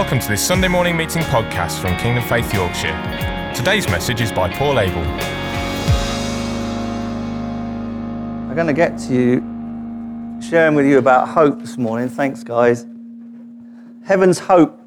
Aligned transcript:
Welcome 0.00 0.20
to 0.20 0.28
this 0.28 0.42
Sunday 0.42 0.66
morning 0.66 0.96
meeting 0.96 1.20
podcast 1.24 1.78
from 1.78 1.94
Kingdom 1.98 2.24
Faith 2.24 2.54
Yorkshire. 2.54 3.52
Today's 3.54 3.86
message 3.86 4.22
is 4.22 4.32
by 4.32 4.50
Paul 4.50 4.80
Abel. 4.80 5.02
I'm 8.48 8.54
going 8.54 8.66
to 8.66 8.72
get 8.72 8.98
to 9.00 9.12
you 9.14 10.40
sharing 10.40 10.74
with 10.74 10.86
you 10.86 10.96
about 10.96 11.28
hope 11.28 11.60
this 11.60 11.76
morning. 11.76 12.08
Thanks, 12.08 12.42
guys. 12.42 12.86
Heaven's 14.06 14.38
Hope, 14.38 14.80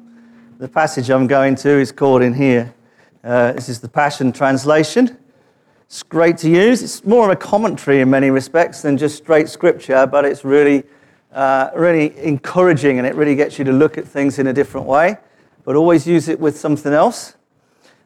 the 0.58 0.66
passage 0.66 1.10
I'm 1.10 1.28
going 1.28 1.54
to, 1.54 1.68
is 1.70 1.92
called 1.92 2.22
in 2.22 2.34
here. 2.34 2.74
Uh, 3.22 3.52
this 3.52 3.68
is 3.68 3.78
the 3.78 3.88
Passion 3.88 4.32
Translation. 4.32 5.16
It's 5.86 6.02
great 6.02 6.38
to 6.38 6.50
use. 6.50 6.82
It's 6.82 7.04
more 7.04 7.26
of 7.26 7.30
a 7.30 7.36
commentary 7.36 8.00
in 8.00 8.10
many 8.10 8.30
respects 8.30 8.82
than 8.82 8.98
just 8.98 9.18
straight 9.18 9.48
scripture, 9.48 10.08
but 10.08 10.24
it's 10.24 10.44
really 10.44 10.82
uh, 11.34 11.70
really 11.74 12.16
encouraging 12.18 12.98
and 12.98 13.06
it 13.06 13.14
really 13.14 13.34
gets 13.34 13.58
you 13.58 13.64
to 13.64 13.72
look 13.72 13.98
at 13.98 14.06
things 14.06 14.38
in 14.38 14.46
a 14.46 14.52
different 14.52 14.86
way, 14.86 15.16
but 15.64 15.76
always 15.76 16.06
use 16.06 16.28
it 16.28 16.38
with 16.38 16.56
something 16.56 16.92
else. 16.92 17.34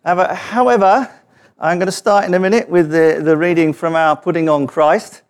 However, 0.05 1.11
I'm 1.59 1.79
going 1.79 1.87
to 1.87 1.93
start 1.93 2.25
in 2.25 2.33
a 2.35 2.39
minute 2.39 2.69
with 2.69 2.91
the, 2.91 3.21
the 3.23 3.37
reading 3.37 3.73
from 3.73 3.95
our 3.95 4.17
Putting 4.17 4.49
on 4.49 4.67
Christ. 4.67 5.23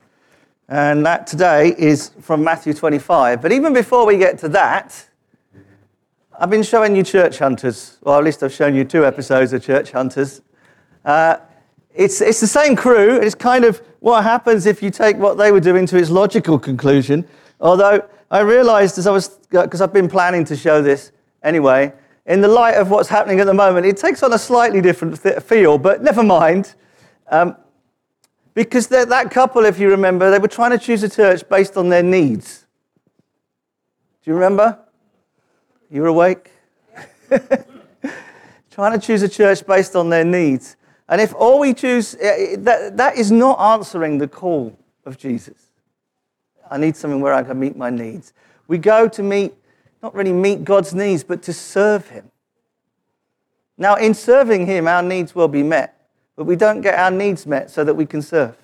And 0.69 1.05
that 1.07 1.27
today 1.27 1.75
is 1.79 2.11
from 2.21 2.45
Matthew 2.45 2.75
25. 2.75 3.41
But 3.43 3.51
even 3.51 3.73
before 3.73 4.07
we 4.07 4.19
get 4.19 4.39
to 4.41 4.49
that, 4.51 5.09
I've 6.39 6.51
been 6.51 6.63
showing 6.63 6.95
you 6.95 7.03
Church 7.03 7.39
Hunters. 7.39 7.99
Well, 8.03 8.19
at 8.19 8.25
least 8.25 8.43
I've 8.43 8.53
shown 8.53 8.75
you 8.77 8.85
two 8.85 9.05
episodes 9.05 9.53
of 9.53 9.65
Church 9.65 9.91
Hunters. 9.91 10.43
Uh, 11.05 11.39
it's, 11.93 12.21
it's 12.21 12.41
the 12.41 12.47
same 12.47 12.77
crew. 12.77 13.17
It's 13.17 13.35
kind 13.35 13.65
of 13.65 13.83
what 13.99 14.23
happens 14.23 14.67
if 14.67 14.83
you 14.83 14.91
take 14.91 15.17
what 15.17 15.39
they 15.39 15.51
were 15.51 15.61
doing 15.61 15.87
to 15.87 15.97
its 15.97 16.11
logical 16.11 16.59
conclusion 16.59 17.27
Although 17.61 18.09
I 18.31 18.41
realized 18.41 18.99
as 18.99 19.07
I 19.07 19.11
was, 19.11 19.29
because 19.51 19.81
I've 19.81 19.93
been 19.93 20.09
planning 20.09 20.45
to 20.47 20.57
show 20.57 20.83
this 20.83 21.13
anyway, 21.43 21.93
in 22.27 22.41
the 22.41 22.49
light 22.49 22.75
of 22.75 22.91
what's 22.91 23.09
happening 23.09 23.41
at 23.41 23.47
the 23.47 23.55
moment, 23.55 23.87
it 23.87 23.97
takes 23.97 24.23
on 24.23 24.33
a 24.33 24.39
slightly 24.39 24.81
different 24.81 25.23
th- 25.23 25.43
feel, 25.43 25.79
but 25.79 26.03
never 26.03 26.23
mind. 26.23 26.75
Um, 27.29 27.57
because 28.55 28.89
that 28.89 29.31
couple, 29.31 29.65
if 29.65 29.79
you 29.79 29.89
remember, 29.89 30.31
they 30.31 30.39
were 30.39 30.49
trying 30.49 30.73
to 30.73 30.79
choose 30.79 31.03
a 31.03 31.09
church 31.09 31.49
based 31.49 31.77
on 31.77 31.89
their 31.89 32.03
needs. 32.03 32.67
Do 34.23 34.31
you 34.31 34.35
remember? 34.35 34.79
You 35.91 36.03
were 36.03 36.09
awake? 36.09 36.51
trying 38.71 38.99
to 38.99 39.05
choose 39.05 39.23
a 39.23 39.29
church 39.29 39.67
based 39.67 39.97
on 39.97 40.09
their 40.09 40.25
needs. 40.25 40.77
And 41.09 41.21
if 41.21 41.35
all 41.35 41.59
we 41.59 41.73
choose, 41.73 42.15
eh, 42.17 42.19
eh, 42.21 42.57
that, 42.59 42.97
that 42.97 43.17
is 43.17 43.33
not 43.33 43.59
answering 43.59 44.19
the 44.19 44.29
call 44.29 44.79
of 45.07 45.17
Jesus. 45.17 45.68
I 46.71 46.79
need 46.79 46.97
something 46.97 47.21
where 47.21 47.33
I 47.33 47.43
can 47.43 47.59
meet 47.59 47.77
my 47.77 47.91
needs. 47.91 48.33
We 48.67 48.79
go 48.79 49.09
to 49.09 49.23
meet, 49.23 49.55
not 50.03 50.15
really 50.15 50.33
meet 50.33 50.65
God's 50.65 50.95
needs, 50.95 51.25
but 51.25 51.43
to 51.45 51.53
serve 51.53 52.09
Him. 52.09 52.31
Now, 53.77 53.95
in 53.97 54.15
serving 54.15 54.67
Him, 54.67 54.89
our 54.89 55.03
needs 55.03 55.35
will 55.35 55.49
be 55.49 55.63
met, 55.63 56.01
but 56.37 56.45
we 56.45 56.57
don't 56.57 56.81
get 56.81 56.99
our 56.99 57.11
needs 57.11 57.47
met 57.47 57.71
so 57.71 57.85
that 57.85 57.95
we 57.95 58.07
can 58.07 58.23
serve. 58.23 58.57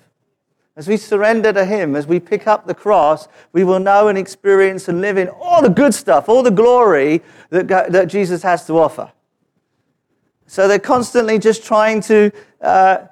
As 0.77 0.89
we 0.89 0.97
surrender 0.97 1.53
to 1.53 1.63
Him, 1.63 1.95
as 1.95 2.05
we 2.05 2.19
pick 2.19 2.47
up 2.47 2.67
the 2.67 2.73
cross, 2.73 3.29
we 3.53 3.63
will 3.63 3.79
know 3.79 4.09
and 4.09 4.17
experience 4.17 4.89
and 4.89 4.99
live 4.99 5.17
in 5.17 5.29
all 5.29 5.61
the 5.61 5.69
good 5.69 5.93
stuff, 5.93 6.27
all 6.27 6.43
the 6.43 6.51
glory 6.51 7.21
that, 7.49 7.67
that 7.67 8.07
Jesus 8.07 8.43
has 8.43 8.67
to 8.67 8.77
offer. 8.77 9.11
So 10.47 10.67
they're 10.67 10.79
constantly 10.79 11.39
just 11.39 11.63
trying 11.63 12.01
to, 12.01 12.31
uh, 12.61 13.05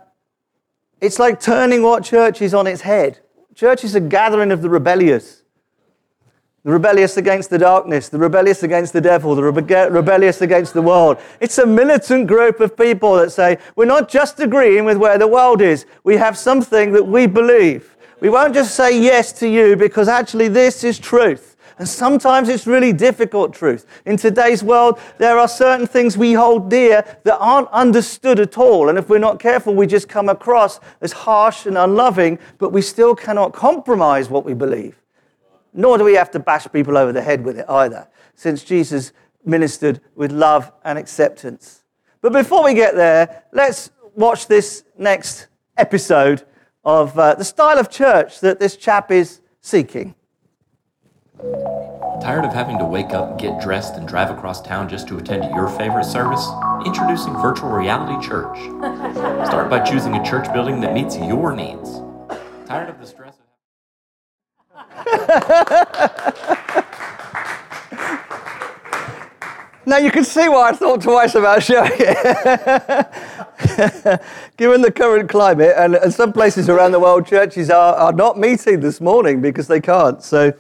it's 1.00 1.20
like 1.20 1.40
turning 1.40 1.82
what 1.82 2.04
church 2.04 2.42
is 2.42 2.54
on 2.54 2.68
its 2.68 2.82
head. 2.82 3.20
Church 3.56 3.84
is 3.84 3.94
a 3.96 4.00
gathering 4.00 4.52
of 4.52 4.62
the 4.62 4.70
rebellious. 4.70 5.44
The 6.64 6.72
rebellious 6.72 7.18
against 7.18 7.50
the 7.50 7.58
darkness, 7.58 8.08
the 8.08 8.18
rebellious 8.18 8.64
against 8.64 8.94
the 8.94 9.02
devil, 9.02 9.36
the 9.36 9.42
rebe- 9.42 9.94
rebellious 9.94 10.42
against 10.42 10.74
the 10.74 10.82
world. 10.82 11.18
It's 11.42 11.58
a 11.58 11.66
militant 11.66 12.28
group 12.28 12.62
of 12.62 12.78
people 12.78 13.16
that 13.16 13.32
say, 13.32 13.58
we're 13.76 13.86
not 13.86 14.08
just 14.08 14.40
agreeing 14.40 14.86
with 14.86 14.98
where 14.98 15.18
the 15.18 15.28
world 15.28 15.62
is, 15.62 15.86
we 16.06 16.16
have 16.16 16.38
something 16.38 16.94
that 16.94 17.04
we 17.06 17.28
believe. 17.28 17.98
We 18.22 18.30
won't 18.30 18.54
just 18.54 18.76
say 18.76 18.98
yes 18.98 19.34
to 19.34 19.48
you 19.50 19.76
because 19.76 20.08
actually 20.08 20.48
this 20.48 20.86
is 20.86 20.98
truth. 20.98 21.53
And 21.80 21.88
sometimes 21.88 22.50
it's 22.50 22.68
really 22.68 22.94
difficult 22.94 23.54
truth. 23.54 23.86
In 24.06 24.18
today's 24.18 24.64
world, 24.64 25.00
there 25.18 25.40
are 25.40 25.48
certain 25.48 25.88
things 25.88 26.18
we 26.18 26.34
hold 26.34 26.70
dear 26.70 27.04
that 27.24 27.38
aren't 27.38 27.70
understood 27.70 28.40
at 28.40 28.58
all. 28.58 28.90
And 28.90 28.98
if 28.98 29.10
we're 29.10 29.20
not 29.20 29.40
careful, 29.40 29.74
we 29.74 29.88
just 29.88 30.08
come 30.08 30.30
across 30.30 30.80
as 31.02 31.12
harsh 31.12 31.66
and 31.66 31.78
unloving, 31.78 32.40
but 32.58 32.72
we 32.72 32.82
still 32.82 33.16
cannot 33.16 33.54
compromise 33.54 34.30
what 34.30 34.46
we 34.46 34.54
believe. 34.54 35.02
Nor 35.74 35.98
do 35.98 36.04
we 36.04 36.14
have 36.14 36.32
to 36.32 36.40
bash 36.40 36.68
people 36.72 36.98
over 36.98 37.12
the 37.12 37.22
head 37.22 37.44
with 37.44 37.58
it 37.58 37.66
either, 37.68 38.08
since 38.36 38.64
Jesus 38.64 39.12
ministered 39.44 40.00
with 40.16 40.32
love 40.32 40.72
and 40.84 40.98
acceptance. 41.00 41.84
But 42.22 42.32
before 42.32 42.64
we 42.64 42.74
get 42.74 42.96
there, 42.96 43.44
let's 43.52 43.92
watch 44.16 44.48
this 44.48 44.84
next 44.98 45.48
episode 45.76 46.44
of 46.86 47.18
uh, 47.18 47.36
the 47.36 47.44
style 47.44 47.80
of 47.80 47.90
church 47.90 48.40
that 48.42 48.60
this 48.60 48.78
chap 48.78 49.12
is 49.12 49.42
seeking. 49.62 50.16
Tired 52.22 52.46
of 52.46 52.54
having 52.54 52.78
to 52.78 52.86
wake 52.86 53.10
up, 53.10 53.40
get 53.40 53.60
dressed, 53.60 53.96
and 53.96 54.08
drive 54.08 54.30
across 54.30 54.62
town 54.62 54.88
just 54.88 55.08
to 55.08 55.18
attend 55.18 55.44
your 55.56 55.68
favorite 55.68 56.06
service? 56.06 56.48
Introducing 56.86 57.34
Virtual 57.34 57.70
Reality 57.70 58.24
Church. 58.26 58.58
Start 59.48 59.70
by 59.70 59.80
choosing 59.80 60.16
a 60.16 60.24
church 60.24 60.54
building 60.54 60.80
that 60.82 60.94
meets 60.94 61.18
your 61.18 61.56
needs. 61.56 62.02
Tired 62.68 62.90
of 62.90 63.00
the 63.00 63.08
stress 63.08 63.36
of 63.36 63.42
Now 69.86 69.98
you 69.98 70.12
can 70.12 70.24
see 70.24 70.48
why 70.48 70.70
I 70.70 70.74
thought 70.74 71.02
twice 71.02 71.36
about 71.36 71.62
showing 71.62 71.92
it. 71.94 73.12
Given 74.58 74.82
the 74.82 74.92
current 74.92 75.30
climate, 75.30 75.74
and, 75.78 75.96
and, 75.96 76.14
some 76.14 76.32
places 76.32 76.70
around 76.70 76.94
the 76.94 77.02
world, 77.02 77.28
churches 77.28 77.70
are, 77.70 77.94
are 77.96 78.14
not 78.14 78.40
meeting 78.40 78.80
this 78.80 79.02
morning 79.02 79.42
because 79.42 79.68
they 79.68 79.82
can't. 79.82 80.24
So 80.24 80.54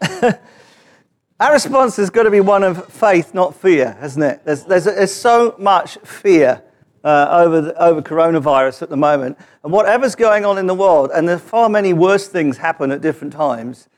Our 1.38 1.52
response 1.52 1.96
has 1.96 2.08
got 2.08 2.22
to 2.22 2.30
be 2.30 2.40
one 2.40 2.62
of 2.62 2.90
faith, 2.92 3.34
not 3.34 3.54
fear, 3.54 3.96
hasn't 4.00 4.24
it? 4.24 4.44
There's, 4.44 4.64
there's, 4.64 4.84
there's 4.84 5.14
so 5.14 5.54
much 5.58 5.98
fear 5.98 6.62
uh, 7.04 7.28
over, 7.30 7.60
the, 7.60 7.82
over 7.82 8.02
coronavirus 8.02 8.82
at 8.82 8.88
the 8.88 8.96
moment. 8.96 9.38
And 9.62 9.72
whatever's 9.72 10.14
going 10.14 10.44
on 10.44 10.58
in 10.58 10.66
the 10.66 10.74
world, 10.74 11.10
and 11.14 11.28
there's 11.28 11.40
far 11.40 11.68
many 11.68 11.92
worse 11.92 12.28
things 12.28 12.56
happen 12.56 12.90
at 12.90 13.00
different 13.00 13.32
times, 13.32 13.88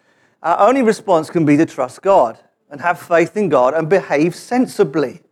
our 0.42 0.69
only 0.69 0.82
response 0.82 1.31
can 1.31 1.44
be 1.44 1.56
to 1.56 1.66
trust 1.66 2.03
God 2.03 2.38
and 2.70 2.80
have 2.80 3.00
faith 3.00 3.36
in 3.36 3.48
God 3.48 3.72
and 3.72 3.88
behave 3.88 4.34
sensibly. 4.34 5.22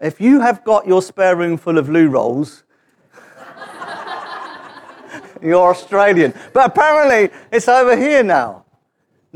If 0.00 0.20
you 0.20 0.40
have 0.40 0.64
got 0.64 0.86
your 0.86 1.02
spare 1.02 1.36
room 1.36 1.56
full 1.56 1.78
of 1.78 1.88
loo 1.88 2.08
rolls, 2.08 2.64
you're 5.42 5.70
Australian. 5.70 6.32
But 6.52 6.66
apparently, 6.66 7.36
it's 7.52 7.68
over 7.68 7.96
here 7.96 8.22
now. 8.22 8.64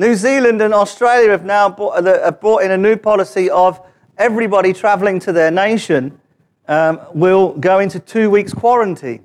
New 0.03 0.17
Zealand 0.17 0.61
and 0.61 0.75
Australia 0.75 1.31
have 1.31 1.45
now 1.45 1.69
brought, 1.69 2.05
have 2.05 2.41
brought 2.41 2.65
in 2.65 2.73
a 2.73 2.77
new 2.77 2.97
policy 2.97 3.49
of 3.49 3.81
everybody 4.19 4.73
traveling 4.73 5.21
to 5.21 5.33
their 5.33 5.53
nation 5.53 6.19
um, 6.67 7.01
will 7.15 7.53
go 7.59 7.79
into 7.79 8.01
two 8.01 8.29
weeks 8.29 8.53
quarantine, 8.53 9.23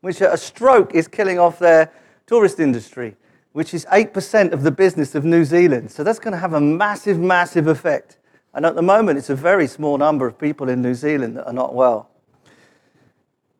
which 0.00 0.22
at 0.22 0.32
a 0.32 0.36
stroke 0.36 0.94
is 0.94 1.08
killing 1.08 1.40
off 1.40 1.58
their 1.58 1.90
tourist 2.28 2.60
industry, 2.60 3.16
which 3.54 3.74
is 3.74 3.86
8% 3.86 4.52
of 4.52 4.62
the 4.62 4.70
business 4.70 5.16
of 5.16 5.24
New 5.24 5.44
Zealand. 5.44 5.90
So 5.90 6.04
that's 6.04 6.20
going 6.20 6.30
to 6.30 6.38
have 6.38 6.52
a 6.52 6.60
massive, 6.60 7.18
massive 7.18 7.66
effect. 7.66 8.18
And 8.54 8.64
at 8.64 8.76
the 8.76 8.82
moment, 8.82 9.18
it's 9.18 9.30
a 9.30 9.34
very 9.34 9.66
small 9.66 9.98
number 9.98 10.28
of 10.28 10.38
people 10.38 10.68
in 10.68 10.80
New 10.80 10.94
Zealand 10.94 11.38
that 11.38 11.46
are 11.48 11.52
not 11.52 11.74
well. 11.74 12.08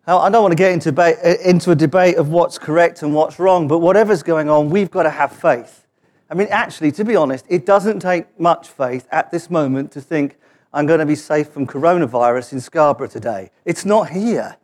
Now, 0.07 0.19
I 0.19 0.31
don't 0.31 0.43
want 0.43 0.53
to 0.53 0.57
get 0.57 0.71
into, 0.71 1.49
into 1.51 1.73
a 1.73 1.75
debate 1.75 2.15
of 2.15 2.29
what's 2.29 2.61
correct 2.61 3.03
and 3.03 3.13
what's 3.13 3.41
wrong, 3.41 3.67
but 3.67 3.81
whatever's 3.81 4.23
going 4.23 4.49
on, 4.49 4.71
we've 4.71 4.93
got 4.93 5.03
to 5.03 5.11
have 5.11 5.33
faith. 5.33 5.87
I 6.31 6.35
mean, 6.35 6.49
actually, 6.51 6.93
to 6.93 7.05
be 7.05 7.17
honest, 7.17 7.47
it 7.49 7.65
doesn't 7.65 8.01
take 8.01 8.39
much 8.39 8.69
faith 8.69 9.09
at 9.11 9.31
this 9.31 9.51
moment 9.51 9.93
to 9.93 10.01
think 10.01 10.37
I'm 10.73 10.87
going 10.87 11.01
to 11.01 11.07
be 11.07 11.15
safe 11.15 11.49
from 11.49 11.67
coronavirus 11.67 12.53
in 12.53 12.61
Scarborough 12.61 13.09
today. 13.09 13.51
It's 13.65 13.85
not 13.85 14.11
here. 14.11 14.57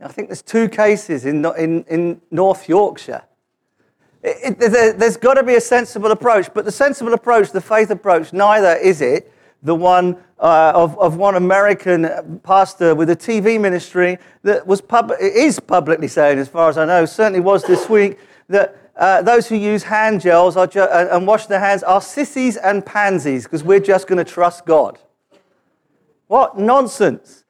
I 0.00 0.08
think 0.08 0.28
there's 0.28 0.42
two 0.42 0.68
cases 0.68 1.24
in, 1.24 1.44
in, 1.56 1.84
in 1.84 2.20
North 2.30 2.68
Yorkshire. 2.68 3.22
It, 4.22 4.60
it, 4.60 4.98
there's 4.98 5.16
got 5.16 5.34
to 5.34 5.42
be 5.42 5.54
a 5.54 5.60
sensible 5.60 6.10
approach, 6.10 6.52
but 6.52 6.64
the 6.66 6.72
sensible 6.72 7.14
approach, 7.14 7.52
the 7.52 7.60
faith 7.60 7.90
approach, 7.90 8.32
neither 8.32 8.74
is 8.74 9.00
it 9.00 9.32
the 9.62 9.74
one 9.74 10.16
uh, 10.38 10.72
of, 10.74 10.98
of 10.98 11.16
one 11.16 11.36
American 11.36 12.40
pastor 12.42 12.94
with 12.94 13.08
a 13.08 13.16
TV 13.16 13.58
ministry 13.58 14.18
that 14.42 14.66
was 14.66 14.82
pub- 14.82 15.12
is 15.18 15.58
publicly 15.58 16.08
saying, 16.08 16.38
as 16.38 16.48
far 16.48 16.68
as 16.68 16.76
I 16.76 16.84
know, 16.84 17.06
certainly 17.06 17.40
was 17.40 17.64
this 17.64 17.88
week, 17.88 18.18
that 18.48 18.85
uh, 18.96 19.20
those 19.22 19.48
who 19.48 19.56
use 19.56 19.84
hand 19.84 20.22
gels 20.22 20.54
ju- 20.70 20.80
uh, 20.80 21.08
and 21.10 21.26
wash 21.26 21.46
their 21.46 21.60
hands 21.60 21.82
are 21.82 22.00
sissies 22.00 22.56
and 22.56 22.84
pansies 22.84 23.44
because 23.44 23.62
we're 23.62 23.80
just 23.80 24.06
going 24.06 24.24
to 24.24 24.30
trust 24.30 24.64
God. 24.64 24.98
What 26.28 26.58
nonsense. 26.58 27.44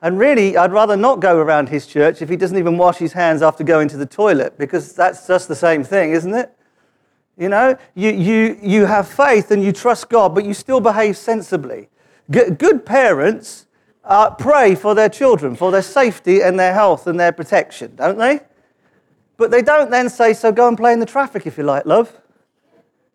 And 0.00 0.18
really, 0.18 0.56
I'd 0.56 0.70
rather 0.70 0.96
not 0.96 1.18
go 1.20 1.36
around 1.38 1.68
his 1.68 1.86
church 1.86 2.22
if 2.22 2.28
he 2.28 2.36
doesn't 2.36 2.56
even 2.56 2.78
wash 2.78 2.98
his 2.98 3.12
hands 3.12 3.42
after 3.42 3.64
going 3.64 3.88
to 3.88 3.96
the 3.96 4.06
toilet 4.06 4.56
because 4.56 4.92
that's 4.92 5.26
just 5.26 5.48
the 5.48 5.56
same 5.56 5.82
thing, 5.82 6.12
isn't 6.12 6.34
it? 6.34 6.54
You 7.36 7.48
know, 7.48 7.76
you, 7.94 8.10
you, 8.10 8.58
you 8.62 8.86
have 8.86 9.08
faith 9.08 9.50
and 9.50 9.62
you 9.62 9.72
trust 9.72 10.08
God, 10.08 10.34
but 10.34 10.44
you 10.44 10.54
still 10.54 10.80
behave 10.80 11.16
sensibly. 11.16 11.88
G- 12.30 12.50
good 12.50 12.86
parents 12.86 13.66
uh, 14.04 14.30
pray 14.30 14.76
for 14.76 14.94
their 14.94 15.08
children, 15.08 15.56
for 15.56 15.72
their 15.72 15.82
safety 15.82 16.40
and 16.40 16.58
their 16.58 16.74
health 16.74 17.08
and 17.08 17.18
their 17.18 17.32
protection, 17.32 17.96
don't 17.96 18.18
they? 18.18 18.40
But 19.38 19.52
they 19.52 19.62
don't 19.62 19.90
then 19.90 20.10
say, 20.10 20.34
so 20.34 20.52
go 20.52 20.68
and 20.68 20.76
play 20.76 20.92
in 20.92 20.98
the 20.98 21.06
traffic 21.06 21.46
if 21.46 21.56
you 21.56 21.64
like, 21.64 21.86
love. 21.86 22.20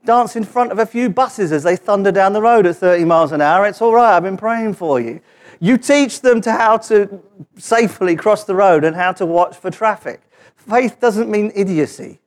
Dance 0.06 0.36
in 0.36 0.46
front 0.46 0.72
of 0.72 0.80
a 0.80 0.86
few 0.86 1.10
buses 1.10 1.52
as 1.52 1.64
they 1.64 1.76
thunder 1.76 2.12
down 2.12 2.34
the 2.34 2.42
road 2.42 2.66
at 2.66 2.78
30 2.78 3.06
miles 3.06 3.32
an 3.32 3.42
hour. 3.42 3.68
It's 3.68 3.82
all 3.82 3.94
right, 3.94 4.16
I've 4.16 4.24
been 4.24 4.38
praying 4.38 4.74
for 4.74 5.00
you. 5.00 5.22
You 5.60 5.78
teach 5.78 6.22
them 6.22 6.42
to 6.42 6.52
how 6.52 6.78
to 6.78 7.22
safely 7.58 8.16
cross 8.16 8.46
the 8.46 8.56
road 8.56 8.84
and 8.84 8.96
how 8.96 9.12
to 9.14 9.26
watch 9.26 9.56
for 9.56 9.70
traffic. 9.70 10.22
Faith 10.56 11.00
doesn't 11.00 11.30
mean 11.30 11.52
idiocy. 11.56 12.20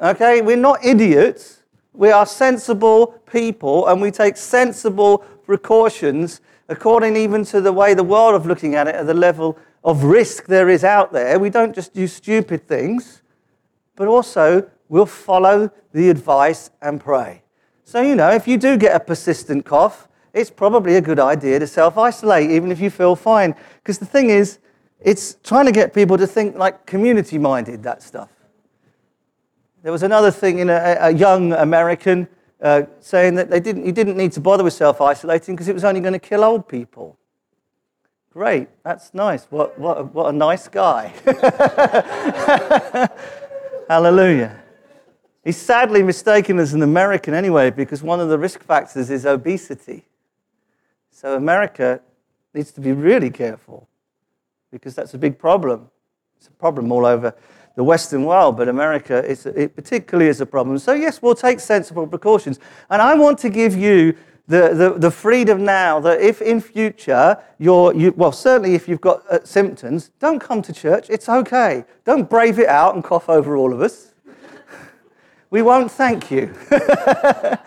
Okay, 0.00 0.40
we're 0.40 0.56
not 0.56 0.84
idiots. 0.84 1.62
We 1.92 2.10
are 2.10 2.26
sensible 2.26 3.08
people 3.30 3.88
and 3.88 4.00
we 4.00 4.10
take 4.10 4.36
sensible 4.36 5.18
precautions 5.44 6.40
according 6.68 7.16
even 7.16 7.44
to 7.44 7.60
the 7.60 7.72
way 7.72 7.94
the 7.94 8.04
world 8.04 8.34
of 8.34 8.46
looking 8.46 8.74
at 8.74 8.88
it 8.88 8.94
at 8.94 9.06
the 9.06 9.14
level 9.14 9.58
of 9.86 10.02
risk 10.02 10.46
there 10.46 10.68
is 10.68 10.82
out 10.82 11.12
there. 11.12 11.38
We 11.38 11.48
don't 11.48 11.72
just 11.74 11.94
do 11.94 12.08
stupid 12.08 12.66
things, 12.66 13.22
but 13.94 14.08
also 14.08 14.68
we'll 14.88 15.06
follow 15.06 15.70
the 15.92 16.10
advice 16.10 16.70
and 16.82 17.00
pray. 17.00 17.44
So, 17.84 18.02
you 18.02 18.16
know, 18.16 18.30
if 18.32 18.48
you 18.48 18.58
do 18.58 18.76
get 18.76 18.96
a 18.96 19.00
persistent 19.00 19.64
cough, 19.64 20.08
it's 20.34 20.50
probably 20.50 20.96
a 20.96 21.00
good 21.00 21.20
idea 21.20 21.60
to 21.60 21.68
self 21.68 21.96
isolate, 21.96 22.50
even 22.50 22.72
if 22.72 22.80
you 22.80 22.90
feel 22.90 23.14
fine. 23.14 23.54
Because 23.76 23.98
the 23.98 24.06
thing 24.06 24.28
is, 24.28 24.58
it's 25.00 25.36
trying 25.44 25.66
to 25.66 25.72
get 25.72 25.94
people 25.94 26.18
to 26.18 26.26
think 26.26 26.56
like 26.56 26.84
community 26.84 27.38
minded, 27.38 27.84
that 27.84 28.02
stuff. 28.02 28.30
There 29.84 29.92
was 29.92 30.02
another 30.02 30.32
thing 30.32 30.58
in 30.58 30.68
a, 30.68 30.96
a 31.00 31.10
young 31.12 31.52
American 31.52 32.26
uh, 32.60 32.82
saying 32.98 33.36
that 33.36 33.50
they 33.50 33.60
didn't, 33.60 33.86
you 33.86 33.92
didn't 33.92 34.16
need 34.16 34.32
to 34.32 34.40
bother 34.40 34.64
with 34.64 34.72
self 34.72 35.00
isolating 35.00 35.54
because 35.54 35.68
it 35.68 35.74
was 35.74 35.84
only 35.84 36.00
going 36.00 36.12
to 36.12 36.18
kill 36.18 36.42
old 36.42 36.66
people. 36.66 37.16
Great, 38.36 38.68
that's 38.84 39.14
nice. 39.14 39.46
What, 39.46 39.78
what, 39.78 40.12
what 40.12 40.26
a 40.28 40.32
nice 40.36 40.68
guy. 40.68 41.10
Hallelujah. 43.88 44.62
He's 45.42 45.56
sadly 45.56 46.02
mistaken 46.02 46.58
as 46.58 46.74
an 46.74 46.82
American 46.82 47.32
anyway 47.32 47.70
because 47.70 48.02
one 48.02 48.20
of 48.20 48.28
the 48.28 48.38
risk 48.38 48.62
factors 48.62 49.08
is 49.08 49.24
obesity. 49.24 50.04
So 51.10 51.34
America 51.34 52.02
needs 52.52 52.72
to 52.72 52.82
be 52.82 52.92
really 52.92 53.30
careful 53.30 53.88
because 54.70 54.94
that's 54.94 55.14
a 55.14 55.18
big 55.18 55.38
problem. 55.38 55.88
It's 56.36 56.48
a 56.48 56.52
problem 56.52 56.92
all 56.92 57.06
over 57.06 57.34
the 57.74 57.84
Western 57.84 58.26
world, 58.26 58.58
but 58.58 58.68
America 58.68 59.24
it 59.26 59.74
particularly 59.74 60.28
is 60.28 60.42
a 60.42 60.46
problem. 60.46 60.76
So, 60.76 60.92
yes, 60.92 61.22
we'll 61.22 61.34
take 61.34 61.58
sensible 61.58 62.06
precautions. 62.06 62.60
And 62.90 63.00
I 63.00 63.14
want 63.14 63.38
to 63.38 63.48
give 63.48 63.74
you 63.74 64.14
the, 64.48 64.74
the, 64.74 64.94
the 64.98 65.10
freedom 65.10 65.64
now 65.64 65.98
that 66.00 66.20
if 66.20 66.40
in 66.40 66.60
future 66.60 67.36
you're, 67.58 67.94
you, 67.94 68.12
well, 68.16 68.32
certainly 68.32 68.74
if 68.74 68.88
you've 68.88 69.00
got 69.00 69.26
uh, 69.30 69.44
symptoms, 69.44 70.10
don't 70.20 70.38
come 70.38 70.62
to 70.62 70.72
church. 70.72 71.10
It's 71.10 71.28
okay. 71.28 71.84
Don't 72.04 72.30
brave 72.30 72.58
it 72.58 72.68
out 72.68 72.94
and 72.94 73.02
cough 73.02 73.28
over 73.28 73.56
all 73.56 73.72
of 73.72 73.80
us. 73.80 74.12
we 75.50 75.62
won't 75.62 75.90
thank 75.90 76.30
you. 76.30 76.54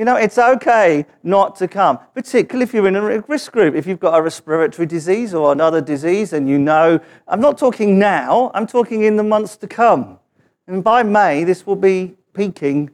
You 0.00 0.06
know, 0.06 0.16
it's 0.16 0.38
okay 0.38 1.04
not 1.22 1.56
to 1.56 1.68
come, 1.68 1.98
particularly 2.14 2.62
if 2.62 2.72
you're 2.72 2.88
in 2.88 2.96
a 2.96 3.20
risk 3.28 3.52
group. 3.52 3.74
If 3.74 3.86
you've 3.86 4.00
got 4.00 4.18
a 4.18 4.22
respiratory 4.22 4.86
disease 4.86 5.34
or 5.34 5.52
another 5.52 5.82
disease 5.82 6.32
and 6.32 6.48
you 6.48 6.58
know, 6.58 6.98
I'm 7.28 7.40
not 7.42 7.58
talking 7.58 7.98
now, 7.98 8.50
I'm 8.54 8.66
talking 8.66 9.02
in 9.02 9.16
the 9.16 9.22
months 9.22 9.58
to 9.58 9.66
come. 9.66 10.18
And 10.66 10.82
by 10.82 11.02
May, 11.02 11.44
this 11.44 11.66
will 11.66 11.76
be 11.76 12.16
peaking 12.32 12.88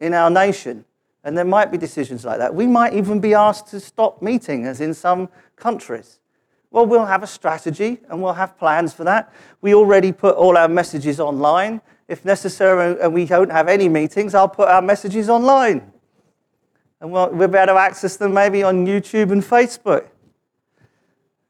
in 0.00 0.14
our 0.14 0.30
nation. 0.30 0.84
And 1.28 1.36
there 1.36 1.44
might 1.44 1.70
be 1.70 1.76
decisions 1.76 2.24
like 2.24 2.38
that. 2.38 2.54
We 2.54 2.66
might 2.66 2.94
even 2.94 3.20
be 3.20 3.34
asked 3.34 3.66
to 3.68 3.80
stop 3.80 4.22
meeting, 4.22 4.64
as 4.64 4.80
in 4.80 4.94
some 4.94 5.28
countries. 5.56 6.20
Well, 6.70 6.86
we'll 6.86 7.04
have 7.04 7.22
a 7.22 7.26
strategy 7.26 8.00
and 8.08 8.22
we'll 8.22 8.32
have 8.32 8.56
plans 8.56 8.94
for 8.94 9.04
that. 9.04 9.30
We 9.60 9.74
already 9.74 10.10
put 10.10 10.36
all 10.36 10.56
our 10.56 10.68
messages 10.68 11.20
online. 11.20 11.82
If 12.08 12.24
necessary 12.24 12.98
and 12.98 13.12
we 13.12 13.26
don't 13.26 13.52
have 13.52 13.68
any 13.68 13.90
meetings, 13.90 14.34
I'll 14.34 14.48
put 14.48 14.68
our 14.68 14.80
messages 14.80 15.28
online. 15.28 15.92
And 17.02 17.12
we'll, 17.12 17.28
we'll 17.28 17.48
be 17.48 17.58
able 17.58 17.74
to 17.74 17.78
access 17.78 18.16
them 18.16 18.32
maybe 18.32 18.62
on 18.62 18.86
YouTube 18.86 19.30
and 19.30 19.42
Facebook. 19.42 20.08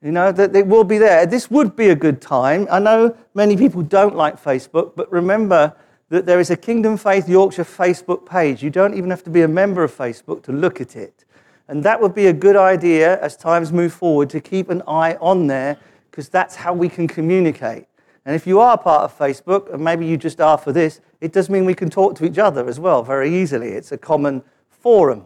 You 0.02 0.10
know, 0.10 0.32
that 0.32 0.52
they 0.52 0.64
will 0.64 0.82
be 0.82 0.98
there. 0.98 1.24
This 1.24 1.52
would 1.52 1.76
be 1.76 1.90
a 1.90 1.96
good 1.96 2.20
time. 2.20 2.66
I 2.68 2.80
know 2.80 3.16
many 3.32 3.56
people 3.56 3.82
don't 3.82 4.16
like 4.16 4.42
Facebook, 4.42 4.96
but 4.96 5.10
remember 5.12 5.76
that 6.10 6.26
there 6.26 6.40
is 6.40 6.50
a 6.50 6.56
Kingdom 6.56 6.96
Faith 6.96 7.28
Yorkshire 7.28 7.64
Facebook 7.64 8.24
page. 8.26 8.62
You 8.62 8.70
don't 8.70 8.94
even 8.94 9.10
have 9.10 9.22
to 9.24 9.30
be 9.30 9.42
a 9.42 9.48
member 9.48 9.84
of 9.84 9.94
Facebook 9.94 10.42
to 10.44 10.52
look 10.52 10.80
at 10.80 10.96
it. 10.96 11.24
And 11.68 11.84
that 11.84 12.00
would 12.00 12.14
be 12.14 12.26
a 12.26 12.32
good 12.32 12.56
idea 12.56 13.20
as 13.20 13.36
times 13.36 13.72
move 13.72 13.92
forward 13.92 14.30
to 14.30 14.40
keep 14.40 14.70
an 14.70 14.82
eye 14.88 15.16
on 15.20 15.46
there 15.46 15.76
because 16.10 16.28
that's 16.28 16.56
how 16.56 16.72
we 16.72 16.88
can 16.88 17.06
communicate. 17.06 17.86
And 18.24 18.34
if 18.34 18.46
you 18.46 18.60
are 18.60 18.76
part 18.76 19.04
of 19.04 19.16
Facebook, 19.16 19.72
and 19.72 19.82
maybe 19.82 20.06
you 20.06 20.16
just 20.16 20.40
are 20.40 20.58
for 20.58 20.72
this, 20.72 21.00
it 21.20 21.32
does 21.32 21.48
mean 21.48 21.64
we 21.64 21.74
can 21.74 21.90
talk 21.90 22.14
to 22.16 22.24
each 22.24 22.38
other 22.38 22.68
as 22.68 22.80
well 22.80 23.02
very 23.02 23.34
easily. 23.34 23.68
It's 23.68 23.92
a 23.92 23.98
common 23.98 24.42
forum. 24.68 25.24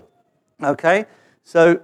Okay? 0.63 1.07
So 1.45 1.81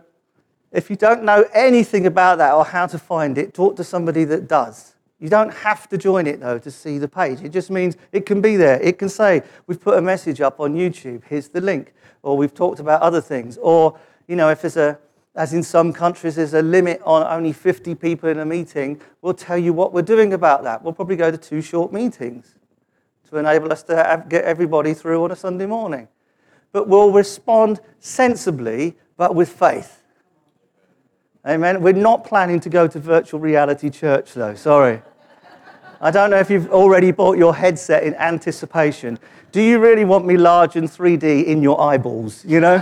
if 0.73 0.91
you 0.91 0.97
don't 0.97 1.25
know 1.25 1.45
anything 1.55 2.07
about 2.07 2.39
that 2.39 2.53
or 2.53 2.65
how 2.65 2.87
to 2.87 2.99
find 2.99 3.39
it, 3.39 3.55
talk 3.55 3.77
to 3.77 3.85
somebody 3.85 4.25
that 4.25 4.49
does. 4.49 4.95
You 5.19 5.29
don't 5.29 5.53
have 5.53 5.89
to 5.89 5.99
join 5.99 6.27
it 6.27 6.41
though 6.41 6.59
to 6.59 6.71
see 6.71 6.99
the 6.99 7.09
page. 7.09 7.41
It 7.43 7.51
just 7.51 7.71
means 7.71 7.97
it 8.13 8.27
can 8.27 8.41
be 8.41 8.57
there. 8.57 8.81
It 8.81 8.99
can 8.99 9.09
say, 9.09 9.43
we've 9.67 9.81
put 9.81 9.99
a 9.99 10.03
message 10.03 10.41
up 10.41 10.61
on 10.61 10.75
YouTube, 10.75 11.23
here's 11.25 11.49
the 11.49 11.61
link. 11.61 11.93
Or 12.23 12.37
we've 12.37 12.55
talked 12.55 12.81
about 12.81 13.03
other 13.03 13.21
things. 13.21 13.59
Or, 13.61 13.99
you 14.27 14.37
know, 14.37 14.51
if 14.51 14.63
there's 14.63 14.77
a, 14.77 14.99
as 15.35 15.55
in 15.55 15.63
some 15.63 15.93
countries, 15.93 16.37
there's 16.37 16.55
a 16.55 16.63
limit 16.63 17.01
on 17.05 17.25
only 17.27 17.53
50 17.53 17.95
people 17.95 18.29
in 18.29 18.39
a 18.39 18.45
meeting, 18.45 19.01
we'll 19.23 19.35
tell 19.35 19.59
you 19.59 19.73
what 19.73 19.93
we're 19.93 20.03
doing 20.03 20.33
about 20.33 20.65
that. 20.65 20.83
We'll 20.83 20.93
probably 20.93 21.17
go 21.17 21.31
to 21.31 21.39
two 21.39 21.63
short 21.63 21.93
meetings 21.93 22.55
to 23.31 23.39
enable 23.39 23.73
us 23.73 23.83
to 23.85 23.97
have, 23.97 24.29
get 24.29 24.45
everybody 24.45 24.95
through 24.95 25.23
on 25.23 25.31
a 25.31 25.37
Sunday 25.37 25.67
morning 25.67 26.09
but 26.73 26.89
we'll 26.89 27.13
respond 27.13 27.81
sensibly, 27.99 28.97
but 29.17 29.35
with 29.35 29.49
faith. 29.49 29.98
Amen. 31.47 31.81
We're 31.83 31.93
not 31.93 32.25
planning 32.25 32.61
to 32.61 32.69
go 32.69 32.87
to 32.87 32.99
virtual 32.99 33.41
reality 33.41 33.91
church, 33.91 34.35
though. 34.35 34.55
Sorry. 34.55 35.03
I 36.01 36.11
don't 36.11 36.31
know 36.31 36.39
if 36.39 36.51
you've 36.51 36.71
already 36.71 37.11
bought 37.11 37.39
your 37.39 37.55
headset 37.55 38.05
in 38.05 38.15
anticipation. 38.15 39.19
Do 39.51 39.61
you 39.61 39.79
really 39.79 40.05
want 40.05 40.27
me 40.27 40.37
large 40.37 40.77
and 40.77 40.89
3D 40.89 41.45
in 41.47 41.63
your 41.63 41.81
eyeballs? 41.81 42.45
You 42.45 42.61
know? 42.61 42.79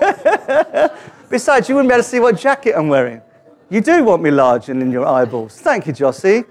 Besides, 1.30 1.68
you 1.68 1.74
wouldn't 1.74 1.90
be 1.90 1.94
able 1.94 2.02
to 2.02 2.08
see 2.08 2.20
what 2.20 2.38
jacket 2.38 2.74
I'm 2.76 2.88
wearing. 2.88 3.22
You 3.70 3.80
do 3.80 4.04
want 4.04 4.22
me 4.22 4.30
large 4.30 4.68
and 4.68 4.80
in 4.82 4.90
your 4.90 5.06
eyeballs. 5.06 5.60
Thank 5.60 5.86
you, 5.86 5.92
Jossie. 5.92 6.44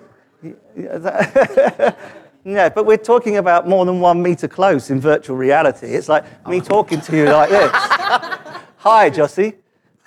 Yeah, 2.48 2.70
but 2.70 2.86
we're 2.86 2.96
talking 2.96 3.36
about 3.36 3.68
more 3.68 3.86
than 3.86 4.00
one 4.00 4.24
meter 4.24 4.48
close 4.48 4.90
in 4.90 5.02
virtual 5.02 5.36
reality. 5.36 5.88
It's 5.88 6.08
like 6.08 6.24
me 6.48 6.62
talking 6.62 7.02
to 7.02 7.18
you 7.18 7.26
like 7.26 7.50
this. 7.50 7.70
Hi, 8.78 9.10
Jossie. 9.10 9.56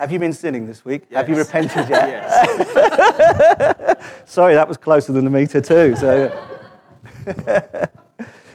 Have 0.00 0.10
you 0.10 0.18
been 0.18 0.32
sinning 0.32 0.66
this 0.66 0.82
week? 0.82 1.02
Yes. 1.10 1.18
Have 1.18 1.28
you 1.28 1.36
repented 1.36 1.90
yet? 1.90 2.08
Yes. 3.20 4.22
Sorry, 4.24 4.54
that 4.54 4.66
was 4.66 4.78
closer 4.78 5.12
than 5.12 5.26
a 5.26 5.30
meter 5.30 5.60
too. 5.60 5.94
So. 5.94 6.30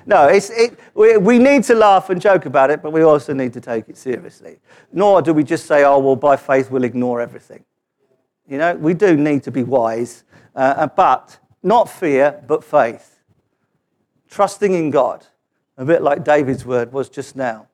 no, 0.08 0.28
it's, 0.28 0.50
it, 0.50 0.80
we, 0.96 1.18
we 1.18 1.38
need 1.38 1.64
to 1.66 1.75
laugh 1.75 2.10
and 2.10 2.20
joke 2.20 2.48
about 2.48 2.72
it, 2.72 2.82
but 2.82 2.92
we 2.92 3.04
also 3.04 3.32
need 3.32 3.54
to 3.54 3.62
take 3.62 3.90
it 3.90 3.96
seriously. 3.96 4.58
Nor 4.92 5.22
do 5.22 5.36
we 5.36 5.44
just 5.44 5.68
say, 5.68 5.84
oh, 5.84 6.00
well, 6.00 6.16
by 6.16 6.36
faith 6.36 6.72
we'll 6.72 6.84
ignore 6.84 7.22
everything. 7.22 7.64
You 8.48 8.58
know, 8.58 8.74
we 8.74 8.96
do 8.96 9.16
need 9.16 9.44
to 9.44 9.52
be 9.52 9.62
wise, 9.62 10.24
uh, 10.56 10.88
but 10.88 11.38
not 11.62 11.88
fear, 11.88 12.42
but 12.48 12.64
faith 12.64 13.20
trusting 14.32 14.74
in 14.74 14.90
God, 14.90 15.28
a 15.78 15.86
bit 15.86 16.02
like 16.02 16.24
David's 16.24 16.66
word 16.66 16.92
was 16.92 17.08
just 17.08 17.36
now. 17.36 17.68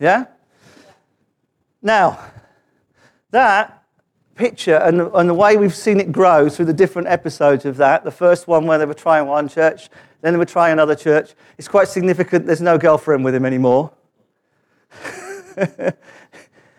Yeah? 0.00 0.24
Now, 1.82 2.18
that 3.30 3.84
picture 4.34 4.76
and, 4.76 5.00
and 5.00 5.28
the 5.28 5.34
way 5.34 5.56
we've 5.56 5.74
seen 5.74 6.00
it 6.00 6.12
grow 6.12 6.48
through 6.48 6.64
the 6.64 6.72
different 6.72 7.08
episodes 7.08 7.64
of 7.64 7.76
that, 7.76 8.04
the 8.04 8.10
first 8.10 8.46
one 8.46 8.66
where 8.66 8.78
they 8.78 8.86
were 8.86 8.94
trying 8.94 9.26
one 9.26 9.48
church, 9.48 9.90
then 10.20 10.32
they 10.32 10.38
were 10.38 10.44
trying 10.44 10.72
another 10.72 10.94
church, 10.94 11.34
it's 11.58 11.68
quite 11.68 11.88
significant 11.88 12.46
there's 12.46 12.62
no 12.62 12.78
girlfriend 12.78 13.24
with 13.24 13.34
him 13.34 13.44
anymore. 13.44 13.92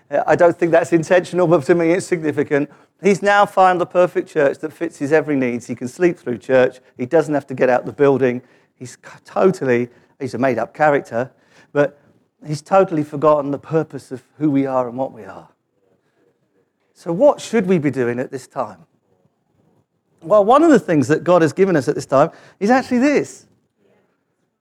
I 0.10 0.36
don't 0.36 0.58
think 0.58 0.72
that's 0.72 0.92
intentional, 0.92 1.46
but 1.46 1.64
to 1.66 1.76
me 1.76 1.92
it's 1.92 2.06
significant. 2.06 2.72
He's 3.04 3.22
now 3.22 3.46
found 3.46 3.80
the 3.80 3.86
perfect 3.86 4.30
church 4.30 4.58
that 4.60 4.74
fits 4.74 4.98
his 4.98 5.14
every 5.14 5.36
needs. 5.36 5.68
He 5.68 5.76
can 5.76 5.88
sleep 5.88 6.18
through 6.18 6.40
church. 6.40 6.80
He 6.98 7.06
doesn't 7.06 7.34
have 7.34 7.48
to 7.48 7.54
get 7.54 7.70
out 7.70 7.86
the 7.86 7.94
building. 7.94 8.42
He's 8.76 8.98
totally, 9.26 9.90
he's 10.20 10.34
a 10.34 10.38
made 10.38 10.58
up 10.58 10.74
character, 10.74 11.32
but 11.72 12.00
he's 12.46 12.62
totally 12.62 13.04
forgotten 13.04 13.52
the 13.52 13.60
purpose 13.60 14.12
of 14.12 14.24
who 14.38 14.50
we 14.50 14.66
are 14.66 14.88
and 14.88 14.98
what 14.98 15.12
we 15.12 15.26
are. 15.26 15.50
So, 17.00 17.14
what 17.14 17.40
should 17.40 17.66
we 17.66 17.78
be 17.78 17.92
doing 17.92 18.20
at 18.20 18.30
this 18.30 18.46
time? 18.46 18.86
Well, 20.22 20.44
one 20.44 20.64
of 20.64 20.70
the 20.70 20.82
things 20.82 21.08
that 21.08 21.24
God 21.24 21.42
has 21.42 21.54
given 21.54 21.78
us 21.78 21.88
at 21.88 21.96
this 21.96 22.06
time 22.06 22.32
is 22.60 22.70
actually 22.70 22.98
this 22.98 23.46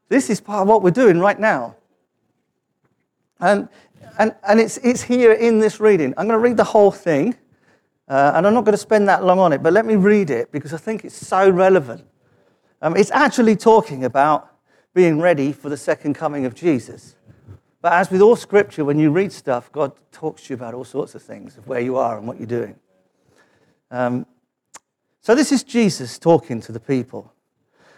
This 0.08 0.30
is 0.30 0.40
part 0.40 0.62
of 0.62 0.68
what 0.68 0.84
we're 0.84 0.92
doing 0.92 1.18
right 1.18 1.40
now. 1.40 1.74
And, 3.40 3.68
and, 4.20 4.36
and 4.46 4.60
it's, 4.60 4.76
it's 4.84 5.02
here 5.02 5.32
in 5.32 5.58
this 5.58 5.80
reading. 5.80 6.14
I'm 6.16 6.28
going 6.28 6.38
to 6.38 6.48
read 6.48 6.56
the 6.56 6.62
whole 6.62 6.92
thing, 6.92 7.34
uh, 8.06 8.30
and 8.36 8.46
I'm 8.46 8.54
not 8.54 8.64
going 8.64 8.74
to 8.74 8.78
spend 8.78 9.08
that 9.08 9.24
long 9.24 9.40
on 9.40 9.52
it, 9.52 9.60
but 9.60 9.72
let 9.72 9.84
me 9.84 9.96
read 9.96 10.30
it 10.30 10.52
because 10.52 10.72
I 10.72 10.76
think 10.76 11.04
it's 11.04 11.16
so 11.16 11.50
relevant. 11.50 12.06
Um, 12.80 12.96
it's 12.96 13.10
actually 13.10 13.56
talking 13.56 14.04
about 14.04 14.54
being 14.94 15.20
ready 15.20 15.50
for 15.52 15.70
the 15.70 15.76
second 15.76 16.14
coming 16.14 16.46
of 16.46 16.54
Jesus. 16.54 17.16
But 17.80 17.92
as 17.92 18.10
with 18.10 18.20
all 18.20 18.36
scripture, 18.36 18.84
when 18.84 18.98
you 18.98 19.10
read 19.10 19.32
stuff, 19.32 19.70
God 19.70 19.92
talks 20.10 20.44
to 20.44 20.50
you 20.50 20.56
about 20.56 20.74
all 20.74 20.84
sorts 20.84 21.14
of 21.14 21.22
things 21.22 21.56
of 21.56 21.66
where 21.68 21.80
you 21.80 21.96
are 21.96 22.18
and 22.18 22.26
what 22.26 22.38
you're 22.38 22.46
doing. 22.46 22.74
Um, 23.90 24.26
so 25.20 25.34
this 25.34 25.52
is 25.52 25.62
Jesus 25.62 26.18
talking 26.18 26.60
to 26.62 26.72
the 26.72 26.80
people. 26.80 27.32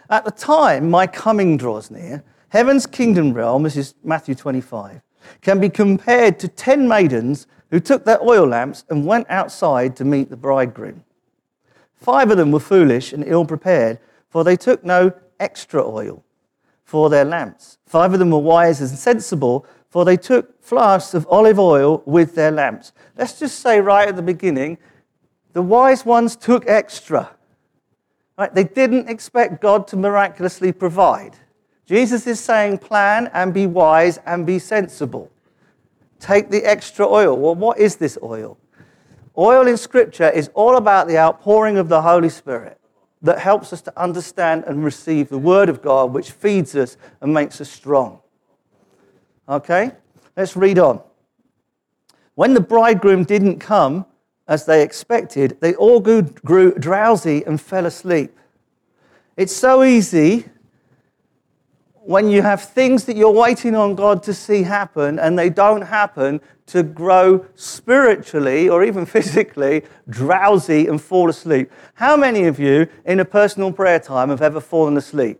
At 0.09 0.25
the 0.25 0.31
time 0.31 0.89
my 0.89 1.07
coming 1.07 1.57
draws 1.57 1.89
near, 1.89 2.23
heaven's 2.49 2.85
kingdom 2.85 3.33
realm, 3.33 3.63
this 3.63 3.77
is 3.77 3.95
Matthew 4.03 4.35
25, 4.35 5.01
can 5.41 5.59
be 5.59 5.69
compared 5.69 6.37
to 6.39 6.47
ten 6.47 6.87
maidens 6.87 7.47
who 7.69 7.79
took 7.79 8.05
their 8.05 8.21
oil 8.21 8.45
lamps 8.45 8.83
and 8.89 9.05
went 9.05 9.27
outside 9.29 9.95
to 9.95 10.05
meet 10.05 10.29
the 10.29 10.37
bridegroom. 10.37 11.03
Five 11.93 12.29
of 12.29 12.37
them 12.37 12.51
were 12.51 12.59
foolish 12.59 13.13
and 13.13 13.23
ill 13.25 13.45
prepared, 13.45 13.99
for 14.29 14.43
they 14.43 14.57
took 14.57 14.83
no 14.83 15.13
extra 15.39 15.87
oil 15.87 16.23
for 16.91 17.09
their 17.09 17.23
lamps. 17.23 17.77
Five 17.85 18.11
of 18.11 18.19
them 18.19 18.31
were 18.31 18.39
wise 18.39 18.81
and 18.81 18.89
sensible, 18.89 19.65
for 19.89 20.03
they 20.03 20.17
took 20.17 20.61
flasks 20.61 21.13
of 21.13 21.25
olive 21.29 21.57
oil 21.57 22.03
with 22.05 22.35
their 22.35 22.51
lamps. 22.51 22.91
Let's 23.17 23.39
just 23.39 23.59
say 23.59 23.79
right 23.79 24.09
at 24.09 24.17
the 24.17 24.21
beginning 24.21 24.77
the 25.53 25.61
wise 25.61 26.05
ones 26.05 26.35
took 26.35 26.67
extra. 26.67 27.29
Right? 28.37 28.53
They 28.53 28.65
didn't 28.65 29.07
expect 29.07 29.61
God 29.61 29.87
to 29.87 29.95
miraculously 29.95 30.73
provide. 30.73 31.37
Jesus 31.85 32.27
is 32.27 32.41
saying, 32.41 32.79
plan 32.79 33.31
and 33.33 33.53
be 33.53 33.67
wise 33.67 34.17
and 34.25 34.45
be 34.45 34.59
sensible. 34.59 35.31
Take 36.19 36.49
the 36.49 36.65
extra 36.65 37.07
oil. 37.07 37.37
Well, 37.37 37.55
what 37.55 37.79
is 37.79 37.95
this 37.95 38.17
oil? 38.21 38.57
Oil 39.37 39.65
in 39.65 39.77
Scripture 39.77 40.29
is 40.29 40.49
all 40.53 40.75
about 40.75 41.07
the 41.07 41.17
outpouring 41.17 41.77
of 41.77 41.87
the 41.87 42.01
Holy 42.01 42.29
Spirit 42.29 42.80
that 43.21 43.39
helps 43.39 43.71
us 43.71 43.81
to 43.81 44.01
understand 44.01 44.63
and 44.65 44.83
receive 44.83 45.29
the 45.29 45.37
Word 45.37 45.69
of 45.69 45.81
God, 45.81 46.13
which 46.13 46.31
feeds 46.31 46.75
us 46.75 46.97
and 47.21 47.33
makes 47.33 47.61
us 47.61 47.69
strong. 47.69 48.19
Okay? 49.47 49.91
Let's 50.35 50.55
read 50.55 50.79
on. 50.79 51.01
When 52.35 52.53
the 52.53 52.61
bridegroom 52.61 53.25
didn't 53.25 53.59
come 53.59 54.05
as 54.47 54.65
they 54.65 54.81
expected, 54.81 55.57
they 55.59 55.75
all 55.75 55.99
grew, 55.99 56.73
drowsy 56.73 57.43
and 57.45 57.61
fell 57.61 57.85
asleep. 57.85 58.35
It's 59.37 59.55
so 59.55 59.83
easy 59.83 60.45
when 62.03 62.29
you 62.29 62.41
have 62.41 62.63
things 62.63 63.05
that 63.05 63.15
you're 63.15 63.31
waiting 63.31 63.75
on 63.75 63.95
God 63.95 64.23
to 64.23 64.33
see 64.33 64.63
happen 64.63 65.19
and 65.19 65.37
they 65.37 65.49
don't 65.49 65.83
happen, 65.83 66.41
to 66.67 66.83
grow 66.83 67.45
spiritually 67.55 68.69
or 68.69 68.83
even 68.83 69.05
physically 69.17 69.83
drowsy 70.09 70.87
and 70.87 71.01
fall 71.01 71.29
asleep. 71.29 71.71
How 71.95 72.15
many 72.15 72.45
of 72.45 72.59
you 72.59 72.87
in 73.05 73.19
a 73.19 73.25
personal 73.25 73.71
prayer 73.73 73.99
time 73.99 74.29
have 74.29 74.41
ever 74.41 74.61
fallen 74.61 74.95
asleep? 74.97 75.39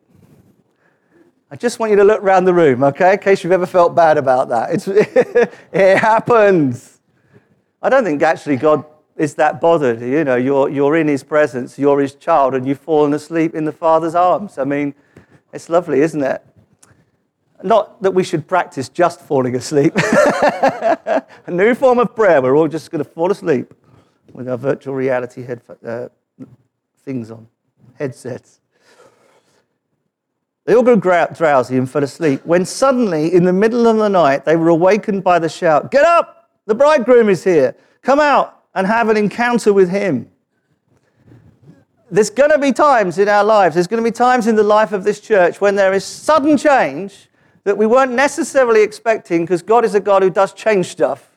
I 1.49 1.55
just 1.55 1.79
want 1.79 1.89
you 1.89 1.97
to 1.97 2.03
look 2.03 2.21
around 2.21 2.45
the 2.45 2.53
room, 2.53 2.83
okay, 2.83 3.13
in 3.13 3.19
case 3.19 3.43
you've 3.43 3.51
ever 3.51 3.65
felt 3.65 3.95
bad 3.95 4.17
about 4.17 4.49
that. 4.49 4.87
It 5.73 5.97
happens. 5.97 6.99
I 7.81 7.89
don't 7.89 8.03
think 8.03 8.21
actually 8.21 8.57
God 8.57 8.85
is 9.17 9.35
that 9.35 9.59
bothered. 9.59 10.01
You 10.01 10.23
know, 10.23 10.35
you're, 10.35 10.69
you're 10.69 10.95
in 10.95 11.07
His 11.07 11.23
presence, 11.23 11.77
you're 11.79 11.99
His 11.99 12.15
child, 12.15 12.55
and 12.55 12.65
you've 12.65 12.79
fallen 12.79 13.13
asleep 13.13 13.55
in 13.55 13.65
the 13.65 13.71
Father's 13.71 14.15
arms. 14.15 14.57
I 14.57 14.63
mean, 14.63 14.93
it's 15.53 15.69
lovely, 15.69 16.01
isn't 16.01 16.23
it? 16.23 16.41
Not 17.63 18.01
that 18.01 18.11
we 18.11 18.23
should 18.23 18.47
practice 18.47 18.89
just 18.89 19.21
falling 19.21 19.55
asleep. 19.55 19.93
a 19.95 21.23
new 21.47 21.75
form 21.75 21.99
of 21.99 22.15
prayer. 22.15 22.41
We're 22.41 22.55
all 22.55 22.67
just 22.67 22.91
going 22.91 23.03
to 23.03 23.09
fall 23.09 23.31
asleep 23.31 23.73
with 24.33 24.49
our 24.49 24.57
virtual 24.57 24.95
reality 24.95 25.43
head, 25.43 25.61
uh, 25.85 26.07
things 27.03 27.31
on, 27.31 27.47
headsets. 27.95 28.59
They 30.65 30.75
all 30.75 30.83
grew 30.83 30.97
drowsy 30.97 31.77
and 31.77 31.89
fell 31.89 32.03
asleep 32.03 32.45
when 32.45 32.65
suddenly, 32.65 33.33
in 33.33 33.43
the 33.43 33.53
middle 33.53 33.87
of 33.87 33.97
the 33.97 34.09
night, 34.09 34.45
they 34.45 34.55
were 34.55 34.69
awakened 34.69 35.23
by 35.23 35.39
the 35.39 35.49
shout 35.49 35.91
Get 35.91 36.05
up! 36.05 36.49
The 36.65 36.75
bridegroom 36.75 37.29
is 37.29 37.43
here. 37.43 37.75
Come 38.01 38.19
out 38.19 38.63
and 38.75 38.85
have 38.85 39.09
an 39.09 39.17
encounter 39.17 39.73
with 39.73 39.89
him. 39.89 40.29
There's 42.11 42.29
going 42.29 42.51
to 42.51 42.59
be 42.59 42.71
times 42.71 43.17
in 43.17 43.27
our 43.27 43.43
lives, 43.43 43.75
there's 43.75 43.87
going 43.87 44.03
to 44.03 44.07
be 44.07 44.13
times 44.13 44.47
in 44.47 44.55
the 44.55 44.63
life 44.63 44.91
of 44.91 45.03
this 45.03 45.19
church 45.19 45.59
when 45.59 45.75
there 45.75 45.93
is 45.93 46.05
sudden 46.05 46.57
change 46.57 47.29
that 47.63 47.77
we 47.77 47.85
weren't 47.85 48.13
necessarily 48.13 48.81
expecting 48.81 49.43
because 49.43 49.61
God 49.61 49.85
is 49.85 49.95
a 49.95 49.99
God 49.99 50.23
who 50.23 50.29
does 50.29 50.53
change 50.53 50.87
stuff. 50.87 51.31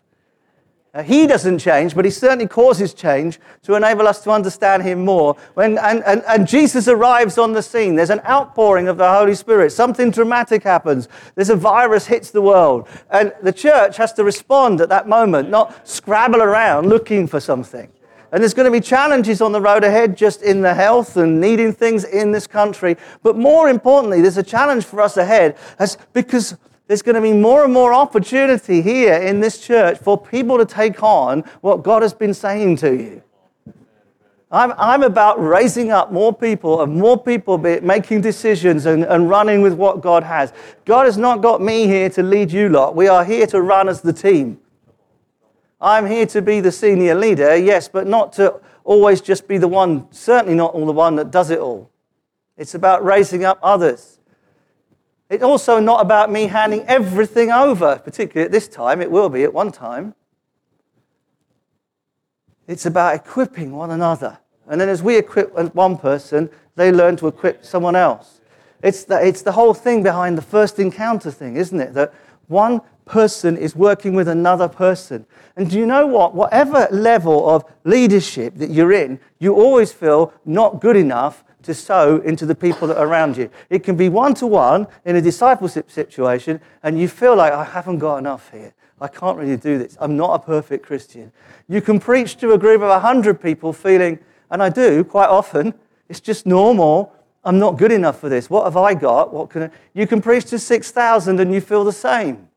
Uh, 0.95 1.03
he 1.03 1.27
doesn't 1.27 1.59
change, 1.59 1.93
but 1.93 2.05
he 2.05 2.11
certainly 2.11 2.47
causes 2.47 2.95
change 2.95 3.41
to 3.63 3.75
enable 3.75 4.07
us 4.07 4.23
to 4.23 4.31
understand 4.31 4.81
him 4.85 5.05
more. 5.05 5.35
When, 5.55 5.77
and, 5.79 6.05
and, 6.05 6.23
and 6.29 6.47
Jesus 6.47 6.87
arrives 6.87 7.37
on 7.37 7.53
the 7.53 7.63
scene, 7.63 7.97
there's 7.97 8.11
an 8.11 8.21
outpouring 8.21 8.87
of 8.87 8.97
the 8.97 9.11
Holy 9.11 9.35
Spirit. 9.35 9.73
Something 9.73 10.13
dramatic 10.13 10.63
happens. 10.63 11.09
There's 11.35 11.51
a 11.51 11.57
virus 11.57 12.07
hits 12.07 12.31
the 12.31 12.43
world. 12.43 12.87
And 13.11 13.33
the 13.43 13.53
church 13.53 13.97
has 13.97 14.13
to 14.13 14.23
respond 14.23 14.81
at 14.81 14.89
that 14.91 15.09
moment, 15.09 15.51
not 15.51 15.87
scrabble 15.87 16.43
around 16.43 16.89
looking 16.89 17.27
for 17.27 17.41
something. 17.41 17.91
And 18.35 18.43
there's 18.43 18.53
going 18.53 18.65
to 18.65 18.73
be 18.73 18.81
challenges 18.81 19.41
on 19.41 19.53
the 19.53 19.61
road 19.61 19.85
ahead 19.85 20.17
just 20.17 20.43
in 20.43 20.61
the 20.61 20.75
health 20.75 21.17
and 21.17 21.41
needing 21.41 21.73
things 21.73 22.03
in 22.03 22.33
this 22.33 22.49
country. 22.49 22.97
But 23.23 23.37
more 23.37 23.69
importantly, 23.69 24.21
there's 24.21 24.39
a 24.39 24.43
challenge 24.43 24.85
for 24.87 25.01
us 25.01 25.17
ahead 25.17 25.57
as, 25.79 25.97
because 26.13 26.57
there's 26.89 27.01
going 27.01 27.15
to 27.15 27.21
be 27.21 27.33
more 27.33 27.63
and 27.63 27.73
more 27.73 27.95
opportunity 27.95 28.83
here 28.83 29.15
in 29.15 29.39
this 29.39 29.65
church 29.65 29.99
for 29.99 30.19
people 30.19 30.59
to 30.59 30.65
take 30.67 31.01
on 31.01 31.43
what 31.61 31.85
God 31.85 32.03
has 32.03 32.13
been 32.13 32.35
saying 32.35 32.79
to 32.79 32.93
you. 32.97 33.23
I'm, 34.51 34.73
I'm 34.79 35.05
about 35.05 35.41
raising 35.41 35.93
up 35.93 36.11
more 36.11 36.35
people 36.35 36.83
and 36.83 36.93
more 36.97 37.23
people 37.23 37.57
making 37.57 38.23
decisions 38.23 38.87
and, 38.87 39.05
and 39.05 39.31
running 39.31 39.63
with 39.63 39.75
what 39.75 40.01
God 40.01 40.25
has. 40.25 40.53
God 40.85 41.07
has 41.07 41.17
not 41.17 41.41
got 41.41 41.63
me 41.63 41.87
here 41.87 42.11
to 42.11 42.23
lead 42.25 42.51
you 42.51 42.69
lot. 42.69 42.97
We 42.97 43.07
are 43.07 43.25
here 43.25 43.47
to 43.47 43.63
run 43.63 43.89
as 43.89 44.01
the 44.01 44.13
team. 44.13 44.59
I'm 45.85 46.07
here 46.07 46.25
to 46.27 46.41
be 46.41 46.61
the 46.61 46.73
senior 46.73 47.15
leader, 47.15 47.55
yes, 47.55 47.89
but 47.89 48.07
not 48.07 48.33
to 48.35 48.59
always 48.85 49.21
just 49.21 49.47
be 49.47 49.59
the 49.59 49.69
one, 49.69 50.11
certainly 50.11 50.55
not 50.55 50.73
all 50.73 50.87
the 50.87 50.93
one 50.93 51.17
that 51.17 51.31
does 51.31 51.51
it 51.51 51.59
all. 51.59 51.91
It's 52.57 52.75
about 52.75 53.05
raising 53.05 53.45
up 53.45 53.59
others. 53.63 54.19
It's 55.29 55.43
also 55.43 55.81
not 55.81 56.01
about 56.01 56.33
me 56.33 56.47
handing 56.47 56.85
everything 56.87 57.51
over, 57.53 57.99
particularly 57.99 58.47
at 58.47 58.53
this 58.53 58.67
time. 58.67 59.03
It 59.03 59.11
will 59.11 59.29
be 59.29 59.43
at 59.43 59.53
one 59.53 59.73
time. 59.73 60.15
It's 62.67 62.87
about 62.87 63.15
equipping 63.15 63.73
one 63.73 63.91
another. 63.91 64.39
And 64.67 64.81
then 64.81 64.89
as 64.89 65.03
we 65.03 65.19
equip 65.19 65.53
one 65.75 65.99
person, 65.99 66.49
they 66.77 66.93
learn 66.93 67.17
to 67.17 67.27
equip 67.27 67.63
someone 67.63 67.95
else. 67.95 68.41
It's 68.83 69.05
the, 69.05 69.23
it's 69.23 69.43
the 69.43 69.53
whole 69.53 69.75
thing 69.75 70.03
behind 70.03 70.39
the 70.39 70.43
first 70.43 70.79
encounter 70.79 71.31
thing, 71.31 71.57
isn't 71.57 71.79
it? 71.79 71.93
That 71.93 72.15
one 72.49 72.81
person 73.05 73.57
is 73.57 73.77
working 73.77 74.15
with 74.15 74.29
another 74.29 74.69
person. 74.69 75.27
And 75.57 75.71
do 75.71 75.79
you 75.79 75.87
know 75.87 76.07
what? 76.07 76.35
Whatever 76.35 76.89
level 76.91 77.49
of 77.49 77.65
leadership 77.85 78.57
that 78.57 78.71
you're 78.71 78.93
in, 78.93 79.21
you 79.39 79.55
always 79.55 79.93
feel 79.93 80.33
not 80.45 80.81
good 80.81 80.97
enough 80.97 81.45
to 81.63 81.75
sow 81.75 82.19
into 82.19 82.45
the 82.45 82.55
people 82.55 82.89
that 82.89 82.99
are 82.99 83.07
around 83.07 83.37
you. 83.37 83.51
It 83.71 83.85
can 83.85 83.97
be 83.97 84.09
one 84.09 84.35
to 84.35 84.47
one 84.47 84.87
in 85.05 85.17
a 85.17 85.23
discipleship 85.23 85.91
situation, 85.91 86.61
and 86.83 87.01
you 87.01 87.09
feel 87.09 87.37
like, 87.37 87.53
I 87.53 87.65
haven't 87.65 87.99
got 87.99 88.19
enough 88.19 88.51
here. 88.51 88.75
I 89.01 89.09
can't 89.09 89.39
really 89.39 89.57
do 89.57 89.79
this. 89.79 89.97
I'm 90.01 90.17
not 90.17 90.35
a 90.35 90.39
perfect 90.39 90.87
Christian. 90.87 91.33
You 91.69 91.81
can 91.81 92.01
preach 92.01 92.37
to 92.39 92.53
a 92.53 92.59
group 92.59 92.83
of 92.83 92.89
100 92.89 93.41
people 93.41 93.73
feeling, 93.73 94.19
and 94.51 94.63
I 94.63 94.69
do 94.69 95.05
quite 95.05 95.29
often, 95.29 95.75
it's 96.09 96.21
just 96.21 96.47
normal. 96.47 97.13
I'm 97.45 97.59
not 97.59 97.77
good 97.77 97.93
enough 97.93 98.21
for 98.21 98.29
this. 98.29 98.49
What 98.49 98.65
have 98.65 98.77
I 98.77 98.95
got? 98.95 99.33
What 99.33 99.51
can 99.51 99.65
I? 99.65 99.71
You 99.95 100.07
can 100.07 100.23
preach 100.23 100.45
to 100.47 100.59
6,000 100.59 101.41
and 101.41 101.53
you 101.53 101.61
feel 101.61 101.85
the 101.85 101.93
same. 101.93 102.49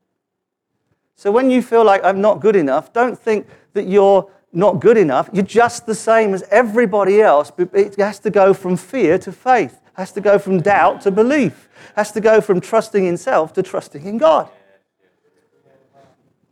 So 1.18 1.32
when 1.32 1.50
you 1.50 1.64
feel 1.64 1.84
like 1.84 2.04
I'm 2.04 2.22
not 2.22 2.40
good 2.40 2.56
enough, 2.56 2.94
don't 2.94 3.18
think 3.20 3.48
that 3.74 3.88
you're 3.88 4.30
not 4.54 4.80
good 4.80 4.98
enough. 4.98 5.30
You're 5.34 5.44
just 5.44 5.88
the 5.88 5.96
same 5.96 6.36
as 6.36 6.44
everybody 6.52 7.22
else. 7.22 7.52
but 7.52 7.70
It 7.74 7.96
has 7.96 8.20
to 8.20 8.30
go 8.30 8.54
from 8.54 8.78
fear 8.78 9.18
to 9.20 9.32
faith, 9.32 9.74
it 9.74 9.94
has 9.96 10.12
to 10.14 10.22
go 10.22 10.38
from 10.38 10.62
doubt 10.62 11.02
to 11.02 11.12
belief, 11.12 11.70
has 11.96 12.12
to 12.12 12.22
go 12.22 12.40
from 12.40 12.62
trusting 12.62 13.04
in 13.04 13.18
self 13.18 13.52
to 13.54 13.64
trusting 13.64 14.06
in 14.06 14.20
God. 14.20 14.48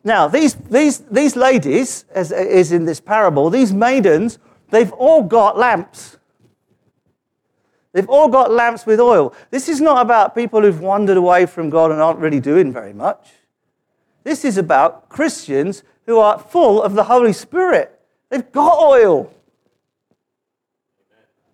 Now, 0.04 0.28
these, 0.28 0.56
these, 0.56 1.00
these 1.00 1.36
ladies, 1.36 2.06
as 2.12 2.32
is 2.32 2.72
in 2.72 2.86
this 2.86 3.00
parable, 3.00 3.52
these 3.52 3.72
maidens, 3.72 4.40
they've 4.72 4.92
all 4.94 5.24
got 5.24 5.58
lamps. 5.58 6.18
They've 7.92 8.10
all 8.10 8.30
got 8.30 8.52
lamps 8.52 8.86
with 8.86 9.00
oil. 9.00 9.34
This 9.52 9.70
is 9.70 9.80
not 9.80 10.02
about 10.02 10.36
people 10.36 10.62
who've 10.62 10.82
wandered 10.82 11.18
away 11.18 11.46
from 11.46 11.70
God 11.70 11.92
and 11.92 12.02
aren't 12.02 12.20
really 12.20 12.40
doing 12.40 12.74
very 12.74 12.94
much. 12.94 13.30
This 14.26 14.44
is 14.44 14.58
about 14.58 15.08
Christians 15.08 15.84
who 16.08 16.18
are 16.18 16.40
full 16.40 16.82
of 16.82 16.96
the 16.96 17.04
Holy 17.04 17.32
Spirit. 17.32 18.02
They've 18.30 18.52
got 18.52 18.80
oil. 18.80 19.32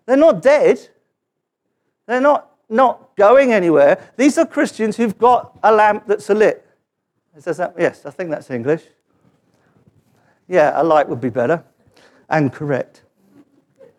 They're 0.06 0.16
not 0.16 0.40
dead. 0.40 0.88
They're 2.06 2.20
not 2.20 2.48
not 2.70 3.14
going 3.16 3.52
anywhere. 3.52 4.02
These 4.16 4.38
are 4.38 4.46
Christians 4.46 4.96
who've 4.96 5.18
got 5.18 5.58
a 5.62 5.70
lamp 5.70 6.04
that's 6.06 6.30
lit. 6.30 6.66
That, 7.34 7.74
yes, 7.78 8.06
I 8.06 8.10
think 8.10 8.30
that's 8.30 8.50
English. 8.50 8.84
Yeah, 10.48 10.72
a 10.74 10.82
light 10.82 11.06
would 11.06 11.20
be 11.20 11.28
better 11.28 11.62
and 12.30 12.50
correct. 12.50 13.02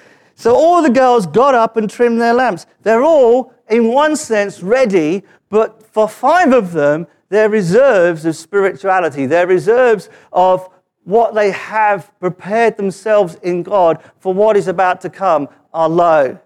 so 0.43 0.53
all 0.53 0.81
the 0.81 0.89
girls 0.89 1.25
got 1.25 1.55
up 1.55 1.77
and 1.77 1.89
trimmed 1.89 2.19
their 2.19 2.33
lamps. 2.33 2.65
Their 2.81 3.01
all, 3.01 3.53
in 3.69 3.87
one 3.87 4.17
sense, 4.17 4.61
ready, 4.61 5.23
but 5.47 5.81
for 5.81 6.05
five 6.05 6.51
of 6.51 6.73
them, 6.73 7.07
their 7.29 7.47
reserves 7.47 8.25
of 8.25 8.35
spirituality. 8.35 9.25
They're 9.25 9.47
reserves 9.47 10.09
of 10.33 10.69
what 11.05 11.33
they 11.33 11.51
have 11.51 12.11
prepared 12.19 12.75
themselves 12.75 13.35
in 13.35 13.63
God 13.63 14.03
for 14.19 14.33
what 14.33 14.57
is 14.57 14.67
about 14.67 14.99
to 15.03 15.09
come 15.09 15.47
are 15.73 15.87
low. 15.87 16.37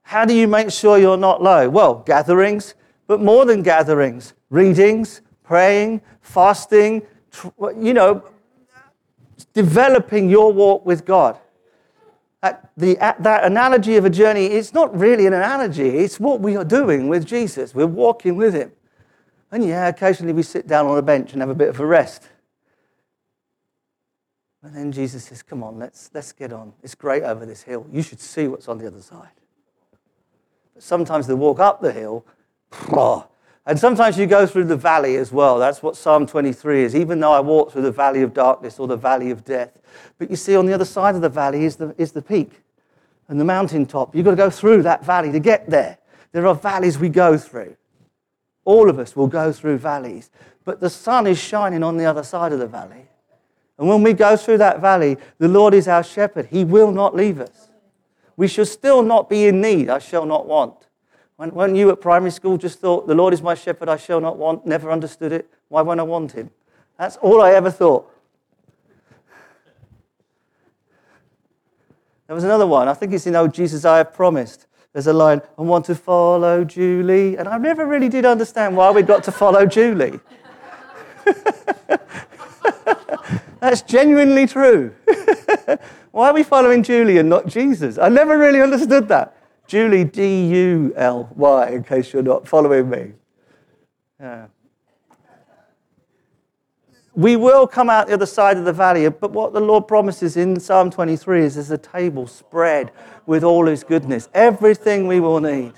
How 0.00 0.24
do 0.24 0.32
you 0.32 0.48
make 0.48 0.70
sure 0.70 0.96
you're 0.96 1.18
not 1.18 1.42
low? 1.42 1.68
Well, 1.68 1.96
gatherings, 2.06 2.74
but 3.06 3.20
more 3.20 3.44
than 3.44 3.62
gatherings, 3.62 4.32
readings, 4.48 5.20
praying, 5.44 6.00
fasting, 6.22 7.02
you 7.78 7.92
know, 7.92 8.24
developing 9.52 10.30
your 10.30 10.54
walk 10.54 10.86
with 10.86 11.04
God. 11.04 11.38
At 12.46 12.70
the, 12.76 12.98
at 12.98 13.22
that 13.22 13.44
analogy 13.44 13.96
of 13.96 14.04
a 14.04 14.10
journey, 14.10 14.46
it's 14.46 14.72
not 14.72 14.96
really 14.96 15.26
an 15.26 15.32
analogy, 15.32 15.88
it's 15.98 16.20
what 16.20 16.40
we 16.40 16.56
are 16.56 16.64
doing 16.64 17.08
with 17.08 17.26
Jesus. 17.26 17.74
We're 17.74 17.86
walking 17.86 18.36
with 18.36 18.54
Him. 18.54 18.72
And 19.50 19.64
yeah, 19.64 19.88
occasionally 19.88 20.32
we 20.32 20.42
sit 20.42 20.66
down 20.66 20.86
on 20.86 20.96
a 20.96 21.02
bench 21.02 21.32
and 21.32 21.42
have 21.42 21.50
a 21.50 21.54
bit 21.54 21.68
of 21.68 21.80
a 21.80 21.86
rest. 21.86 22.28
And 24.62 24.74
then 24.74 24.92
Jesus 24.92 25.24
says, 25.24 25.42
Come 25.42 25.62
on, 25.62 25.78
let's, 25.78 26.10
let's 26.12 26.32
get 26.32 26.52
on. 26.52 26.72
It's 26.82 26.94
great 26.94 27.22
over 27.22 27.46
this 27.46 27.62
hill. 27.62 27.86
You 27.92 28.02
should 28.02 28.20
see 28.20 28.48
what's 28.48 28.68
on 28.68 28.78
the 28.78 28.86
other 28.86 29.00
side. 29.00 29.30
But 30.74 30.82
sometimes 30.82 31.26
they 31.26 31.34
walk 31.34 31.58
up 31.60 31.80
the 31.80 31.92
hill, 31.92 32.24
and 33.66 33.78
sometimes 33.78 34.16
you 34.16 34.26
go 34.26 34.46
through 34.46 34.64
the 34.64 34.76
valley 34.76 35.16
as 35.16 35.32
well. 35.32 35.58
That's 35.58 35.82
what 35.82 35.96
Psalm 35.96 36.24
23 36.24 36.84
is. 36.84 36.94
Even 36.94 37.18
though 37.18 37.32
I 37.32 37.40
walk 37.40 37.72
through 37.72 37.82
the 37.82 37.90
valley 37.90 38.22
of 38.22 38.32
darkness 38.32 38.78
or 38.78 38.86
the 38.86 38.96
valley 38.96 39.32
of 39.32 39.44
death. 39.44 39.80
But 40.18 40.30
you 40.30 40.36
see, 40.36 40.54
on 40.54 40.66
the 40.66 40.72
other 40.72 40.84
side 40.84 41.16
of 41.16 41.20
the 41.20 41.28
valley 41.28 41.64
is 41.64 41.74
the, 41.74 41.92
is 41.98 42.12
the 42.12 42.22
peak 42.22 42.62
and 43.26 43.40
the 43.40 43.44
mountaintop. 43.44 44.14
You've 44.14 44.24
got 44.24 44.30
to 44.30 44.36
go 44.36 44.50
through 44.50 44.82
that 44.82 45.04
valley 45.04 45.32
to 45.32 45.40
get 45.40 45.68
there. 45.68 45.98
There 46.30 46.46
are 46.46 46.54
valleys 46.54 46.98
we 46.98 47.08
go 47.08 47.36
through. 47.36 47.76
All 48.64 48.88
of 48.88 49.00
us 49.00 49.16
will 49.16 49.26
go 49.26 49.50
through 49.50 49.78
valleys. 49.78 50.30
But 50.64 50.80
the 50.80 50.90
sun 50.90 51.26
is 51.26 51.38
shining 51.38 51.82
on 51.82 51.96
the 51.96 52.04
other 52.04 52.22
side 52.22 52.52
of 52.52 52.60
the 52.60 52.68
valley. 52.68 53.08
And 53.78 53.88
when 53.88 54.04
we 54.04 54.12
go 54.12 54.36
through 54.36 54.58
that 54.58 54.80
valley, 54.80 55.16
the 55.38 55.48
Lord 55.48 55.74
is 55.74 55.88
our 55.88 56.04
shepherd. 56.04 56.46
He 56.46 56.64
will 56.64 56.92
not 56.92 57.16
leave 57.16 57.40
us. 57.40 57.68
We 58.36 58.46
shall 58.46 58.64
still 58.64 59.02
not 59.02 59.28
be 59.28 59.46
in 59.46 59.60
need. 59.60 59.88
I 59.88 59.98
shall 59.98 60.24
not 60.24 60.46
want. 60.46 60.85
When, 61.36 61.50
when 61.50 61.76
you 61.76 61.90
at 61.90 62.00
primary 62.00 62.30
school 62.30 62.56
just 62.56 62.78
thought, 62.78 63.06
the 63.06 63.14
Lord 63.14 63.34
is 63.34 63.42
my 63.42 63.54
shepherd, 63.54 63.88
I 63.88 63.96
shall 63.96 64.20
not 64.20 64.38
want, 64.38 64.66
never 64.66 64.90
understood 64.90 65.32
it, 65.32 65.48
why 65.68 65.82
won't 65.82 66.00
I 66.00 66.04
want 66.04 66.32
him? 66.32 66.50
That's 66.98 67.16
all 67.18 67.42
I 67.42 67.52
ever 67.52 67.70
thought. 67.70 68.10
There 72.26 72.34
was 72.34 72.44
another 72.44 72.66
one. 72.66 72.88
I 72.88 72.94
think 72.94 73.12
it's 73.12 73.26
in 73.26 73.36
Oh 73.36 73.46
Jesus, 73.46 73.84
I 73.84 73.98
have 73.98 74.12
promised. 74.12 74.66
There's 74.92 75.06
a 75.06 75.12
line, 75.12 75.42
I 75.58 75.62
want 75.62 75.84
to 75.86 75.94
follow 75.94 76.64
Julie. 76.64 77.36
And 77.36 77.46
I 77.46 77.58
never 77.58 77.86
really 77.86 78.08
did 78.08 78.24
understand 78.24 78.76
why 78.76 78.90
we 78.90 79.02
got 79.02 79.22
to 79.24 79.32
follow 79.32 79.66
Julie. 79.66 80.18
That's 83.60 83.82
genuinely 83.82 84.46
true. 84.46 84.94
Why 86.12 86.28
are 86.28 86.34
we 86.34 86.44
following 86.44 86.82
Julie 86.82 87.18
and 87.18 87.28
not 87.28 87.46
Jesus? 87.46 87.98
I 87.98 88.08
never 88.08 88.38
really 88.38 88.62
understood 88.62 89.08
that. 89.08 89.35
Julie, 89.66 90.04
D 90.04 90.46
U 90.46 90.92
L 90.96 91.28
Y, 91.34 91.68
in 91.70 91.84
case 91.84 92.12
you're 92.12 92.22
not 92.22 92.46
following 92.46 92.88
me. 92.88 93.12
Yeah. 94.20 94.46
We 97.14 97.36
will 97.36 97.66
come 97.66 97.88
out 97.88 98.08
the 98.08 98.12
other 98.12 98.26
side 98.26 98.58
of 98.58 98.66
the 98.66 98.74
valley, 98.74 99.08
but 99.08 99.30
what 99.30 99.54
the 99.54 99.60
Lord 99.60 99.88
promises 99.88 100.36
in 100.36 100.60
Psalm 100.60 100.90
23 100.90 101.44
is 101.44 101.54
there's 101.54 101.70
a 101.70 101.78
table 101.78 102.26
spread 102.26 102.92
with 103.24 103.42
all 103.42 103.66
his 103.66 103.82
goodness, 103.82 104.28
everything 104.34 105.06
we 105.06 105.18
will 105.18 105.40
need. 105.40 105.72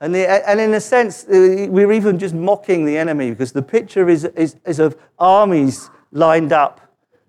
And, 0.00 0.12
the, 0.12 0.48
and 0.48 0.58
in 0.58 0.74
a 0.74 0.80
sense, 0.80 1.26
we're 1.28 1.92
even 1.92 2.18
just 2.18 2.34
mocking 2.34 2.86
the 2.86 2.96
enemy 2.96 3.30
because 3.30 3.52
the 3.52 3.62
picture 3.62 4.08
is, 4.08 4.24
is, 4.24 4.56
is 4.66 4.80
of 4.80 4.96
armies 5.18 5.90
lined 6.10 6.52
up, 6.52 6.80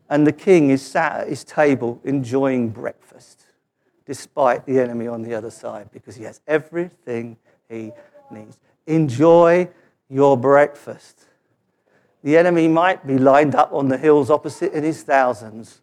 and 0.09 0.25
the 0.25 0.31
king 0.31 0.71
is 0.71 0.81
sat 0.81 1.21
at 1.21 1.27
his 1.27 1.43
table 1.43 2.01
enjoying 2.03 2.69
breakfast, 2.69 3.40
despite 4.11 4.65
the 4.65 4.77
enemy 4.77 5.07
on 5.07 5.21
the 5.21 5.33
other 5.33 5.49
side, 5.49 5.89
because 5.93 6.17
he 6.17 6.25
has 6.25 6.41
everything 6.45 7.37
he 7.69 7.93
needs. 8.29 8.57
Enjoy 8.85 9.69
your 10.09 10.35
breakfast. 10.35 11.27
The 12.21 12.35
enemy 12.35 12.67
might 12.67 13.07
be 13.07 13.17
lined 13.17 13.55
up 13.55 13.71
on 13.71 13.87
the 13.87 13.97
hills 13.97 14.29
opposite 14.29 14.73
in 14.73 14.83
his 14.83 15.01
thousands, 15.03 15.79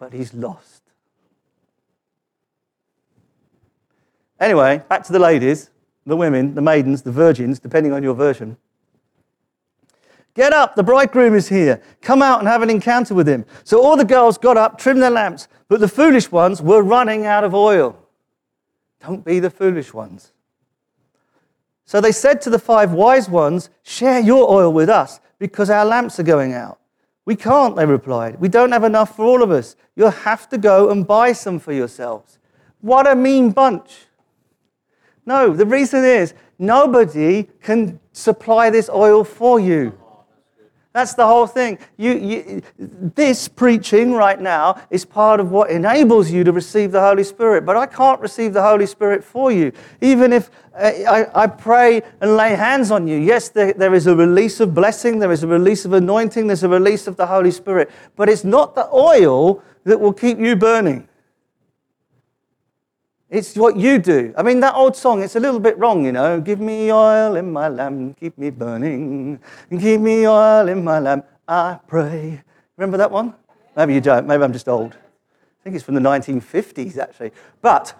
but 0.00 0.12
he's 0.12 0.34
lost. 0.34 0.82
Anyway, 4.40 4.82
back 4.88 5.04
to 5.04 5.12
the 5.12 5.20
ladies, 5.20 5.70
the 6.04 6.16
women, 6.16 6.56
the 6.56 6.62
maidens, 6.62 7.02
the 7.02 7.12
virgins, 7.12 7.60
depending 7.60 7.92
on 7.92 8.02
your 8.02 8.14
version. 8.14 8.56
Get 10.36 10.52
up, 10.52 10.76
the 10.76 10.82
bridegroom 10.82 11.34
is 11.34 11.48
here. 11.48 11.80
Come 12.02 12.20
out 12.20 12.40
and 12.40 12.46
have 12.46 12.60
an 12.60 12.68
encounter 12.68 13.14
with 13.14 13.26
him. 13.26 13.46
So 13.64 13.82
all 13.82 13.96
the 13.96 14.04
girls 14.04 14.36
got 14.36 14.58
up, 14.58 14.78
trimmed 14.78 15.00
their 15.00 15.10
lamps, 15.10 15.48
but 15.66 15.80
the 15.80 15.88
foolish 15.88 16.30
ones 16.30 16.60
were 16.60 16.82
running 16.82 17.24
out 17.24 17.42
of 17.42 17.54
oil. 17.54 17.96
Don't 19.00 19.24
be 19.24 19.40
the 19.40 19.48
foolish 19.48 19.94
ones. 19.94 20.32
So 21.86 22.02
they 22.02 22.12
said 22.12 22.42
to 22.42 22.50
the 22.50 22.58
five 22.58 22.92
wise 22.92 23.30
ones, 23.30 23.70
Share 23.82 24.20
your 24.20 24.50
oil 24.50 24.70
with 24.70 24.90
us, 24.90 25.20
because 25.38 25.70
our 25.70 25.86
lamps 25.86 26.20
are 26.20 26.24
going 26.24 26.52
out. 26.52 26.80
We 27.24 27.34
can't, 27.34 27.74
they 27.74 27.86
replied. 27.86 28.38
We 28.38 28.48
don't 28.48 28.72
have 28.72 28.84
enough 28.84 29.16
for 29.16 29.24
all 29.24 29.42
of 29.42 29.50
us. 29.50 29.74
You'll 29.94 30.10
have 30.10 30.50
to 30.50 30.58
go 30.58 30.90
and 30.90 31.06
buy 31.06 31.32
some 31.32 31.58
for 31.58 31.72
yourselves. 31.72 32.38
What 32.82 33.06
a 33.06 33.16
mean 33.16 33.52
bunch. 33.52 34.04
No, 35.24 35.54
the 35.54 35.66
reason 35.66 36.04
is 36.04 36.34
nobody 36.58 37.44
can 37.62 38.00
supply 38.12 38.68
this 38.68 38.90
oil 38.90 39.24
for 39.24 39.58
you. 39.58 39.98
That's 40.96 41.12
the 41.12 41.26
whole 41.26 41.46
thing. 41.46 41.78
You, 41.98 42.14
you, 42.14 42.62
this 42.78 43.48
preaching 43.48 44.14
right 44.14 44.40
now 44.40 44.80
is 44.88 45.04
part 45.04 45.40
of 45.40 45.50
what 45.50 45.68
enables 45.68 46.30
you 46.30 46.42
to 46.42 46.52
receive 46.52 46.90
the 46.90 47.02
Holy 47.02 47.22
Spirit. 47.22 47.66
But 47.66 47.76
I 47.76 47.84
can't 47.84 48.18
receive 48.18 48.54
the 48.54 48.62
Holy 48.62 48.86
Spirit 48.86 49.22
for 49.22 49.52
you. 49.52 49.72
Even 50.00 50.32
if 50.32 50.50
uh, 50.74 50.86
I, 51.06 51.42
I 51.42 51.46
pray 51.48 52.00
and 52.22 52.38
lay 52.38 52.54
hands 52.54 52.90
on 52.90 53.06
you, 53.06 53.18
yes, 53.18 53.50
there, 53.50 53.74
there 53.74 53.92
is 53.92 54.06
a 54.06 54.16
release 54.16 54.58
of 54.58 54.74
blessing, 54.74 55.18
there 55.18 55.32
is 55.32 55.42
a 55.42 55.46
release 55.46 55.84
of 55.84 55.92
anointing, 55.92 56.46
there's 56.46 56.62
a 56.62 56.68
release 56.70 57.06
of 57.06 57.18
the 57.18 57.26
Holy 57.26 57.50
Spirit. 57.50 57.90
But 58.16 58.30
it's 58.30 58.44
not 58.44 58.74
the 58.74 58.88
oil 58.90 59.62
that 59.84 60.00
will 60.00 60.14
keep 60.14 60.38
you 60.38 60.56
burning. 60.56 61.08
It's 63.28 63.56
what 63.56 63.76
you 63.76 63.98
do. 63.98 64.32
I 64.36 64.42
mean, 64.42 64.60
that 64.60 64.74
old 64.74 64.94
song, 64.94 65.22
it's 65.22 65.34
a 65.34 65.40
little 65.40 65.58
bit 65.58 65.76
wrong, 65.78 66.04
you 66.04 66.12
know. 66.12 66.40
Give 66.40 66.60
me 66.60 66.92
oil 66.92 67.34
in 67.34 67.52
my 67.52 67.68
lamp, 67.68 68.18
keep 68.20 68.38
me 68.38 68.50
burning. 68.50 69.40
Keep 69.70 70.00
me 70.00 70.28
oil 70.28 70.68
in 70.68 70.84
my 70.84 71.00
lamp, 71.00 71.26
I 71.48 71.80
pray. 71.88 72.42
Remember 72.76 72.96
that 72.98 73.10
one? 73.10 73.34
Maybe 73.76 73.94
you 73.94 74.00
don't. 74.00 74.26
Maybe 74.26 74.44
I'm 74.44 74.52
just 74.52 74.68
old. 74.68 74.92
I 74.92 75.64
think 75.64 75.74
it's 75.74 75.84
from 75.84 75.96
the 75.96 76.00
1950s, 76.00 76.98
actually. 76.98 77.32
But 77.60 77.94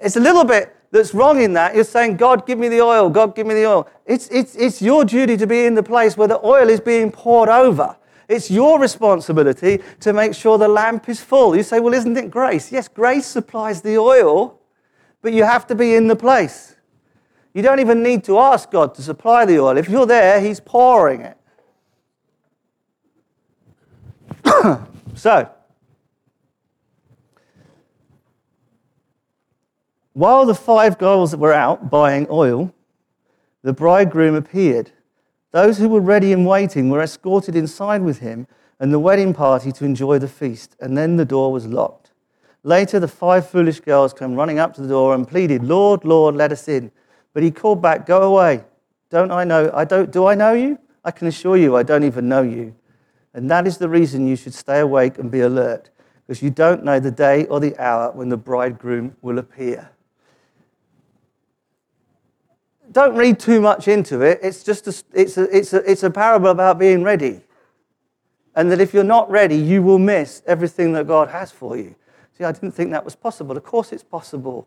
it's 0.00 0.16
a 0.16 0.20
little 0.20 0.44
bit 0.44 0.76
that's 0.90 1.14
wrong 1.14 1.40
in 1.40 1.52
that. 1.52 1.74
You're 1.74 1.84
saying, 1.84 2.16
God, 2.16 2.46
give 2.46 2.58
me 2.58 2.68
the 2.68 2.80
oil. 2.80 3.08
God, 3.08 3.36
give 3.36 3.46
me 3.46 3.54
the 3.54 3.66
oil. 3.66 3.88
It's, 4.06 4.28
it's, 4.28 4.56
it's 4.56 4.82
your 4.82 5.04
duty 5.04 5.36
to 5.36 5.46
be 5.46 5.66
in 5.66 5.74
the 5.74 5.82
place 5.82 6.16
where 6.16 6.28
the 6.28 6.44
oil 6.44 6.68
is 6.68 6.80
being 6.80 7.12
poured 7.12 7.48
over. 7.48 7.96
It's 8.28 8.50
your 8.50 8.80
responsibility 8.80 9.80
to 10.00 10.12
make 10.12 10.34
sure 10.34 10.58
the 10.58 10.68
lamp 10.68 11.08
is 11.08 11.20
full. 11.20 11.56
You 11.56 11.62
say, 11.62 11.78
well, 11.78 11.94
isn't 11.94 12.16
it 12.16 12.30
grace? 12.30 12.72
Yes, 12.72 12.88
grace 12.88 13.26
supplies 13.26 13.82
the 13.82 13.98
oil, 13.98 14.60
but 15.22 15.32
you 15.32 15.44
have 15.44 15.66
to 15.68 15.74
be 15.74 15.94
in 15.94 16.08
the 16.08 16.16
place. 16.16 16.76
You 17.54 17.62
don't 17.62 17.80
even 17.80 18.02
need 18.02 18.24
to 18.24 18.38
ask 18.38 18.70
God 18.70 18.94
to 18.96 19.02
supply 19.02 19.44
the 19.44 19.58
oil. 19.58 19.76
If 19.76 19.88
you're 19.88 20.06
there, 20.06 20.40
He's 20.40 20.60
pouring 20.60 21.22
it. 21.22 21.38
so, 25.14 25.48
while 30.12 30.46
the 30.46 30.54
five 30.54 30.98
girls 30.98 31.34
were 31.36 31.52
out 31.52 31.90
buying 31.90 32.26
oil, 32.30 32.74
the 33.62 33.72
bridegroom 33.72 34.34
appeared. 34.34 34.90
Those 35.52 35.78
who 35.78 35.88
were 35.88 36.00
ready 36.00 36.32
and 36.32 36.46
waiting 36.46 36.90
were 36.90 37.00
escorted 37.00 37.56
inside 37.56 38.02
with 38.02 38.18
him 38.18 38.46
and 38.78 38.92
the 38.92 38.98
wedding 38.98 39.32
party 39.32 39.72
to 39.72 39.84
enjoy 39.84 40.18
the 40.18 40.28
feast, 40.28 40.76
and 40.80 40.96
then 40.96 41.16
the 41.16 41.24
door 41.24 41.52
was 41.52 41.66
locked. 41.66 42.10
Later, 42.62 42.98
the 42.98 43.08
five 43.08 43.48
foolish 43.48 43.80
girls 43.80 44.12
came 44.12 44.34
running 44.34 44.58
up 44.58 44.74
to 44.74 44.82
the 44.82 44.88
door 44.88 45.14
and 45.14 45.26
pleaded, 45.26 45.62
Lord, 45.62 46.04
Lord, 46.04 46.34
let 46.34 46.52
us 46.52 46.68
in. 46.68 46.90
But 47.32 47.42
he 47.42 47.50
called 47.50 47.80
back, 47.80 48.06
Go 48.06 48.22
away. 48.22 48.64
Don't 49.08 49.30
I 49.30 49.44
know? 49.44 49.70
I 49.72 49.84
don't, 49.84 50.10
do 50.10 50.26
I 50.26 50.34
know 50.34 50.52
you? 50.52 50.78
I 51.04 51.12
can 51.12 51.28
assure 51.28 51.56
you, 51.56 51.76
I 51.76 51.84
don't 51.84 52.02
even 52.02 52.28
know 52.28 52.42
you. 52.42 52.74
And 53.32 53.50
that 53.50 53.66
is 53.66 53.78
the 53.78 53.88
reason 53.88 54.26
you 54.26 54.34
should 54.34 54.54
stay 54.54 54.80
awake 54.80 55.18
and 55.18 55.30
be 55.30 55.40
alert, 55.40 55.90
because 56.26 56.42
you 56.42 56.50
don't 56.50 56.82
know 56.84 56.98
the 56.98 57.12
day 57.12 57.44
or 57.46 57.60
the 57.60 57.78
hour 57.78 58.10
when 58.10 58.28
the 58.28 58.36
bridegroom 58.36 59.16
will 59.22 59.38
appear. 59.38 59.90
Don't 62.96 63.14
read 63.14 63.38
too 63.38 63.60
much 63.60 63.88
into 63.88 64.22
it. 64.22 64.38
It's 64.42 64.64
just 64.64 64.86
a, 64.88 65.04
it's 65.12 65.36
a, 65.36 65.54
it's 65.54 65.74
a, 65.74 65.90
it's 65.90 66.02
a 66.02 66.10
parable 66.10 66.48
about 66.48 66.78
being 66.78 67.02
ready. 67.02 67.42
And 68.54 68.72
that 68.72 68.80
if 68.80 68.94
you're 68.94 69.04
not 69.04 69.30
ready, 69.30 69.54
you 69.54 69.82
will 69.82 69.98
miss 69.98 70.40
everything 70.46 70.94
that 70.94 71.06
God 71.06 71.28
has 71.28 71.52
for 71.52 71.76
you. 71.76 71.94
See, 72.38 72.44
I 72.44 72.52
didn't 72.52 72.70
think 72.70 72.92
that 72.92 73.04
was 73.04 73.14
possible. 73.14 73.54
Of 73.54 73.64
course, 73.64 73.92
it's 73.92 74.02
possible. 74.02 74.66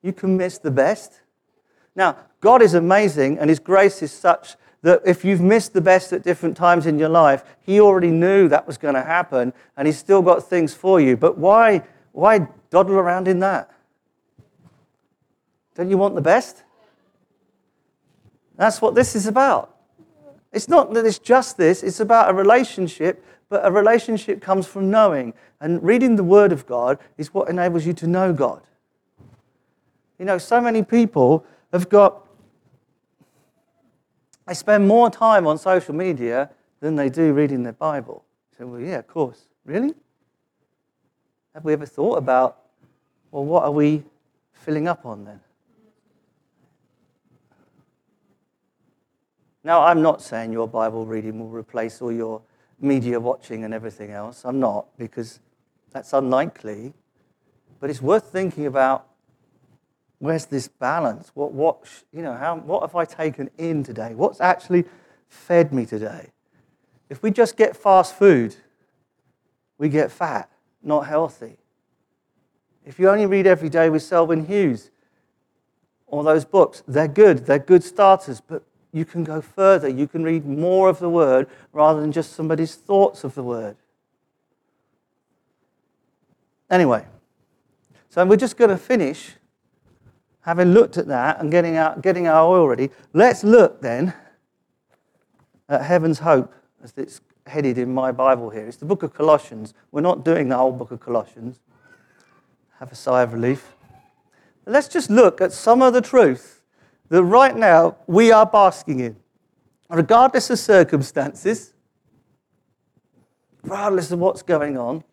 You 0.00 0.14
can 0.14 0.38
miss 0.38 0.56
the 0.56 0.70
best. 0.70 1.20
Now, 1.94 2.16
God 2.40 2.62
is 2.62 2.72
amazing, 2.72 3.38
and 3.38 3.50
His 3.50 3.58
grace 3.58 4.02
is 4.02 4.10
such 4.10 4.56
that 4.80 5.02
if 5.04 5.26
you've 5.26 5.42
missed 5.42 5.74
the 5.74 5.82
best 5.82 6.10
at 6.14 6.22
different 6.22 6.56
times 6.56 6.86
in 6.86 6.98
your 6.98 7.10
life, 7.10 7.44
He 7.60 7.82
already 7.82 8.12
knew 8.12 8.48
that 8.48 8.66
was 8.66 8.78
going 8.78 8.94
to 8.94 9.02
happen, 9.02 9.52
and 9.76 9.86
He's 9.86 9.98
still 9.98 10.22
got 10.22 10.48
things 10.48 10.72
for 10.72 11.02
you. 11.02 11.18
But 11.18 11.36
why, 11.36 11.82
why 12.12 12.48
dawdle 12.70 12.94
around 12.94 13.28
in 13.28 13.40
that? 13.40 13.70
Don't 15.74 15.90
you 15.90 15.98
want 15.98 16.14
the 16.14 16.22
best? 16.22 16.64
That's 18.56 18.80
what 18.80 18.94
this 18.94 19.16
is 19.16 19.26
about. 19.26 19.74
It's 20.52 20.68
not 20.68 20.94
that 20.94 21.04
it's 21.04 21.18
just 21.18 21.56
this, 21.56 21.82
it's 21.82 22.00
about 22.00 22.30
a 22.30 22.34
relationship, 22.34 23.24
but 23.48 23.66
a 23.66 23.70
relationship 23.70 24.40
comes 24.40 24.66
from 24.66 24.90
knowing. 24.90 25.34
And 25.60 25.82
reading 25.82 26.16
the 26.16 26.24
Word 26.24 26.52
of 26.52 26.66
God 26.66 26.98
is 27.18 27.34
what 27.34 27.48
enables 27.48 27.86
you 27.86 27.92
to 27.94 28.06
know 28.06 28.32
God. 28.32 28.62
You 30.18 30.24
know, 30.24 30.38
so 30.38 30.60
many 30.60 30.82
people 30.82 31.44
have 31.72 31.88
got 31.88 32.24
they 34.46 34.54
spend 34.54 34.86
more 34.86 35.10
time 35.10 35.46
on 35.46 35.58
social 35.58 35.94
media 35.94 36.50
than 36.80 36.96
they 36.96 37.08
do 37.08 37.32
reading 37.32 37.62
their 37.62 37.72
Bible. 37.72 38.24
So, 38.58 38.66
well, 38.66 38.80
yeah, 38.80 38.98
of 38.98 39.06
course. 39.06 39.42
Really? 39.64 39.94
Have 41.54 41.64
we 41.64 41.72
ever 41.72 41.86
thought 41.86 42.18
about, 42.18 42.58
well, 43.30 43.44
what 43.44 43.64
are 43.64 43.70
we 43.70 44.04
filling 44.52 44.86
up 44.86 45.06
on 45.06 45.24
then? 45.24 45.40
Now, 49.64 49.82
I'm 49.82 50.02
not 50.02 50.20
saying 50.20 50.52
your 50.52 50.68
Bible 50.68 51.06
reading 51.06 51.40
will 51.40 51.48
replace 51.48 52.02
all 52.02 52.12
your 52.12 52.42
media 52.78 53.18
watching 53.18 53.64
and 53.64 53.72
everything 53.72 54.10
else. 54.10 54.44
I'm 54.44 54.60
not, 54.60 54.86
because 54.98 55.40
that's 55.90 56.12
unlikely. 56.12 56.92
But 57.80 57.88
it's 57.88 58.02
worth 58.02 58.30
thinking 58.30 58.66
about 58.66 59.06
where's 60.18 60.44
this 60.44 60.68
balance? 60.68 61.30
What, 61.34 61.52
what, 61.52 61.86
you 62.12 62.20
know, 62.20 62.34
how, 62.34 62.56
what 62.56 62.82
have 62.82 62.94
I 62.94 63.06
taken 63.06 63.50
in 63.56 63.82
today? 63.82 64.14
What's 64.14 64.40
actually 64.40 64.84
fed 65.28 65.72
me 65.72 65.86
today? 65.86 66.30
If 67.08 67.22
we 67.22 67.30
just 67.30 67.56
get 67.56 67.74
fast 67.74 68.18
food, 68.18 68.54
we 69.78 69.88
get 69.88 70.12
fat, 70.12 70.50
not 70.82 71.06
healthy. 71.06 71.56
If 72.84 72.98
you 72.98 73.08
only 73.08 73.24
read 73.24 73.46
every 73.46 73.70
day 73.70 73.88
with 73.88 74.02
Selwyn 74.02 74.44
Hughes, 74.44 74.90
all 76.06 76.22
those 76.22 76.44
books, 76.44 76.82
they're 76.86 77.08
good, 77.08 77.46
they're 77.46 77.58
good 77.58 77.82
starters, 77.82 78.42
but 78.42 78.62
you 78.94 79.04
can 79.04 79.24
go 79.24 79.40
further. 79.40 79.88
You 79.88 80.06
can 80.06 80.22
read 80.22 80.46
more 80.46 80.88
of 80.88 81.00
the 81.00 81.10
Word 81.10 81.48
rather 81.72 82.00
than 82.00 82.12
just 82.12 82.32
somebody's 82.32 82.76
thoughts 82.76 83.24
of 83.24 83.34
the 83.34 83.42
Word. 83.42 83.76
Anyway, 86.70 87.04
so 88.08 88.24
we're 88.24 88.36
just 88.36 88.56
going 88.56 88.70
to 88.70 88.76
finish 88.76 89.32
having 90.42 90.68
looked 90.68 90.96
at 90.96 91.08
that 91.08 91.40
and 91.40 91.50
getting 91.50 91.76
our, 91.76 91.98
getting 91.98 92.28
our 92.28 92.46
oil 92.46 92.68
ready, 92.68 92.90
let's 93.12 93.42
look 93.42 93.82
then 93.82 94.14
at 95.68 95.82
heaven's 95.82 96.20
hope 96.20 96.54
as 96.82 96.92
it's 96.96 97.20
headed 97.48 97.78
in 97.78 97.92
my 97.92 98.12
Bible 98.12 98.50
here. 98.50 98.66
It's 98.66 98.76
the 98.76 98.84
book 98.84 99.02
of 99.02 99.12
Colossians. 99.12 99.74
We're 99.90 100.02
not 100.02 100.24
doing 100.24 100.48
the 100.48 100.56
whole 100.56 100.72
book 100.72 100.92
of 100.92 101.00
Colossians. 101.00 101.58
Have 102.78 102.92
a 102.92 102.94
sigh 102.94 103.22
of 103.22 103.32
relief. 103.32 103.72
But 104.64 104.72
let's 104.72 104.88
just 104.88 105.10
look 105.10 105.40
at 105.40 105.52
some 105.52 105.82
of 105.82 105.94
the 105.94 106.00
truth 106.00 106.53
that 107.08 107.22
right 107.22 107.56
now 107.56 107.96
we 108.06 108.32
are 108.32 108.46
basking 108.46 109.00
in, 109.00 109.16
regardless 109.88 110.50
of 110.50 110.58
circumstances, 110.58 111.74
regardless 113.62 114.10
of 114.10 114.18
what's 114.18 114.42
going 114.42 114.78
on. 114.78 115.04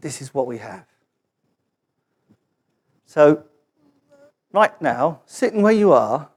This 0.00 0.20
is 0.20 0.34
what 0.34 0.46
we 0.46 0.58
have. 0.58 0.84
So 3.06 3.44
right 4.52 4.80
now, 4.80 5.20
sitting 5.26 5.62
where 5.62 5.72
you 5.72 5.92
are, 5.92 6.28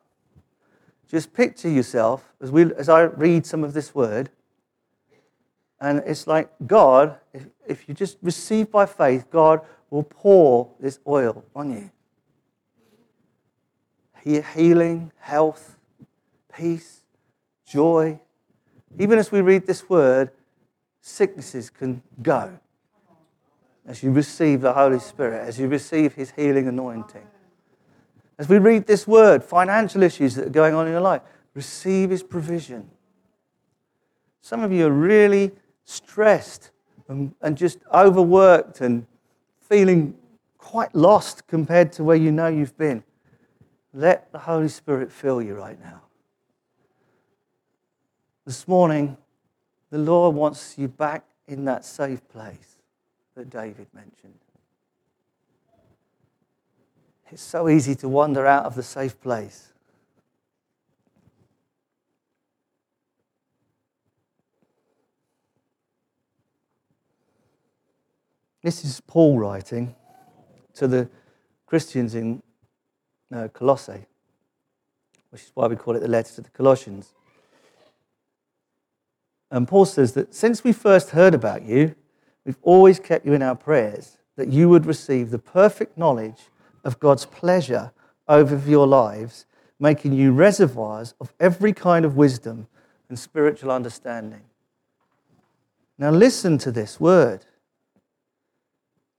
just 1.08 1.34
picture 1.34 1.70
yourself 1.70 2.34
as, 2.42 2.52
we, 2.52 2.74
as 2.76 2.90
I 2.90 3.04
read 3.04 3.46
some 3.46 3.64
of 3.64 3.74
this 3.74 3.96
word. 3.96 4.30
And 5.80 6.00
it's 6.06 6.28
like 6.28 6.50
God, 6.66 7.18
if, 7.34 7.46
if 7.68 7.88
you 7.88 7.96
just 7.96 8.18
receive 8.22 8.72
by 8.72 8.86
faith, 8.86 9.30
God 9.30 9.62
will 9.90 10.04
pour 10.04 10.72
this 10.80 11.00
oil 11.08 11.46
on 11.56 11.72
you. 11.72 11.92
Healing, 14.26 15.12
health, 15.20 15.78
peace, 16.54 17.02
joy. 17.66 18.20
Even 18.98 19.20
as 19.20 19.32
we 19.32 19.42
read 19.42 19.68
this 19.68 19.88
word, 19.88 20.32
sicknesses 21.00 21.70
can 21.70 22.02
go 22.22 22.58
as 23.88 24.02
you 24.02 24.12
receive 24.12 24.62
the 24.62 24.74
Holy 24.74 25.00
Spirit, 25.00 25.48
as 25.48 25.60
you 25.60 25.68
receive 25.68 26.16
His 26.16 26.32
healing 26.32 26.68
anointing. 26.68 27.26
As 28.38 28.50
we 28.50 28.58
read 28.58 28.88
this 28.88 29.08
word, 29.08 29.44
financial 29.44 30.04
issues 30.04 30.36
that 30.36 30.48
are 30.48 30.50
going 30.50 30.74
on 30.74 30.88
in 30.88 30.92
your 30.92 31.02
life, 31.02 31.22
receive 31.54 32.10
His 32.10 32.24
provision. 32.24 32.90
Some 34.42 34.64
of 34.64 34.72
you 34.72 34.88
are 34.88 34.92
really 34.92 35.52
stressed 35.86 36.72
and, 37.08 37.34
and 37.42 37.56
just 37.56 37.80
overworked 37.94 38.82
and 38.82 39.06
feeling 39.62 40.16
quite 40.58 40.94
lost 40.96 41.48
compared 41.48 41.92
to 41.94 42.04
where 42.04 42.16
you 42.16 42.32
know 42.32 42.48
you've 42.48 42.78
been. 42.78 43.04
Let 43.98 44.30
the 44.34 44.40
Holy 44.40 44.68
Spirit 44.68 45.10
fill 45.10 45.42
you 45.42 45.56
right 45.56 45.80
now. 45.82 46.02
This 48.46 48.68
morning, 48.68 49.16
the 49.90 49.98
Lord 49.98 50.36
wants 50.36 50.78
you 50.78 50.90
back 50.90 51.24
in 51.48 51.64
that 51.64 51.86
safe 51.86 52.28
place 52.28 52.76
that 53.36 53.50
David 53.50 53.88
mentioned. 53.94 54.34
It's 57.32 57.42
so 57.42 57.70
easy 57.70 57.96
to 57.96 58.10
wander 58.10 58.46
out 58.46 58.66
of 58.66 58.76
the 58.76 58.84
safe 58.84 59.18
place. 59.22 59.72
This 68.62 68.84
is 68.84 69.00
Paul 69.00 69.40
writing 69.40 69.96
to 70.74 70.86
the 70.86 71.10
Christians 71.66 72.14
in 72.14 72.44
uh, 73.34 73.48
Colossae, 73.54 74.06
which 75.30 75.44
is 75.44 75.52
why 75.54 75.68
we 75.68 75.76
call 75.76 75.96
it 75.96 76.02
the 76.02 76.08
letter 76.08 76.34
to 76.36 76.42
the 76.42 76.50
Colossians. 76.50 77.14
And 79.52 79.68
Paul 79.68 79.86
says 79.86 80.14
that 80.14 80.34
since 80.34 80.64
we 80.64 80.74
first 80.74 81.12
heard 81.12 81.34
about 81.34 81.64
you, 81.64 81.96
we've 82.46 82.58
always 82.62 83.00
kept 83.00 83.26
you 83.26 83.34
in 83.34 83.42
our 83.42 83.56
prayers 83.56 84.18
that 84.36 84.50
you 84.50 84.68
would 84.70 84.86
receive 84.86 85.30
the 85.30 85.40
perfect 85.40 85.98
knowledge 85.98 86.50
of 86.84 87.00
God's 87.00 87.26
pleasure 87.26 87.92
over 88.28 88.58
your 88.70 88.88
lives, 88.88 89.46
making 89.80 90.14
you 90.14 90.32
reservoirs 90.32 91.14
of 91.22 91.34
every 91.40 91.74
kind 91.74 92.06
of 92.06 92.18
wisdom 92.18 92.68
and 93.08 93.18
spiritual 93.18 93.72
understanding. 93.72 94.42
Now, 95.98 96.10
listen 96.12 96.58
to 96.60 96.72
this 96.72 97.00
word, 97.00 97.46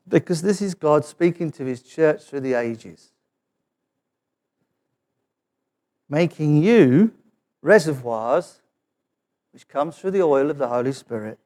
because 0.06 0.42
this 0.42 0.60
is 0.60 0.74
God 0.74 1.04
speaking 1.04 1.50
to 1.52 1.64
his 1.64 1.82
church 1.82 2.24
through 2.24 2.40
the 2.40 2.54
ages, 2.54 3.12
making 6.08 6.62
you 6.62 7.12
reservoirs, 7.62 8.60
which 9.52 9.66
comes 9.68 9.98
through 9.98 10.12
the 10.12 10.22
oil 10.22 10.50
of 10.50 10.58
the 10.58 10.68
Holy 10.68 10.92
Spirit, 10.92 11.38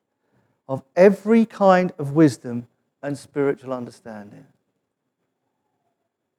of 0.68 0.82
every 0.94 1.46
kind 1.46 1.92
of 1.98 2.12
wisdom 2.12 2.66
and 3.02 3.16
spiritual 3.16 3.72
understanding. 3.72 4.46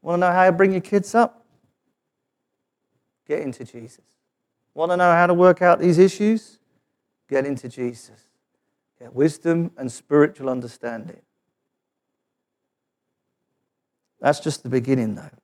Want 0.01 0.21
to 0.21 0.27
know 0.27 0.34
how 0.34 0.45
to 0.45 0.51
bring 0.51 0.71
your 0.71 0.81
kids 0.81 1.13
up? 1.13 1.45
Get 3.27 3.39
into 3.39 3.63
Jesus. 3.63 4.05
Want 4.73 4.91
to 4.91 4.97
know 4.97 5.12
how 5.12 5.27
to 5.27 5.34
work 5.34 5.62
out 5.62 5.79
these 5.79 5.97
issues? 5.97 6.60
Get 7.29 7.45
into 7.45 7.69
Jesus. 7.69 8.27
Get 8.99 9.13
wisdom 9.13 9.71
and 9.77 9.91
spiritual 9.91 10.49
understanding. 10.49 11.21
That's 14.19 14.39
just 14.39 14.63
the 14.63 14.69
beginning, 14.69 15.15
though. 15.15 15.40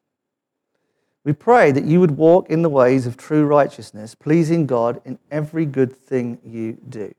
We 1.27 1.33
pray 1.33 1.73
that 1.73 1.83
you 1.83 1.99
would 1.99 2.11
walk 2.11 2.49
in 2.49 2.61
the 2.61 2.69
ways 2.69 3.05
of 3.05 3.17
true 3.17 3.45
righteousness, 3.45 4.15
pleasing 4.15 4.65
God 4.65 5.01
in 5.03 5.19
every 5.29 5.65
good 5.65 5.93
thing 5.93 6.39
you 6.41 6.77
do. 6.87 7.13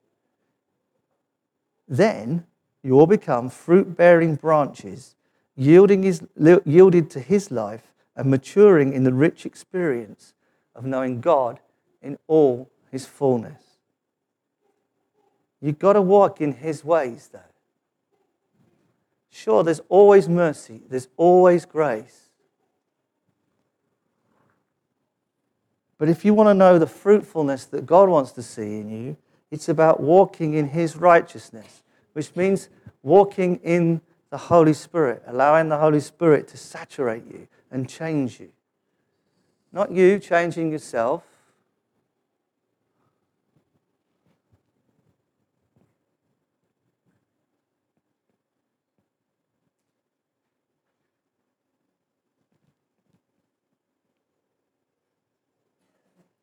Then 1.87 2.47
you 2.83 2.95
will 2.95 3.07
become 3.07 3.51
fruit 3.51 3.99
bearing 3.99 4.37
branches 4.37 5.15
yielding 5.57 6.05
his, 6.05 6.23
yielded 6.65 7.11
to 7.11 7.21
his 7.21 7.51
life 7.51 7.93
and 8.17 8.31
maturing 8.31 8.95
in 8.95 9.05
the 9.05 9.13
rich 9.13 9.45
experience 9.45 10.33
of 10.75 10.87
knowing 10.87 11.21
God 11.21 11.61
in 12.01 12.17
all 12.29 12.71
his 12.91 13.05
fullness. 13.05 13.63
You've 15.61 15.79
got 15.79 15.93
to 15.93 16.01
walk 16.01 16.41
in 16.41 16.53
His 16.53 16.83
ways, 16.83 17.29
though. 17.31 17.41
Sure, 19.29 19.63
there's 19.63 19.83
always 19.91 20.31
mercy, 20.31 20.81
there's 20.89 21.09
always 21.19 21.67
grace. 21.67 22.28
But 25.99 26.09
if 26.09 26.25
you 26.25 26.33
want 26.33 26.49
to 26.49 26.55
know 26.55 26.79
the 26.79 26.87
fruitfulness 26.87 27.67
that 27.67 27.85
God 27.85 28.09
wants 28.09 28.33
to 28.33 28.43
see 28.43 28.79
in 28.79 28.89
you, 28.89 29.17
it's 29.51 29.69
about 29.69 30.01
walking 30.01 30.55
in 30.55 30.69
His 30.69 30.97
righteousness, 30.97 31.83
which 32.13 32.35
means 32.37 32.69
walking 33.03 33.57
in 33.65 34.01
the 34.31 34.39
Holy 34.39 34.73
Spirit, 34.73 35.23
allowing 35.27 35.69
the 35.69 35.79
Holy 35.79 36.01
Spirit 36.01 36.47
to 36.49 36.57
saturate 36.57 37.25
you 37.27 37.49
and 37.71 37.89
change 37.89 38.39
you. 38.39 38.51
Not 39.73 39.91
you 39.91 40.19
changing 40.19 40.71
yourself. 40.71 41.25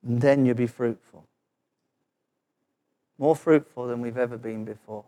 And 0.06 0.22
then 0.22 0.46
you'll 0.46 0.56
be 0.56 0.68
fruitful. 0.68 1.28
More 3.18 3.36
fruitful 3.36 3.88
than 3.88 4.02
we've 4.02 4.18
ever 4.18 4.38
been 4.38 4.63
before. 4.63 5.06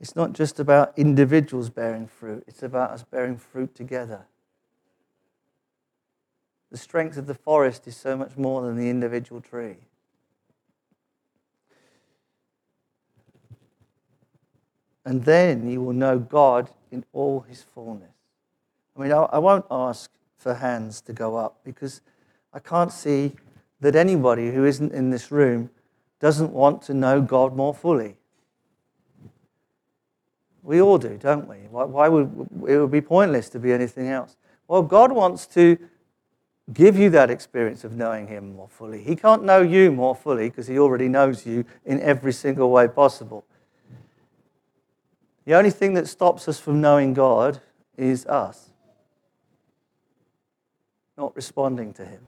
It's 0.00 0.14
not 0.14 0.32
just 0.32 0.60
about 0.60 0.92
individuals 0.96 1.70
bearing 1.70 2.06
fruit, 2.06 2.44
it's 2.46 2.62
about 2.62 2.90
us 2.90 3.02
bearing 3.02 3.36
fruit 3.36 3.74
together. 3.74 4.26
The 6.70 6.76
strength 6.76 7.16
of 7.16 7.26
the 7.26 7.34
forest 7.34 7.86
is 7.88 7.96
so 7.96 8.16
much 8.16 8.36
more 8.36 8.62
than 8.62 8.76
the 8.76 8.90
individual 8.90 9.40
tree. 9.40 9.76
And 15.04 15.24
then 15.24 15.70
you 15.70 15.80
will 15.82 15.94
know 15.94 16.18
God 16.18 16.70
in 16.90 17.04
all 17.12 17.40
his 17.40 17.62
fullness. 17.62 18.17
I 18.98 19.02
mean, 19.02 19.12
I 19.12 19.38
won't 19.38 19.64
ask 19.70 20.10
for 20.36 20.54
hands 20.54 21.00
to 21.02 21.12
go 21.12 21.36
up 21.36 21.60
because 21.62 22.00
I 22.52 22.58
can't 22.58 22.92
see 22.92 23.32
that 23.80 23.94
anybody 23.94 24.50
who 24.50 24.64
isn't 24.64 24.92
in 24.92 25.10
this 25.10 25.30
room 25.30 25.70
doesn't 26.18 26.52
want 26.52 26.82
to 26.82 26.94
know 26.94 27.20
God 27.20 27.54
more 27.54 27.72
fully. 27.72 28.16
We 30.64 30.80
all 30.80 30.98
do, 30.98 31.16
don't 31.16 31.48
we? 31.48 31.56
Why, 31.70 31.84
why 31.84 32.08
would 32.08 32.48
it 32.68 32.78
would 32.78 32.90
be 32.90 33.00
pointless 33.00 33.48
to 33.50 33.60
be 33.60 33.72
anything 33.72 34.08
else? 34.08 34.36
Well, 34.66 34.82
God 34.82 35.12
wants 35.12 35.46
to 35.48 35.78
give 36.72 36.98
you 36.98 37.08
that 37.10 37.30
experience 37.30 37.84
of 37.84 37.96
knowing 37.96 38.26
Him 38.26 38.56
more 38.56 38.68
fully. 38.68 39.02
He 39.04 39.14
can't 39.14 39.44
know 39.44 39.62
you 39.62 39.92
more 39.92 40.16
fully 40.16 40.50
because 40.50 40.66
He 40.66 40.78
already 40.78 41.08
knows 41.08 41.46
you 41.46 41.64
in 41.86 42.00
every 42.00 42.32
single 42.32 42.70
way 42.70 42.88
possible. 42.88 43.44
The 45.44 45.54
only 45.54 45.70
thing 45.70 45.94
that 45.94 46.08
stops 46.08 46.48
us 46.48 46.58
from 46.58 46.80
knowing 46.80 47.14
God 47.14 47.60
is 47.96 48.26
us 48.26 48.67
not 51.18 51.34
responding 51.36 51.92
to 51.92 52.04
Him. 52.04 52.20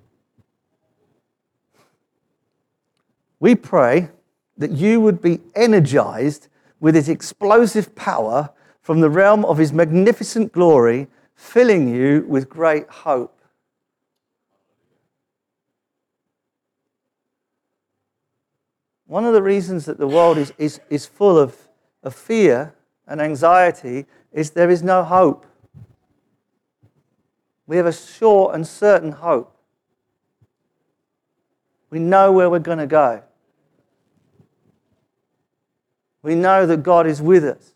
We 3.39 3.55
pray 3.55 4.11
that 4.59 4.73
you 4.73 5.01
would 5.01 5.23
be 5.23 5.41
energized 5.55 6.49
with 6.81 6.95
his 6.95 7.09
explosive 7.09 7.95
power 7.95 8.51
from 8.83 9.01
the 9.01 9.09
realm 9.09 9.45
of 9.45 9.59
his 9.59 9.73
magnificent 9.73 10.53
glory, 10.53 11.07
filling 11.35 11.95
you 11.95 12.25
with 12.29 12.51
great 12.51 12.89
hope. 12.89 13.41
One 19.07 19.25
of 19.25 19.33
the 19.33 19.43
reasons 19.43 19.87
that 19.87 19.99
the 19.99 20.07
world 20.07 20.37
is, 20.37 20.53
is, 20.59 20.81
is 20.91 21.07
full 21.07 21.39
of, 21.39 21.57
of 22.03 22.15
fear 22.15 22.75
and 23.07 23.21
anxiety 23.21 24.07
is 24.33 24.51
there 24.51 24.71
is 24.71 24.83
no 24.83 25.03
hope. 25.03 25.47
We 27.71 27.77
have 27.77 27.87
a 27.87 27.93
sure 27.93 28.53
and 28.53 28.67
certain 28.67 29.13
hope. 29.13 29.57
We 31.89 32.01
know 32.01 32.33
where 32.33 32.51
we're 32.51 32.59
going 32.59 32.79
to 32.79 32.87
go. 32.89 33.23
We 36.21 36.35
know 36.35 36.67
that 36.67 36.83
God 36.83 37.07
is 37.07 37.23
with 37.23 37.45
us. 37.45 37.75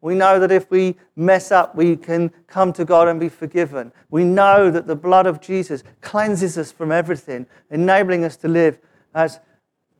We 0.00 0.14
know 0.14 0.40
that 0.40 0.50
if 0.50 0.70
we 0.70 0.96
mess 1.14 1.52
up, 1.52 1.74
we 1.74 1.96
can 1.96 2.30
come 2.46 2.72
to 2.72 2.86
God 2.86 3.06
and 3.06 3.20
be 3.20 3.28
forgiven. 3.28 3.92
We 4.08 4.24
know 4.24 4.70
that 4.70 4.86
the 4.86 4.96
blood 4.96 5.26
of 5.26 5.42
Jesus 5.42 5.84
cleanses 6.00 6.56
us 6.56 6.72
from 6.72 6.90
everything, 6.90 7.46
enabling 7.70 8.24
us 8.24 8.38
to 8.38 8.48
live 8.48 8.78
as 9.14 9.40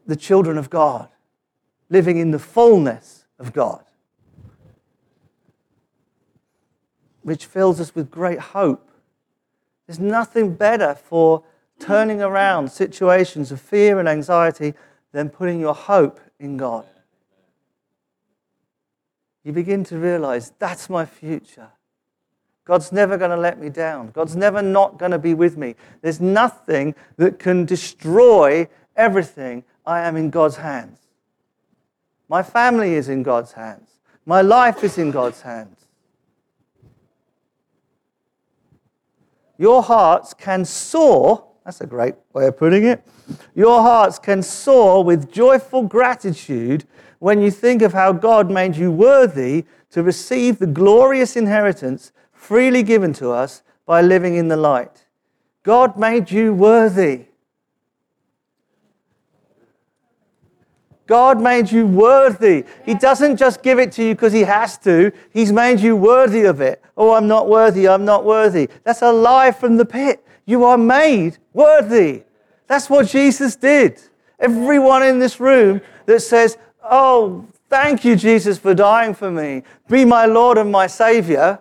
the 0.07 0.17
children 0.17 0.57
of 0.57 0.71
God, 0.71 1.11
living 1.91 2.17
in 2.17 2.31
the 2.31 2.39
fullness 2.39 3.27
of 3.39 3.53
God, 3.53 3.85
which 7.27 7.47
fills 7.47 7.81
us 7.81 7.95
with 7.95 8.11
great 8.11 8.39
hope. 8.39 8.91
There's 9.87 10.01
nothing 10.01 10.55
better 10.55 10.95
for 10.95 11.45
turning 11.79 12.23
around 12.23 12.73
situations 12.73 13.53
of 13.53 13.61
fear 13.61 13.99
and 13.99 14.09
anxiety 14.09 14.75
than 15.13 15.29
putting 15.29 15.61
your 15.61 15.75
hope 15.75 16.21
in 16.39 16.57
God 16.57 16.87
you 19.47 19.53
begin 19.53 19.85
to 19.85 19.97
realize 19.97 20.53
that's 20.59 20.91
my 20.91 21.07
future. 21.07 21.69
God's 22.65 22.91
never 22.91 23.17
going 23.17 23.31
to 23.31 23.37
let 23.37 23.61
me 23.61 23.69
down. 23.69 24.11
God's 24.11 24.35
never 24.35 24.61
not 24.61 24.99
going 24.99 25.13
to 25.13 25.21
be 25.21 25.35
with 25.35 25.57
me. 25.57 25.77
There's 26.03 26.21
nothing 26.21 26.97
that 27.17 27.39
can 27.39 27.65
destroy 27.65 28.67
everything. 28.97 29.63
I 29.87 30.01
am 30.01 30.17
in 30.17 30.31
God's 30.31 30.57
hands. 30.57 30.99
My 32.29 32.43
family 32.43 32.95
is 32.95 33.09
in 33.09 33.23
God's 33.23 33.53
hands. 33.53 33.89
My 34.25 34.43
life 34.43 34.83
is 34.83 34.99
in 34.99 35.13
God's 35.13 35.43
hands. 35.43 35.86
Your 39.59 39.83
hearts 39.83 40.35
can 40.35 40.65
soar. 40.65 41.45
That's 41.65 41.81
a 41.81 41.87
great 41.87 42.15
way 42.33 42.47
of 42.47 42.57
putting 42.57 42.85
it. 42.85 43.07
Your 43.55 43.83
hearts 43.83 44.19
can 44.19 44.43
soar 44.43 45.03
with 45.03 45.33
joyful 45.33 45.83
gratitude 45.83 46.85
when 47.19 47.41
you 47.41 47.51
think 47.51 47.83
of 47.83 47.93
how 47.93 48.13
God 48.13 48.51
made 48.51 48.77
you 48.77 48.93
worthy 48.93 49.65
to 49.91 50.03
receive 50.03 50.59
the 50.59 50.67
glorious 50.67 51.37
inheritance 51.37 52.13
freely 52.33 52.83
given 52.83 53.13
to 53.15 53.31
us 53.31 53.63
by 53.87 54.03
living 54.03 54.35
in 54.35 54.49
the 54.49 54.57
light. 54.57 55.07
God 55.63 55.97
made 55.97 56.31
you 56.31 56.53
worthy. 56.53 57.26
God 61.07 61.41
made 61.41 61.71
you 61.71 61.87
worthy. 61.87 62.65
He 62.85 62.95
doesn't 62.95 63.37
just 63.37 63.63
give 63.63 63.79
it 63.79 63.93
to 63.93 64.05
you 64.05 64.15
because 64.15 64.33
He 64.33 64.43
has 64.43 64.77
to, 64.79 65.13
He's 65.33 65.53
made 65.53 65.81
you 65.81 65.97
worthy 65.97 66.45
of 66.45 66.61
it. 66.61 66.83
Oh, 66.97 67.15
I'm 67.15 67.29
not 67.29 67.49
worthy, 67.49 67.89
I'm 67.89 68.05
not 68.05 68.25
worthy. 68.25 68.69
That's 68.85 69.03
a 69.03 69.13
lie 69.13 69.53
from 69.53 69.77
the 69.77 69.85
pit. 69.85 70.25
You 70.45 70.65
are 70.65 70.79
made 70.79 71.39
worthy. 71.53 72.23
That's 72.67 72.91
what 72.91 73.09
Jesus 73.09 73.57
did. 73.57 74.01
Everyone 74.39 75.03
in 75.03 75.19
this 75.19 75.41
room 75.41 75.81
that 76.07 76.21
says, 76.21 76.59
Oh, 76.83 77.47
thank 77.69 78.05
you, 78.05 78.17
Jesus, 78.17 78.59
for 78.59 78.75
dying 78.75 79.15
for 79.15 79.31
me. 79.31 79.63
Be 79.89 80.05
my 80.05 80.27
Lord 80.27 80.59
and 80.59 80.71
my 80.71 80.87
Savior. 80.87 81.61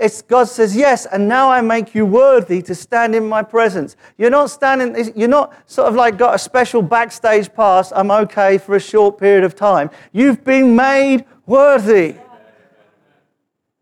It's 0.00 0.22
God 0.22 0.48
says, 0.48 0.74
Yes, 0.74 1.04
and 1.04 1.28
now 1.28 1.50
I 1.50 1.60
make 1.60 1.94
you 1.94 2.06
worthy 2.06 2.62
to 2.62 2.74
stand 2.74 3.14
in 3.14 3.28
my 3.28 3.42
presence. 3.42 3.96
You're 4.16 4.30
not 4.30 4.48
standing, 4.48 5.12
you're 5.14 5.28
not 5.28 5.52
sort 5.66 5.88
of 5.88 5.94
like 5.94 6.16
got 6.16 6.34
a 6.34 6.38
special 6.38 6.80
backstage 6.80 7.52
pass, 7.52 7.92
I'm 7.94 8.10
okay 8.10 8.56
for 8.56 8.76
a 8.76 8.80
short 8.80 9.18
period 9.18 9.44
of 9.44 9.54
time. 9.54 9.90
You've 10.12 10.42
been 10.42 10.74
made 10.74 11.26
worthy. 11.44 12.16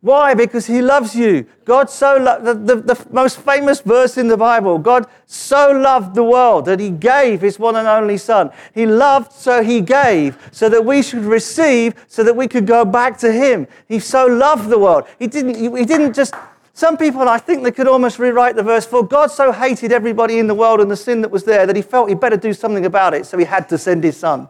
Why? 0.00 0.34
Because 0.34 0.66
he 0.66 0.80
loves 0.80 1.16
you. 1.16 1.44
God 1.64 1.90
so 1.90 2.16
loved, 2.18 2.44
the, 2.44 2.54
the, 2.54 2.94
the, 2.94 3.06
most 3.10 3.40
famous 3.40 3.80
verse 3.80 4.16
in 4.16 4.28
the 4.28 4.36
Bible, 4.36 4.78
God 4.78 5.06
so 5.26 5.72
loved 5.72 6.14
the 6.14 6.22
world 6.22 6.66
that 6.66 6.78
he 6.78 6.90
gave 6.90 7.40
his 7.40 7.58
one 7.58 7.74
and 7.74 7.88
only 7.88 8.16
son. 8.16 8.52
He 8.72 8.86
loved, 8.86 9.32
so 9.32 9.60
he 9.60 9.80
gave, 9.80 10.38
so 10.52 10.68
that 10.68 10.84
we 10.84 11.02
should 11.02 11.24
receive, 11.24 11.94
so 12.06 12.22
that 12.22 12.36
we 12.36 12.46
could 12.46 12.64
go 12.64 12.84
back 12.84 13.18
to 13.18 13.32
him. 13.32 13.66
He 13.88 13.98
so 13.98 14.26
loved 14.26 14.68
the 14.68 14.78
world. 14.78 15.04
He 15.18 15.26
didn't, 15.26 15.56
he 15.56 15.84
didn't 15.84 16.14
just, 16.14 16.32
some 16.74 16.96
people, 16.96 17.28
I 17.28 17.38
think 17.38 17.64
they 17.64 17.72
could 17.72 17.88
almost 17.88 18.20
rewrite 18.20 18.54
the 18.54 18.62
verse, 18.62 18.86
for 18.86 19.04
God 19.04 19.32
so 19.32 19.50
hated 19.50 19.90
everybody 19.90 20.38
in 20.38 20.46
the 20.46 20.54
world 20.54 20.80
and 20.80 20.88
the 20.88 20.96
sin 20.96 21.22
that 21.22 21.30
was 21.32 21.42
there 21.42 21.66
that 21.66 21.74
he 21.74 21.82
felt 21.82 22.08
he 22.08 22.14
better 22.14 22.36
do 22.36 22.52
something 22.52 22.86
about 22.86 23.14
it, 23.14 23.26
so 23.26 23.36
he 23.36 23.44
had 23.44 23.68
to 23.70 23.76
send 23.76 24.04
his 24.04 24.16
son. 24.16 24.48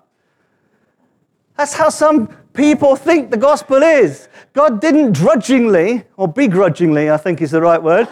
That's 1.57 1.73
how 1.73 1.89
some 1.89 2.29
people 2.59 2.97
think 2.97 3.31
the 3.31 3.37
gospel 3.37 3.85
is. 3.85 4.29
God 4.53 4.81
didn't 4.81 5.13
drudgingly, 5.13 6.05
or 6.17 6.27
begrudgingly, 6.27 7.09
I 7.09 7.17
think 7.17 7.41
is 7.41 7.53
the 7.53 7.61
right 7.61 7.81
word, 7.81 8.09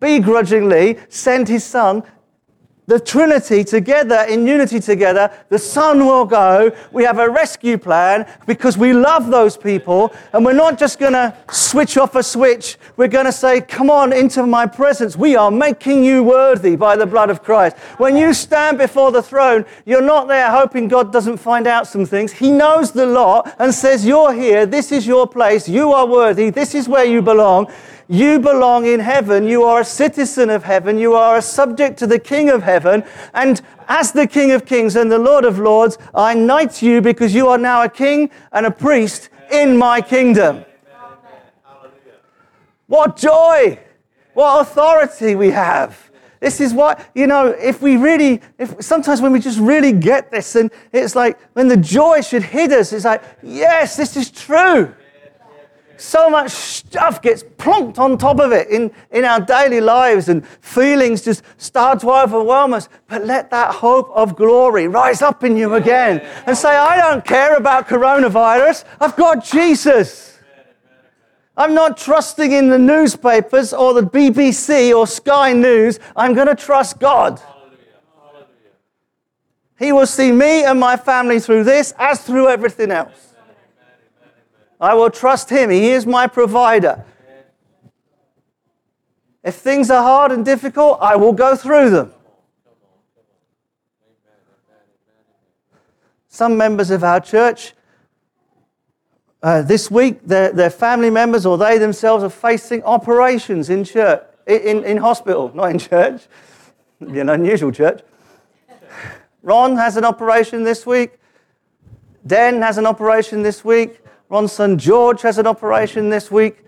begrudgingly 0.00 0.98
send 1.08 1.46
his 1.48 1.62
son 1.62 2.02
the 2.86 3.00
Trinity 3.00 3.64
together 3.64 4.26
in 4.28 4.46
unity 4.46 4.78
together. 4.80 5.30
The 5.48 5.58
son 5.58 6.06
will 6.06 6.24
go. 6.24 6.70
We 6.92 7.04
have 7.04 7.18
a 7.18 7.28
rescue 7.28 7.78
plan 7.78 8.30
because 8.46 8.78
we 8.78 8.92
love 8.92 9.28
those 9.28 9.56
people. 9.56 10.14
And 10.32 10.44
we're 10.44 10.52
not 10.52 10.78
just 10.78 10.98
going 10.98 11.14
to 11.14 11.36
switch 11.50 11.96
off 11.96 12.14
a 12.14 12.22
switch. 12.22 12.78
We're 12.96 13.08
going 13.08 13.26
to 13.26 13.32
say, 13.32 13.60
Come 13.60 13.90
on 13.90 14.12
into 14.12 14.46
my 14.46 14.66
presence. 14.66 15.16
We 15.16 15.34
are 15.36 15.50
making 15.50 16.04
you 16.04 16.22
worthy 16.22 16.76
by 16.76 16.96
the 16.96 17.06
blood 17.06 17.30
of 17.30 17.42
Christ. 17.42 17.76
When 17.98 18.16
you 18.16 18.32
stand 18.32 18.78
before 18.78 19.10
the 19.10 19.22
throne, 19.22 19.64
you're 19.84 20.02
not 20.02 20.28
there 20.28 20.50
hoping 20.50 20.88
God 20.88 21.12
doesn't 21.12 21.38
find 21.38 21.66
out 21.66 21.86
some 21.86 22.06
things. 22.06 22.32
He 22.32 22.50
knows 22.52 22.92
the 22.92 23.06
lot 23.06 23.54
and 23.58 23.74
says, 23.74 24.06
You're 24.06 24.32
here. 24.32 24.64
This 24.64 24.92
is 24.92 25.06
your 25.06 25.26
place. 25.26 25.68
You 25.68 25.92
are 25.92 26.06
worthy. 26.06 26.50
This 26.50 26.74
is 26.74 26.88
where 26.88 27.04
you 27.04 27.20
belong. 27.20 27.70
You 28.08 28.38
belong 28.38 28.86
in 28.86 29.00
heaven. 29.00 29.48
You 29.48 29.64
are 29.64 29.80
a 29.80 29.84
citizen 29.84 30.48
of 30.48 30.62
heaven. 30.62 30.96
You 30.98 31.14
are 31.14 31.38
a 31.38 31.42
subject 31.42 31.98
to 31.98 32.06
the 32.06 32.20
King 32.20 32.50
of 32.50 32.62
heaven. 32.62 33.02
And 33.34 33.60
as 33.88 34.12
the 34.12 34.26
King 34.28 34.52
of 34.52 34.64
kings 34.64 34.94
and 34.94 35.10
the 35.10 35.18
Lord 35.18 35.44
of 35.44 35.58
lords, 35.58 35.98
I 36.14 36.34
knight 36.34 36.82
you 36.82 37.00
because 37.00 37.34
you 37.34 37.48
are 37.48 37.58
now 37.58 37.82
a 37.82 37.88
king 37.88 38.30
and 38.52 38.66
a 38.66 38.70
priest 38.70 39.30
in 39.50 39.76
my 39.76 40.00
kingdom. 40.00 40.64
What 42.86 43.16
joy! 43.16 43.80
What 44.34 44.60
authority 44.60 45.34
we 45.34 45.50
have. 45.50 46.10
This 46.38 46.60
is 46.60 46.74
what, 46.74 47.04
you 47.14 47.26
know, 47.26 47.48
if 47.48 47.80
we 47.80 47.96
really, 47.96 48.42
if 48.58 48.84
sometimes 48.84 49.22
when 49.22 49.32
we 49.32 49.40
just 49.40 49.58
really 49.58 49.92
get 49.92 50.30
this, 50.30 50.54
and 50.54 50.70
it's 50.92 51.16
like 51.16 51.40
when 51.54 51.66
the 51.66 51.76
joy 51.78 52.20
should 52.20 52.42
hit 52.42 52.70
us, 52.70 52.92
it's 52.92 53.06
like, 53.06 53.22
yes, 53.42 53.96
this 53.96 54.16
is 54.16 54.30
true 54.30 54.94
so 56.00 56.30
much 56.30 56.50
stuff 56.50 57.22
gets 57.22 57.42
plonked 57.42 57.98
on 57.98 58.18
top 58.18 58.40
of 58.40 58.52
it 58.52 58.68
in, 58.68 58.90
in 59.10 59.24
our 59.24 59.40
daily 59.40 59.80
lives, 59.80 60.28
and 60.28 60.46
feelings 60.46 61.22
just 61.22 61.42
start 61.56 62.00
to 62.00 62.10
overwhelm 62.10 62.74
us. 62.74 62.88
But 63.08 63.24
let 63.24 63.50
that 63.50 63.74
hope 63.74 64.10
of 64.14 64.36
glory 64.36 64.88
rise 64.88 65.22
up 65.22 65.44
in 65.44 65.56
you 65.56 65.74
again 65.74 66.20
and 66.46 66.56
say, 66.56 66.68
I 66.68 66.96
don't 66.96 67.24
care 67.24 67.56
about 67.56 67.88
coronavirus, 67.88 68.84
I've 69.00 69.16
got 69.16 69.44
Jesus. 69.44 70.38
I'm 71.56 71.72
not 71.72 71.96
trusting 71.96 72.52
in 72.52 72.68
the 72.68 72.78
newspapers 72.78 73.72
or 73.72 73.94
the 73.94 74.02
BBC 74.02 74.94
or 74.94 75.06
Sky 75.06 75.54
News. 75.54 75.98
I'm 76.14 76.34
going 76.34 76.48
to 76.48 76.54
trust 76.54 76.98
God. 76.98 77.40
He 79.78 79.92
will 79.92 80.06
see 80.06 80.32
me 80.32 80.64
and 80.64 80.78
my 80.80 80.96
family 80.96 81.40
through 81.40 81.64
this 81.64 81.94
as 81.98 82.22
through 82.22 82.48
everything 82.48 82.90
else. 82.90 83.34
I 84.80 84.94
will 84.94 85.10
trust 85.10 85.50
Him. 85.50 85.70
He 85.70 85.90
is 85.90 86.06
my 86.06 86.26
provider. 86.26 87.04
If 89.42 89.54
things 89.54 89.90
are 89.90 90.02
hard 90.02 90.32
and 90.32 90.44
difficult, 90.44 90.98
I 91.00 91.16
will 91.16 91.32
go 91.32 91.54
through 91.54 91.90
them. 91.90 92.12
Some 96.28 96.56
members 96.56 96.90
of 96.90 97.04
our 97.04 97.20
church 97.20 97.72
uh, 99.42 99.62
this 99.62 99.90
week, 99.90 100.26
their, 100.26 100.52
their 100.52 100.70
family 100.70 101.10
members 101.10 101.46
or 101.46 101.56
they 101.56 101.78
themselves 101.78 102.24
are 102.24 102.30
facing 102.30 102.82
operations 102.82 103.70
in 103.70 103.84
church, 103.84 104.22
in, 104.46 104.82
in 104.82 104.96
hospital, 104.96 105.52
not 105.54 105.70
in 105.70 105.78
church. 105.78 106.26
Be 106.98 107.20
an 107.20 107.28
unusual 107.28 107.70
church. 107.70 108.02
Ron 109.42 109.76
has 109.76 109.96
an 109.96 110.04
operation 110.04 110.64
this 110.64 110.84
week. 110.84 111.20
Den 112.26 112.60
has 112.62 112.78
an 112.78 112.86
operation 112.86 113.42
this 113.42 113.64
week. 113.64 114.00
Ron's 114.28 114.52
son 114.52 114.76
George 114.76 115.22
has 115.22 115.38
an 115.38 115.46
operation 115.46 116.10
this 116.10 116.30
week. 116.30 116.64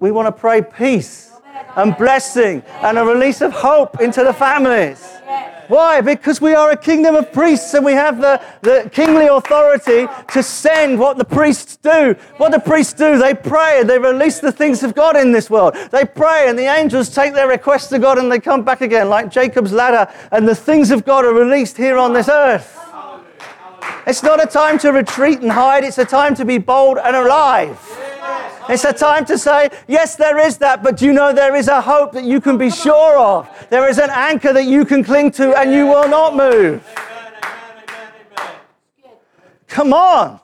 We 0.00 0.10
want 0.10 0.26
to 0.26 0.32
pray 0.32 0.60
peace 0.60 1.32
and 1.76 1.96
blessing 1.96 2.62
and 2.82 2.98
a 2.98 3.04
release 3.04 3.40
of 3.40 3.52
hope 3.52 4.00
into 4.00 4.24
the 4.24 4.32
families. 4.32 5.06
Why? 5.68 6.00
Because 6.00 6.40
we 6.40 6.54
are 6.54 6.70
a 6.70 6.76
kingdom 6.76 7.14
of 7.14 7.30
priests 7.30 7.74
and 7.74 7.84
we 7.84 7.92
have 7.92 8.20
the, 8.20 8.42
the 8.62 8.90
kingly 8.92 9.26
authority 9.26 10.08
to 10.32 10.42
send 10.42 10.98
what 10.98 11.18
the 11.18 11.24
priests 11.24 11.76
do. 11.76 12.16
What 12.38 12.52
the 12.52 12.58
priests 12.58 12.94
do, 12.94 13.18
they 13.18 13.34
pray 13.34 13.80
and 13.80 13.88
they 13.88 13.98
release 13.98 14.40
the 14.40 14.50
things 14.50 14.82
of 14.82 14.94
God 14.94 15.16
in 15.16 15.30
this 15.30 15.50
world. 15.50 15.76
They 15.92 16.06
pray 16.06 16.46
and 16.48 16.58
the 16.58 16.64
angels 16.64 17.10
take 17.10 17.34
their 17.34 17.48
requests 17.48 17.88
to 17.88 17.98
God 17.98 18.18
and 18.18 18.32
they 18.32 18.40
come 18.40 18.64
back 18.64 18.80
again, 18.80 19.10
like 19.10 19.30
Jacob's 19.30 19.72
ladder, 19.72 20.10
and 20.32 20.48
the 20.48 20.54
things 20.54 20.90
of 20.90 21.04
God 21.04 21.24
are 21.24 21.34
released 21.34 21.76
here 21.76 21.98
on 21.98 22.14
this 22.14 22.28
earth. 22.28 22.87
It's 24.06 24.22
not 24.22 24.42
a 24.42 24.46
time 24.46 24.78
to 24.80 24.92
retreat 24.92 25.40
and 25.40 25.52
hide, 25.52 25.84
it's 25.84 25.98
a 25.98 26.04
time 26.04 26.34
to 26.36 26.44
be 26.44 26.58
bold 26.58 26.98
and 26.98 27.14
alive. 27.14 27.78
It's 28.68 28.84
a 28.84 28.92
time 28.92 29.24
to 29.26 29.38
say, 29.38 29.70
yes, 29.86 30.16
there 30.16 30.38
is 30.38 30.58
that, 30.58 30.82
but 30.82 31.00
you 31.00 31.12
know 31.12 31.32
there 31.32 31.54
is 31.54 31.68
a 31.68 31.80
hope 31.80 32.12
that 32.12 32.24
you 32.24 32.40
can 32.40 32.58
be 32.58 32.70
sure 32.70 33.18
of. 33.18 33.48
There 33.70 33.88
is 33.88 33.98
an 33.98 34.10
anchor 34.10 34.52
that 34.52 34.64
you 34.64 34.84
can 34.84 35.02
cling 35.02 35.30
to 35.32 35.58
and 35.58 35.72
you 35.72 35.86
will 35.86 36.08
not 36.08 36.36
move. 36.36 36.84
Come 39.68 39.92
on. 39.92 40.40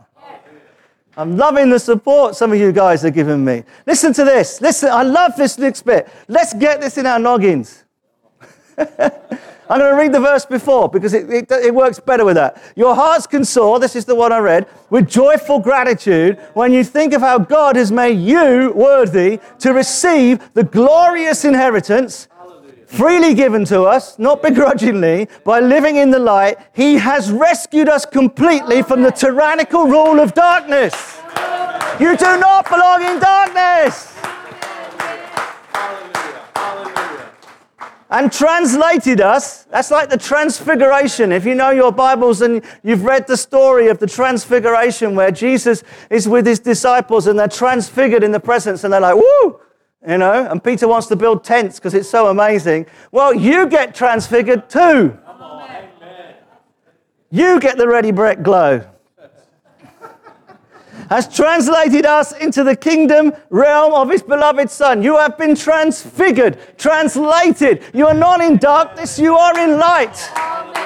I'm 1.17 1.37
loving 1.37 1.71
the 1.71 1.79
support 1.79 2.35
some 2.35 2.53
of 2.53 2.59
you 2.59 2.73
guys 2.73 3.05
are 3.05 3.11
giving 3.11 3.45
me. 3.45 3.63
Listen 3.87 4.13
to 4.15 4.25
this. 4.25 4.61
Listen, 4.61 4.91
I 4.91 5.03
love 5.03 5.37
this 5.37 5.59
next 5.59 5.83
bit. 5.83 6.09
Let's 6.29 6.55
get 6.55 6.81
this 6.81 6.99
in 6.99 7.07
our 7.07 7.19
noggins. 7.19 7.85
I'm 9.69 9.79
going 9.79 9.93
to 9.93 10.01
read 10.01 10.13
the 10.13 10.21
verse 10.21 10.45
before 10.45 10.89
because 10.89 11.15
it, 11.15 11.31
it, 11.31 11.51
it, 11.51 11.75
works 11.75 11.99
better 11.99 12.25
with 12.25 12.37
that. 12.37 12.63
Your 12.77 12.95
hearts 12.95 13.27
can 13.27 13.45
soar, 13.45 13.79
this 13.79 13.97
is 13.97 14.05
the 14.05 14.15
one 14.15 14.31
I 14.31 14.39
read, 14.39 14.67
with 14.91 15.09
joyful 15.09 15.59
gratitude 15.59 16.39
when 16.53 16.73
you 16.73 16.85
think 16.85 17.15
of 17.15 17.23
how 17.23 17.39
God 17.39 17.77
has 17.77 17.91
made 17.91 18.19
you 18.19 18.73
worthy 18.75 19.41
to 19.61 19.73
receive 19.73 20.53
the 20.53 20.65
glorious 20.65 21.45
inheritance 21.45 22.29
freely 22.87 23.35
given 23.35 23.65
to 23.65 23.83
us, 23.83 24.19
not 24.19 24.43
begrudgingly, 24.43 25.29
by 25.45 25.61
living 25.61 25.97
in 25.97 26.11
the 26.11 26.19
light. 26.19 26.59
He 26.73 26.95
has 26.95 27.31
rescued 27.33 27.89
us 27.89 28.07
completely 28.07 28.83
from 28.83 29.03
the 29.03 29.11
tyrannical 29.11 29.87
rule 29.87 30.21
of 30.21 30.35
darkness. 30.35 31.19
You 31.99 32.17
do 32.17 32.39
not 32.39 32.69
belong 32.69 33.03
in 33.03 33.19
darkness. 33.19 34.14
And 38.15 38.31
translated 38.31 39.21
us. 39.21 39.65
That's 39.65 39.91
like 39.91 40.09
the 40.09 40.17
transfiguration. 40.17 41.33
If 41.33 41.45
you 41.45 41.57
know 41.57 41.71
your 41.71 41.91
Bibles 41.91 42.43
and 42.43 42.65
you've 42.85 43.03
read 43.03 43.27
the 43.27 43.37
story 43.37 43.89
of 43.89 43.99
the 43.99 44.07
transfiguration 44.07 45.17
where 45.17 45.33
Jesus 45.33 45.83
is 46.11 46.29
with 46.29 46.47
his 46.47 46.61
disciples 46.61 47.27
and 47.27 47.37
they're 47.37 47.49
transfigured 47.49 48.23
in 48.23 48.31
the 48.31 48.39
presence 48.39 48.85
and 48.85 48.93
they're 48.93 49.01
like, 49.01 49.17
woo, 49.17 49.59
you 50.07 50.17
know, 50.17 50.47
and 50.49 50.63
Peter 50.63 50.87
wants 50.87 51.09
to 51.09 51.17
build 51.17 51.43
tents 51.43 51.81
because 51.81 51.93
it's 51.93 52.09
so 52.09 52.29
amazing. 52.29 52.87
Well, 53.11 53.35
you 53.35 53.67
get 53.67 53.97
transfigured 53.97 54.71
too. 54.71 55.19
You 57.31 57.59
get 57.59 57.79
the 57.79 57.89
ready 57.89 58.13
Brek 58.13 58.45
glow 58.45 58.94
has 61.09 61.35
translated 61.35 62.07
us 62.07 62.33
into 62.33 62.65
the 62.65 62.77
kingdom 62.77 63.33
realm 63.51 63.93
of 63.95 64.11
his 64.11 64.23
beloved 64.23 64.71
Son. 64.71 65.03
You 65.03 65.17
have 65.17 65.39
been 65.39 65.55
transfigured, 65.55 66.59
translated. 66.79 67.83
You 67.93 68.07
are 68.07 68.15
not 68.15 68.41
in 68.41 68.57
darkness, 68.57 69.19
you 69.19 69.37
are 69.37 69.59
in 69.59 69.79
light. 69.79 70.31
Amen. 70.37 70.85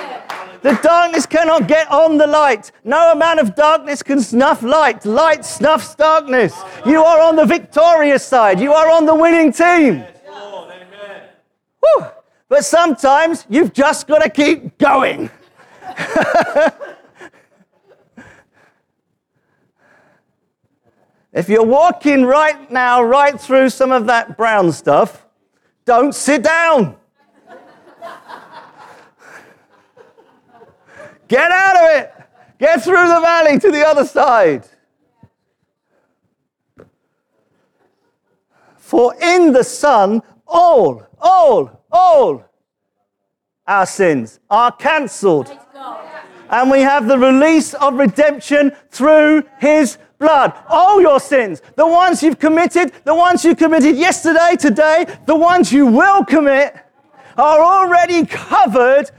The 0.63 0.75
darkness 0.83 1.25
cannot 1.25 1.69
get 1.69 1.91
on 1.91 2.19
the 2.19 2.27
light. 2.27 2.73
No 2.85 3.13
amount 3.13 3.41
of 3.41 3.55
darkness 3.55 4.03
can 4.03 4.21
snuff 4.21 4.63
light. 4.63 5.05
Light 5.05 5.45
snuffs 5.45 5.95
darkness. 5.95 6.55
You 6.85 7.03
are 7.03 7.21
on 7.21 7.37
the 7.37 7.47
victorious 7.47 8.25
side. 8.25 8.59
You 8.59 8.73
are 8.73 8.91
on 8.91 9.07
the 9.07 9.15
winning 9.15 9.53
team. 9.53 10.05
Woo. 11.83 12.07
But 12.49 12.65
sometimes 12.65 13.47
you've 13.49 13.73
just 13.73 14.09
got 14.09 14.23
to 14.23 14.31
keep 14.31 14.79
going. 14.79 15.31
If 21.33 21.49
you're 21.49 21.65
walking 21.65 22.25
right 22.25 22.71
now, 22.71 23.03
right 23.03 23.39
through 23.39 23.71
some 23.71 23.93
of 23.93 24.07
that 24.07 24.37
brown 24.37 24.73
stuff, 24.73 25.27
don't 25.85 26.15
sit 26.15 26.43
down. 26.43 26.97
Get 31.29 31.51
out 31.51 31.77
of 31.77 32.03
it. 32.03 32.15
Get 32.59 32.83
through 32.83 33.09
the 33.09 33.21
valley 33.21 33.59
to 33.59 33.71
the 33.71 33.87
other 33.87 34.05
side. 34.05 34.67
For 38.77 39.15
in 39.21 39.53
the 39.53 39.63
Son, 39.63 40.23
all, 40.47 41.07
all, 41.21 41.85
all 41.93 42.45
our 43.67 43.85
sins 43.85 44.41
are 44.49 44.73
cancelled. 44.73 45.55
And 46.51 46.71
we 46.71 46.81
have 46.81 47.07
the 47.07 47.19
release 47.19 47.75
of 47.75 47.95
redemption 47.95 48.73
through 48.91 49.45
his 49.61 49.99
blood. 50.19 50.53
All 50.69 51.01
your 51.01 51.21
sins, 51.21 51.63
the 51.77 51.87
ones 51.87 52.23
you've 52.23 52.39
committed, 52.39 52.93
the 53.05 53.15
ones 53.15 53.45
you 53.45 53.55
committed 53.55 53.97
yesterday, 53.97 54.57
today, 54.59 55.07
the 55.27 55.37
ones 55.37 55.73
you 55.73 55.87
will 55.87 56.25
commit, 56.25 56.77
are 57.37 57.61
already 57.61 58.27
covered 58.27 59.11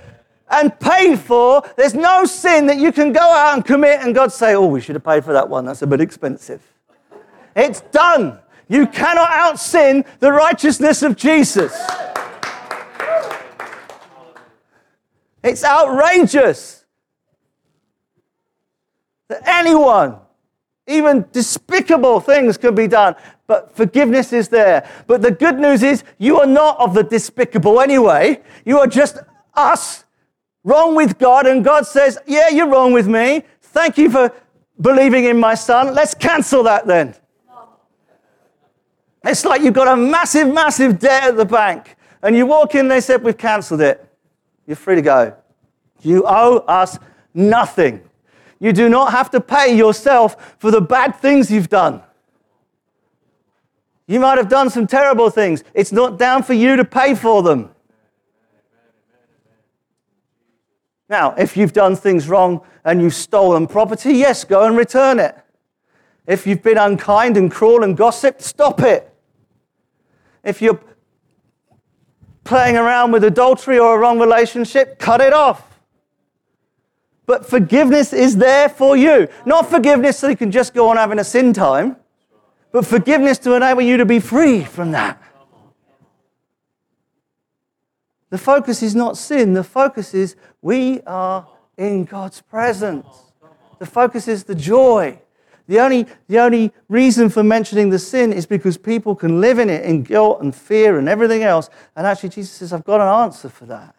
and 0.50 0.78
paid 0.80 1.20
for. 1.20 1.64
There's 1.78 1.94
no 1.94 2.26
sin 2.26 2.68
that 2.68 2.78
you 2.78 2.92
can 2.92 3.14
go 3.14 3.22
out 3.22 3.56
and 3.56 3.66
commit 3.66 4.02
and 4.02 4.14
God 4.14 4.32
say, 4.32 4.56
oh, 4.56 4.66
we 4.66 4.82
should 4.82 4.96
have 4.96 5.04
paid 5.04 5.24
for 5.24 5.34
that 5.34 5.48
one. 5.48 5.66
That's 5.66 5.82
a 5.82 5.88
bit 5.88 6.02
expensive. 6.02 6.62
It's 7.56 7.82
done. 7.82 8.40
You 8.68 8.86
cannot 8.86 9.32
out 9.32 9.60
sin 9.60 10.06
the 10.20 10.32
righteousness 10.32 11.02
of 11.02 11.16
Jesus. 11.16 11.76
It's 15.44 15.64
outrageous 15.64 16.86
that 19.30 19.42
anyone, 19.46 20.18
even 20.90 21.26
despicable 21.32 22.20
things, 22.20 22.58
can 22.58 22.76
be 22.76 22.88
done, 22.88 23.16
but 23.48 23.76
forgiveness 23.76 24.34
is 24.34 24.50
there. 24.50 24.90
But 25.08 25.22
the 25.22 25.32
good 25.32 25.60
news 25.60 25.84
is, 25.84 26.04
you 26.18 26.40
are 26.40 26.46
not 26.46 26.80
of 26.80 26.94
the 26.94 27.04
despicable 27.04 27.80
anyway. 27.80 28.42
You 28.66 28.80
are 28.80 28.88
just 28.88 29.18
us, 29.54 30.04
wrong 30.64 30.96
with 30.96 31.18
God, 31.20 31.46
and 31.46 31.64
God 31.64 31.86
says, 31.86 32.18
Yeah, 32.26 32.50
you're 32.50 32.70
wrong 32.70 32.92
with 32.92 33.08
me. 33.08 33.44
Thank 33.62 33.98
you 33.98 34.10
for 34.10 34.34
believing 34.82 35.26
in 35.26 35.40
my 35.40 35.56
son. 35.56 35.94
Let's 35.94 36.14
cancel 36.14 36.64
that 36.64 36.88
then. 36.88 37.16
It's 39.24 39.46
like 39.46 39.62
you've 39.62 39.74
got 39.74 39.88
a 39.88 39.98
massive, 39.98 40.52
massive 40.52 40.98
debt 40.98 41.24
at 41.30 41.38
the 41.38 41.46
bank, 41.46 41.98
and 42.24 42.36
you 42.36 42.46
walk 42.46 42.76
in, 42.76 42.88
they 42.88 43.02
said, 43.02 43.24
We've 43.24 43.38
cancelled 43.38 43.82
it. 43.82 44.06
You're 44.66 44.76
free 44.76 44.96
to 44.96 45.02
go. 45.02 45.36
You 46.02 46.24
owe 46.26 46.58
us 46.68 46.98
nothing. 47.34 48.09
You 48.60 48.74
do 48.74 48.90
not 48.90 49.12
have 49.12 49.32
to 49.32 49.40
pay 49.40 49.76
yourself 49.76 50.56
for 50.60 50.70
the 50.70 50.82
bad 50.82 51.16
things 51.16 51.50
you've 51.50 51.70
done. 51.70 52.04
You 54.06 54.20
might 54.20 54.38
have 54.38 54.50
done 54.50 54.70
some 54.70 54.88
terrible 54.88 55.30
things. 55.30 55.64
It's 55.74 55.92
not 55.92 56.18
down 56.18 56.44
for 56.44 56.54
you 56.54 56.76
to 56.76 56.84
pay 56.84 57.16
for 57.16 57.42
them. 57.44 57.70
Now, 61.08 61.34
if 61.38 61.56
you've 61.56 61.74
done 61.74 61.96
things 61.96 62.28
wrong 62.28 62.62
and 62.84 63.02
you've 63.02 63.16
stolen 63.16 63.66
property, 63.66 64.14
yes, 64.14 64.44
go 64.44 64.64
and 64.66 64.76
return 64.78 65.20
it. 65.20 65.36
If 66.28 66.46
you've 66.46 66.62
been 66.62 66.78
unkind 66.78 67.38
and 67.38 67.50
cruel 67.50 67.84
and 67.84 67.96
gossiped, 67.96 68.42
stop 68.42 68.82
it. 68.82 69.12
If 70.44 70.62
you're 70.62 70.80
playing 72.44 72.78
around 72.78 73.12
with 73.12 73.24
adultery 73.24 73.80
or 73.80 73.96
a 73.96 74.00
wrong 74.00 74.20
relationship, 74.20 75.00
cut 75.00 75.22
it 75.22 75.34
off. 75.34 75.69
But 77.30 77.46
forgiveness 77.46 78.12
is 78.12 78.38
there 78.38 78.68
for 78.68 78.98
you. 78.98 79.28
Not 79.46 79.70
forgiveness 79.70 80.18
so 80.18 80.30
you 80.30 80.36
can 80.36 80.50
just 80.50 80.74
go 80.74 80.90
on 80.90 80.98
having 80.98 81.20
a 81.20 81.24
sin 81.24 81.54
time, 81.54 81.96
but 82.72 82.88
forgiveness 82.88 83.38
to 83.40 83.54
enable 83.54 83.84
you 83.84 83.98
to 83.98 84.06
be 84.06 84.20
free 84.20 84.64
from 84.64 84.94
that. 84.94 85.22
The 88.32 88.40
focus 88.40 88.82
is 88.82 88.96
not 88.96 89.16
sin, 89.16 89.54
the 89.54 89.64
focus 89.64 90.16
is 90.16 90.38
we 90.64 91.02
are 91.02 91.48
in 91.78 92.06
God's 92.06 92.42
presence. 92.42 93.06
The 93.78 93.86
focus 93.86 94.28
is 94.28 94.46
the 94.46 94.56
joy. 94.56 95.22
The 95.68 95.82
only, 95.82 96.08
the 96.30 96.40
only 96.40 96.74
reason 96.88 97.30
for 97.30 97.44
mentioning 97.44 97.92
the 97.92 98.00
sin 98.00 98.34
is 98.34 98.48
because 98.48 98.76
people 98.76 99.14
can 99.14 99.40
live 99.40 99.60
in 99.60 99.70
it 99.70 99.86
in 99.86 100.02
guilt 100.02 100.42
and 100.42 100.56
fear 100.56 100.98
and 100.98 101.08
everything 101.08 101.44
else. 101.44 101.70
And 101.96 102.08
actually, 102.08 102.30
Jesus 102.30 102.54
says, 102.54 102.74
I've 102.74 102.86
got 102.86 103.02
an 103.02 103.24
answer 103.24 103.50
for 103.50 103.68
that. 103.68 103.94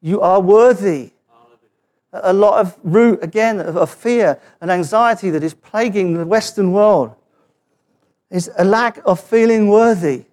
You 0.00 0.22
are 0.22 0.40
worthy 0.40 1.12
a 2.12 2.32
lot 2.32 2.60
of 2.60 2.76
root, 2.82 3.22
again, 3.22 3.60
of 3.60 3.90
fear 3.90 4.38
and 4.60 4.70
anxiety 4.70 5.30
that 5.30 5.44
is 5.44 5.54
plaguing 5.54 6.14
the 6.14 6.26
Western 6.26 6.72
world 6.72 7.14
is 8.30 8.50
a 8.58 8.64
lack 8.64 9.00
of 9.04 9.20
feeling 9.20 9.68
worthy 9.68 10.24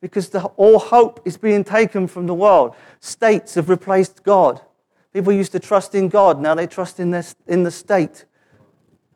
because 0.00 0.30
the, 0.30 0.42
all 0.56 0.78
hope 0.78 1.20
is 1.24 1.36
being 1.36 1.62
taken 1.62 2.06
from 2.06 2.26
the 2.26 2.34
world. 2.34 2.74
States 3.00 3.54
have 3.54 3.68
replaced 3.68 4.22
God. 4.22 4.60
People 5.12 5.32
used 5.32 5.52
to 5.52 5.60
trust 5.60 5.94
in 5.94 6.08
God, 6.08 6.40
now 6.40 6.54
they 6.54 6.66
trust 6.66 7.00
in, 7.00 7.10
this, 7.10 7.34
in 7.46 7.64
the 7.64 7.70
state. 7.70 8.24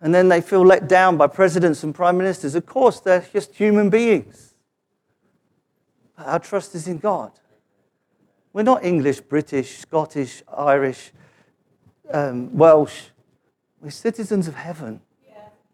And 0.00 0.14
then 0.14 0.28
they 0.28 0.40
feel 0.40 0.62
let 0.62 0.88
down 0.88 1.16
by 1.16 1.28
presidents 1.28 1.82
and 1.82 1.94
prime 1.94 2.18
ministers. 2.18 2.54
Of 2.54 2.66
course, 2.66 3.00
they're 3.00 3.24
just 3.32 3.54
human 3.54 3.88
beings. 3.88 4.54
But 6.16 6.26
our 6.26 6.38
trust 6.38 6.74
is 6.74 6.86
in 6.86 6.98
God. 6.98 7.32
We're 8.52 8.62
not 8.64 8.84
English, 8.84 9.20
British, 9.20 9.78
Scottish, 9.78 10.42
Irish, 10.54 11.12
um, 12.12 12.56
Welsh. 12.56 13.08
We're 13.80 13.90
citizens 13.90 14.48
of 14.48 14.54
heaven 14.54 15.00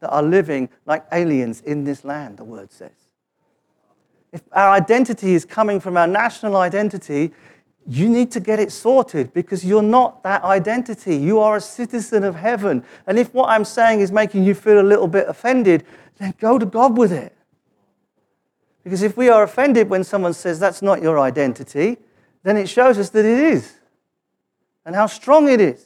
that 0.00 0.10
are 0.10 0.22
living 0.22 0.68
like 0.86 1.04
aliens 1.12 1.60
in 1.60 1.84
this 1.84 2.04
land, 2.04 2.38
the 2.38 2.44
word 2.44 2.72
says. 2.72 2.90
If 4.32 4.42
our 4.52 4.70
identity 4.70 5.34
is 5.34 5.44
coming 5.44 5.80
from 5.80 5.96
our 5.96 6.06
national 6.06 6.56
identity, 6.56 7.32
you 7.86 8.08
need 8.08 8.30
to 8.32 8.40
get 8.40 8.60
it 8.60 8.72
sorted 8.72 9.32
because 9.32 9.64
you're 9.64 9.82
not 9.82 10.22
that 10.22 10.44
identity. 10.44 11.16
You 11.16 11.40
are 11.40 11.56
a 11.56 11.60
citizen 11.60 12.24
of 12.24 12.36
heaven. 12.36 12.84
And 13.06 13.18
if 13.18 13.34
what 13.34 13.48
I'm 13.48 13.64
saying 13.64 14.00
is 14.00 14.12
making 14.12 14.44
you 14.44 14.54
feel 14.54 14.80
a 14.80 14.82
little 14.82 15.08
bit 15.08 15.28
offended, 15.28 15.84
then 16.18 16.34
go 16.38 16.58
to 16.58 16.66
God 16.66 16.96
with 16.96 17.12
it. 17.12 17.36
Because 18.84 19.02
if 19.02 19.16
we 19.16 19.28
are 19.28 19.42
offended 19.42 19.90
when 19.90 20.04
someone 20.04 20.32
says 20.32 20.58
that's 20.58 20.82
not 20.82 21.02
your 21.02 21.18
identity, 21.18 21.98
then 22.42 22.56
it 22.56 22.68
shows 22.68 22.98
us 22.98 23.10
that 23.10 23.24
it 23.24 23.38
is 23.38 23.74
and 24.84 24.94
how 24.94 25.06
strong 25.06 25.48
it 25.48 25.60
is. 25.60 25.84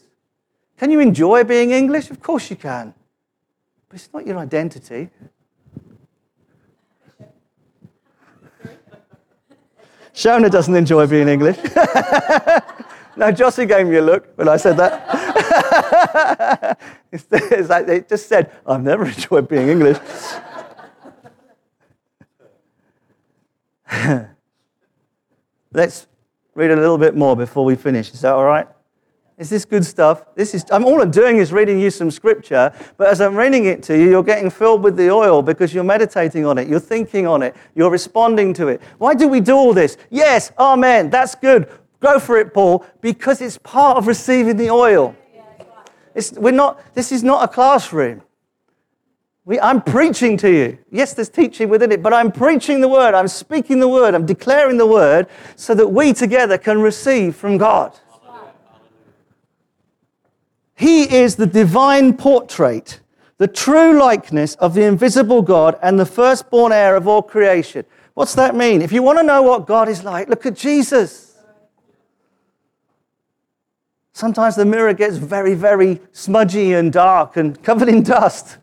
Can 0.84 0.90
you 0.90 1.00
enjoy 1.00 1.44
being 1.44 1.70
English? 1.70 2.10
Of 2.10 2.20
course 2.20 2.50
you 2.50 2.56
can. 2.56 2.92
But 3.88 3.94
it's 3.94 4.12
not 4.12 4.26
your 4.26 4.36
identity. 4.36 5.08
Shona 10.12 10.50
doesn't 10.50 10.76
enjoy 10.76 11.06
being 11.06 11.28
English. 11.28 11.56
no, 13.16 13.32
Jossie 13.32 13.66
gave 13.66 13.86
me 13.86 13.96
a 13.96 14.02
look 14.02 14.36
when 14.36 14.46
I 14.46 14.58
said 14.58 14.76
that. 14.76 16.78
it's 17.12 17.70
like 17.70 17.86
they 17.86 18.02
just 18.02 18.28
said, 18.28 18.52
I've 18.66 18.82
never 18.82 19.06
enjoyed 19.06 19.48
being 19.48 19.70
English. 19.70 19.96
Let's 25.72 26.06
read 26.54 26.72
a 26.72 26.76
little 26.76 26.98
bit 26.98 27.16
more 27.16 27.34
before 27.34 27.64
we 27.64 27.74
finish. 27.74 28.12
Is 28.12 28.20
that 28.20 28.34
all 28.34 28.44
right? 28.44 28.68
Is 29.36 29.50
this 29.50 29.64
good 29.64 29.84
stuff? 29.84 30.32
This 30.36 30.54
is, 30.54 30.64
I'm, 30.70 30.84
all 30.84 31.02
I'm 31.02 31.10
doing 31.10 31.38
is 31.38 31.52
reading 31.52 31.80
you 31.80 31.90
some 31.90 32.10
scripture, 32.10 32.72
but 32.96 33.08
as 33.08 33.20
I'm 33.20 33.36
reading 33.36 33.64
it 33.64 33.82
to 33.84 33.98
you, 33.98 34.08
you're 34.08 34.22
getting 34.22 34.48
filled 34.48 34.84
with 34.84 34.96
the 34.96 35.10
oil 35.10 35.42
because 35.42 35.74
you're 35.74 35.82
meditating 35.82 36.46
on 36.46 36.56
it, 36.56 36.68
you're 36.68 36.78
thinking 36.78 37.26
on 37.26 37.42
it, 37.42 37.56
you're 37.74 37.90
responding 37.90 38.54
to 38.54 38.68
it. 38.68 38.80
Why 38.98 39.14
do 39.14 39.26
we 39.26 39.40
do 39.40 39.56
all 39.56 39.74
this? 39.74 39.96
Yes, 40.08 40.52
amen, 40.56 41.10
that's 41.10 41.34
good. 41.34 41.68
Go 41.98 42.20
for 42.20 42.38
it, 42.38 42.54
Paul, 42.54 42.86
because 43.00 43.40
it's 43.40 43.58
part 43.58 43.96
of 43.96 44.06
receiving 44.06 44.56
the 44.56 44.70
oil. 44.70 45.16
It's, 46.14 46.32
we're 46.32 46.52
not, 46.52 46.94
this 46.94 47.10
is 47.10 47.24
not 47.24 47.42
a 47.42 47.48
classroom. 47.48 48.22
We, 49.46 49.58
I'm 49.58 49.82
preaching 49.82 50.36
to 50.38 50.50
you. 50.50 50.78
Yes, 50.92 51.12
there's 51.12 51.28
teaching 51.28 51.68
within 51.68 51.90
it, 51.90 52.04
but 52.04 52.14
I'm 52.14 52.30
preaching 52.30 52.80
the 52.80 52.88
word, 52.88 53.14
I'm 53.14 53.28
speaking 53.28 53.80
the 53.80 53.88
word, 53.88 54.14
I'm 54.14 54.26
declaring 54.26 54.76
the 54.76 54.86
word 54.86 55.26
so 55.56 55.74
that 55.74 55.88
we 55.88 56.12
together 56.12 56.56
can 56.56 56.80
receive 56.80 57.34
from 57.34 57.58
God. 57.58 57.98
He 60.74 61.14
is 61.14 61.36
the 61.36 61.46
divine 61.46 62.16
portrait, 62.16 63.00
the 63.38 63.46
true 63.48 63.98
likeness 63.98 64.54
of 64.56 64.74
the 64.74 64.82
invisible 64.84 65.42
God 65.42 65.78
and 65.82 65.98
the 65.98 66.06
firstborn 66.06 66.72
heir 66.72 66.96
of 66.96 67.06
all 67.06 67.22
creation. 67.22 67.84
What's 68.14 68.34
that 68.34 68.54
mean? 68.54 68.82
If 68.82 68.92
you 68.92 69.02
want 69.02 69.18
to 69.18 69.24
know 69.24 69.42
what 69.42 69.66
God 69.66 69.88
is 69.88 70.04
like, 70.04 70.28
look 70.28 70.46
at 70.46 70.54
Jesus. 70.54 71.36
Sometimes 74.12 74.54
the 74.54 74.64
mirror 74.64 74.94
gets 74.94 75.16
very, 75.16 75.54
very 75.54 76.00
smudgy 76.12 76.72
and 76.74 76.92
dark 76.92 77.36
and 77.36 77.60
covered 77.62 77.88
in 77.88 78.02
dust. 78.02 78.58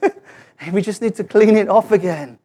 we 0.72 0.82
just 0.82 1.00
need 1.00 1.14
to 1.16 1.24
clean 1.24 1.56
it 1.56 1.68
off 1.68 1.90
again. 1.90 2.38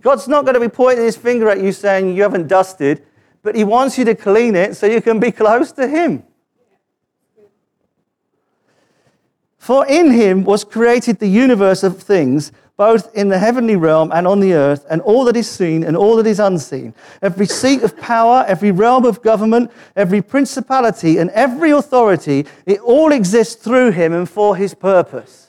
God's 0.00 0.28
not 0.28 0.44
going 0.44 0.54
to 0.54 0.60
be 0.60 0.68
pointing 0.68 1.04
his 1.04 1.16
finger 1.16 1.48
at 1.48 1.60
you 1.60 1.72
saying 1.72 2.16
you 2.16 2.22
haven't 2.22 2.48
dusted, 2.48 3.04
but 3.42 3.54
he 3.54 3.64
wants 3.64 3.98
you 3.98 4.04
to 4.06 4.14
clean 4.14 4.56
it 4.56 4.76
so 4.76 4.86
you 4.86 5.02
can 5.02 5.20
be 5.20 5.30
close 5.30 5.70
to 5.72 5.86
him. 5.86 6.24
For 9.62 9.86
in 9.86 10.10
him 10.10 10.42
was 10.42 10.64
created 10.64 11.20
the 11.20 11.28
universe 11.28 11.84
of 11.84 12.02
things, 12.02 12.50
both 12.76 13.14
in 13.14 13.28
the 13.28 13.38
heavenly 13.38 13.76
realm 13.76 14.10
and 14.12 14.26
on 14.26 14.40
the 14.40 14.54
earth, 14.54 14.84
and 14.90 15.00
all 15.02 15.24
that 15.26 15.36
is 15.36 15.48
seen 15.48 15.84
and 15.84 15.96
all 15.96 16.16
that 16.16 16.26
is 16.26 16.40
unseen. 16.40 16.94
Every 17.22 17.46
seat 17.46 17.84
of 17.84 17.96
power, 17.96 18.44
every 18.48 18.72
realm 18.72 19.04
of 19.04 19.22
government, 19.22 19.70
every 19.94 20.20
principality, 20.20 21.18
and 21.18 21.30
every 21.30 21.70
authority, 21.70 22.44
it 22.66 22.80
all 22.80 23.12
exists 23.12 23.54
through 23.54 23.92
him 23.92 24.12
and 24.12 24.28
for 24.28 24.56
his 24.56 24.74
purpose. 24.74 25.46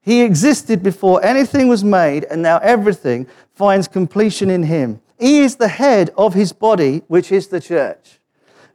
He 0.00 0.22
existed 0.22 0.82
before 0.82 1.22
anything 1.22 1.68
was 1.68 1.84
made, 1.84 2.24
and 2.24 2.40
now 2.40 2.56
everything 2.62 3.26
finds 3.54 3.86
completion 3.86 4.48
in 4.48 4.62
him. 4.62 5.02
He 5.18 5.40
is 5.40 5.56
the 5.56 5.68
head 5.68 6.08
of 6.16 6.32
his 6.32 6.54
body, 6.54 7.02
which 7.06 7.30
is 7.30 7.48
the 7.48 7.60
church. 7.60 8.18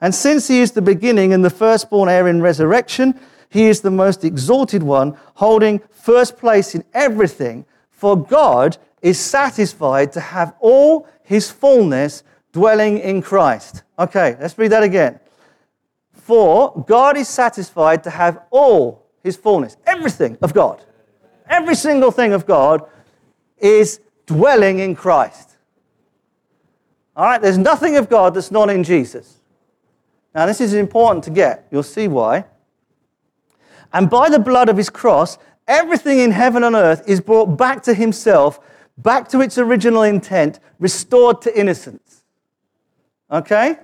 And 0.02 0.14
since 0.14 0.48
he 0.48 0.60
is 0.60 0.72
the 0.72 0.82
beginning 0.82 1.34
and 1.34 1.44
the 1.44 1.50
firstborn 1.50 2.10
heir 2.10 2.28
in 2.28 2.42
resurrection, 2.42 3.20
he 3.50 3.66
is 3.66 3.82
the 3.82 3.92
most 3.92 4.24
exalted 4.24 4.84
one, 4.84 5.18
holding 5.36 5.82
first 5.92 6.38
place 6.38 6.76
in 6.76 6.84
everything. 6.94 7.66
For 7.90 8.16
God 8.16 8.78
is 9.02 9.20
satisfied 9.20 10.12
to 10.14 10.20
have 10.20 10.54
all 10.60 11.08
his 11.24 11.50
fullness 11.50 12.24
dwelling 12.52 13.00
in 13.00 13.22
Christ. 13.22 13.84
Okay, 13.98 14.38
let's 14.40 14.58
read 14.58 14.72
that 14.72 14.84
again. 14.84 15.20
For 16.14 16.84
God 16.88 17.18
is 17.18 17.28
satisfied 17.28 18.04
to 18.04 18.10
have 18.10 18.42
all 18.50 19.08
his 19.24 19.38
fullness, 19.38 19.78
everything 19.86 20.38
of 20.42 20.54
God, 20.54 20.84
every 21.50 21.76
single 21.76 22.12
thing 22.12 22.34
of 22.34 22.46
God 22.46 22.88
is 23.58 24.00
dwelling 24.26 24.80
in 24.80 24.96
Christ. 24.96 25.52
All 27.16 27.26
right, 27.26 27.42
there's 27.42 27.58
nothing 27.58 27.98
of 27.98 28.10
God 28.10 28.36
that's 28.36 28.52
not 28.52 28.70
in 28.70 28.84
Jesus. 28.84 29.37
Now, 30.38 30.46
this 30.46 30.62
is 30.62 30.76
important 30.76 31.24
to 31.24 31.32
get. 31.32 31.66
You'll 31.72 31.82
see 31.82 32.08
why. 32.08 32.46
And 33.92 34.08
by 34.08 34.30
the 34.30 34.38
blood 34.38 34.70
of 34.70 34.78
his 34.78 34.88
cross, 34.88 35.40
everything 35.68 36.20
in 36.20 36.30
heaven 36.30 36.64
and 36.64 36.76
earth 36.76 37.02
is 37.10 37.20
brought 37.20 37.58
back 37.58 37.82
to 37.84 37.96
himself, 37.96 38.60
back 39.00 39.28
to 39.30 39.42
its 39.42 39.58
original 39.58 40.04
intent, 40.04 40.60
restored 40.78 41.42
to 41.42 41.60
innocence. 41.60 42.22
Okay? 43.32 43.80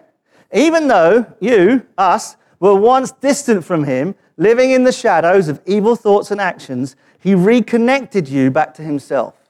Even 0.54 0.90
though 0.90 1.26
you, 1.40 1.88
us, 1.98 2.36
were 2.60 2.76
once 2.76 3.12
distant 3.14 3.66
from 3.66 3.86
him, 3.86 4.14
living 4.38 4.70
in 4.70 4.84
the 4.84 4.92
shadows 4.92 5.48
of 5.48 5.60
evil 5.66 5.96
thoughts 5.96 6.30
and 6.30 6.40
actions, 6.40 6.96
he 7.20 7.34
reconnected 7.34 8.30
you 8.30 8.52
back 8.52 8.76
to 8.76 8.84
himself. 8.84 9.43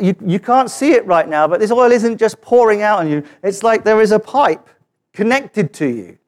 You, 0.00 0.16
you 0.24 0.38
can't 0.40 0.70
see 0.70 0.92
it 0.92 1.04
right 1.06 1.28
now, 1.28 1.46
but 1.46 1.60
this 1.60 1.70
oil 1.70 1.92
isn't 1.92 2.16
just 2.16 2.40
pouring 2.40 2.82
out 2.82 3.00
on 3.00 3.10
you. 3.10 3.22
It's 3.42 3.62
like 3.62 3.84
there 3.84 4.00
is 4.00 4.10
a 4.10 4.18
pipe 4.18 4.68
connected 5.12 5.72
to 5.74 5.86
you. 5.86 6.18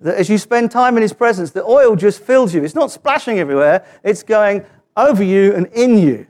That 0.00 0.16
as 0.16 0.30
you 0.30 0.38
spend 0.38 0.70
time 0.70 0.96
in 0.96 1.02
his 1.02 1.12
presence, 1.12 1.50
the 1.50 1.64
oil 1.64 1.96
just 1.96 2.22
fills 2.22 2.54
you. 2.54 2.64
It's 2.64 2.74
not 2.74 2.90
splashing 2.90 3.38
everywhere, 3.38 3.84
it's 4.02 4.22
going 4.22 4.64
over 4.96 5.22
you 5.22 5.54
and 5.54 5.66
in 5.68 5.98
you. 5.98 6.26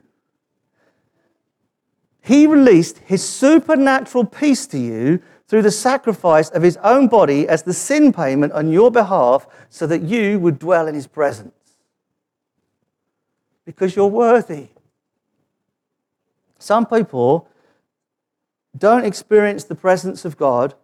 He 2.23 2.47
released 2.47 2.99
his 2.99 3.27
supernatural 3.27 4.25
peace 4.27 4.67
to 4.69 4.79
you 4.79 5.23
through 5.47 5.63
the 5.63 5.71
sacrifice 5.71 6.51
of 6.51 6.63
his 6.63 6.77
own 6.79 7.09
body 7.09 7.49
as 7.49 7.63
the 7.63 7.73
sin 7.73 8.13
payment 8.13 8.53
on 8.53 8.71
your 8.71 8.91
behalf 8.91 9.47
so 9.71 9.87
that 9.87 10.03
you 10.03 10.39
would 10.39 10.59
dwell 10.59 10.87
in 10.87 10.95
his 10.95 11.07
presence. 11.07 11.55
Because 13.65 13.97
you're 13.97 14.09
worthy. 14.09 14.69
Some 16.59 16.87
people 16.87 17.49
don't 18.77 19.05
experience 19.05 19.65
the 19.65 19.75
presence 19.75 20.25
of 20.25 20.37
God 20.37 20.75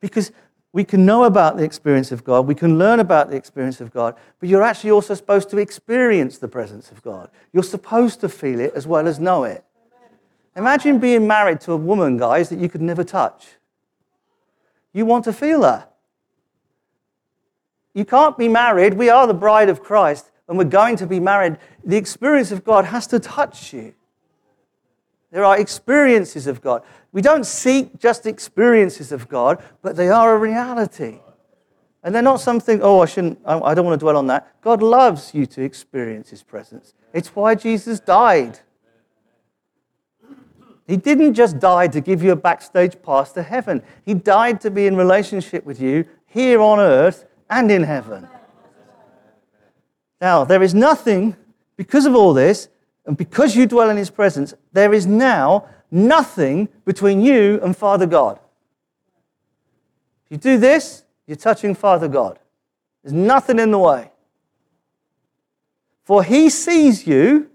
because 0.00 0.32
we 0.72 0.84
can 0.84 1.06
know 1.06 1.24
about 1.24 1.56
the 1.56 1.62
experience 1.62 2.10
of 2.10 2.24
God, 2.24 2.46
we 2.46 2.54
can 2.54 2.78
learn 2.78 2.98
about 2.98 3.30
the 3.30 3.36
experience 3.36 3.80
of 3.80 3.92
God, 3.92 4.16
but 4.40 4.48
you're 4.48 4.62
actually 4.62 4.90
also 4.90 5.14
supposed 5.14 5.48
to 5.50 5.58
experience 5.58 6.38
the 6.38 6.48
presence 6.48 6.90
of 6.90 7.00
God. 7.00 7.30
You're 7.52 7.62
supposed 7.62 8.20
to 8.20 8.28
feel 8.28 8.60
it 8.60 8.72
as 8.74 8.86
well 8.86 9.06
as 9.06 9.20
know 9.20 9.44
it. 9.44 9.64
Imagine 10.56 10.98
being 10.98 11.26
married 11.26 11.60
to 11.62 11.72
a 11.72 11.76
woman, 11.76 12.16
guys, 12.16 12.48
that 12.48 12.58
you 12.58 12.68
could 12.68 12.82
never 12.82 13.04
touch. 13.04 13.46
You 14.92 15.06
want 15.06 15.24
to 15.24 15.32
feel 15.32 15.62
her. 15.62 15.86
You 17.94 18.04
can't 18.04 18.36
be 18.36 18.48
married. 18.48 18.94
We 18.94 19.08
are 19.08 19.26
the 19.26 19.34
bride 19.34 19.68
of 19.68 19.82
Christ, 19.82 20.30
and 20.48 20.58
we're 20.58 20.64
going 20.64 20.96
to 20.96 21.06
be 21.06 21.20
married. 21.20 21.56
The 21.84 21.96
experience 21.96 22.50
of 22.50 22.64
God 22.64 22.86
has 22.86 23.06
to 23.08 23.20
touch 23.20 23.72
you. 23.72 23.94
There 25.34 25.44
are 25.44 25.58
experiences 25.58 26.46
of 26.46 26.60
God. 26.60 26.84
We 27.10 27.20
don't 27.20 27.44
seek 27.44 27.98
just 27.98 28.24
experiences 28.24 29.10
of 29.10 29.28
God, 29.28 29.60
but 29.82 29.96
they 29.96 30.08
are 30.08 30.32
a 30.32 30.38
reality. 30.38 31.18
And 32.04 32.14
they're 32.14 32.22
not 32.22 32.40
something, 32.40 32.78
oh, 32.80 33.00
I 33.00 33.06
shouldn't, 33.06 33.40
I 33.44 33.74
don't 33.74 33.84
want 33.84 33.98
to 33.98 34.04
dwell 34.04 34.16
on 34.16 34.28
that. 34.28 34.60
God 34.60 34.80
loves 34.80 35.34
you 35.34 35.44
to 35.46 35.62
experience 35.62 36.30
His 36.30 36.44
presence. 36.44 36.94
It's 37.12 37.34
why 37.34 37.56
Jesus 37.56 37.98
died. 37.98 38.60
He 40.86 40.96
didn't 40.96 41.34
just 41.34 41.58
die 41.58 41.88
to 41.88 42.00
give 42.00 42.22
you 42.22 42.30
a 42.30 42.36
backstage 42.36 43.02
pass 43.02 43.32
to 43.32 43.42
heaven, 43.42 43.82
He 44.04 44.14
died 44.14 44.60
to 44.60 44.70
be 44.70 44.86
in 44.86 44.94
relationship 44.94 45.64
with 45.64 45.80
you 45.80 46.04
here 46.26 46.60
on 46.60 46.78
earth 46.78 47.26
and 47.50 47.72
in 47.72 47.82
heaven. 47.82 48.28
Now, 50.20 50.44
there 50.44 50.62
is 50.62 50.76
nothing, 50.76 51.34
because 51.76 52.06
of 52.06 52.14
all 52.14 52.34
this, 52.34 52.68
and 53.06 53.16
because 53.16 53.54
you 53.54 53.66
dwell 53.66 53.90
in 53.90 53.96
His 53.96 54.10
presence, 54.10 54.54
there 54.72 54.92
is 54.94 55.06
now 55.06 55.68
nothing 55.90 56.68
between 56.84 57.20
you 57.20 57.60
and 57.62 57.76
Father 57.76 58.06
God. 58.06 58.38
If 60.26 60.32
you 60.32 60.38
do 60.38 60.58
this, 60.58 61.04
you're 61.26 61.36
touching 61.36 61.74
Father 61.74 62.08
God. 62.08 62.38
There's 63.02 63.12
nothing 63.12 63.58
in 63.58 63.70
the 63.70 63.78
way. 63.78 64.10
For 66.04 66.22
He 66.22 66.48
sees 66.48 67.06
you 67.06 67.50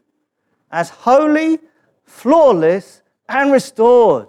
as 0.71 0.89
holy, 0.89 1.59
flawless, 2.05 3.01
and 3.27 3.51
restored. 3.51 4.27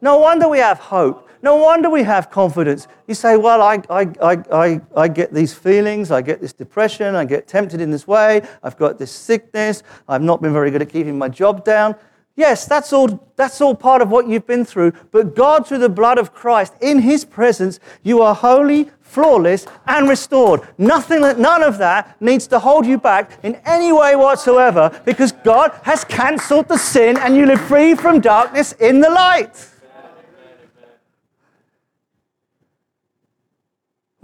No 0.00 0.18
wonder 0.18 0.48
we 0.48 0.58
have 0.58 0.78
hope. 0.78 1.23
No 1.44 1.56
wonder 1.56 1.90
we 1.90 2.04
have 2.04 2.30
confidence. 2.30 2.88
You 3.06 3.14
say, 3.14 3.36
Well, 3.36 3.60
I, 3.60 3.82
I, 3.90 4.08
I, 4.50 4.80
I, 4.96 5.08
get 5.08 5.34
these 5.34 5.52
feelings, 5.52 6.10
I 6.10 6.22
get 6.22 6.40
this 6.40 6.54
depression, 6.54 7.14
I 7.14 7.26
get 7.26 7.46
tempted 7.46 7.82
in 7.82 7.90
this 7.90 8.06
way, 8.06 8.40
I've 8.62 8.78
got 8.78 8.98
this 8.98 9.12
sickness, 9.12 9.82
I've 10.08 10.22
not 10.22 10.40
been 10.40 10.54
very 10.54 10.70
good 10.70 10.80
at 10.80 10.88
keeping 10.88 11.18
my 11.18 11.28
job 11.28 11.62
down. 11.62 11.96
Yes, 12.34 12.64
that's 12.64 12.94
all, 12.94 13.30
that's 13.36 13.60
all 13.60 13.74
part 13.74 14.00
of 14.00 14.08
what 14.08 14.26
you've 14.26 14.46
been 14.46 14.64
through. 14.64 14.92
But 15.10 15.36
God, 15.36 15.68
through 15.68 15.80
the 15.80 15.90
blood 15.90 16.16
of 16.16 16.32
Christ, 16.32 16.72
in 16.80 17.00
His 17.00 17.26
presence, 17.26 17.78
you 18.02 18.22
are 18.22 18.34
holy, 18.34 18.88
flawless, 19.02 19.66
and 19.86 20.08
restored. 20.08 20.62
Nothing, 20.78 21.20
none 21.20 21.62
of 21.62 21.76
that 21.76 22.18
needs 22.22 22.46
to 22.46 22.58
hold 22.58 22.86
you 22.86 22.96
back 22.96 23.38
in 23.42 23.56
any 23.66 23.92
way 23.92 24.16
whatsoever 24.16 24.98
because 25.04 25.32
God 25.32 25.78
has 25.82 26.04
cancelled 26.04 26.68
the 26.68 26.78
sin 26.78 27.18
and 27.18 27.36
you 27.36 27.44
live 27.44 27.60
free 27.60 27.94
from 27.94 28.20
darkness 28.20 28.72
in 28.80 29.00
the 29.00 29.10
light. 29.10 29.73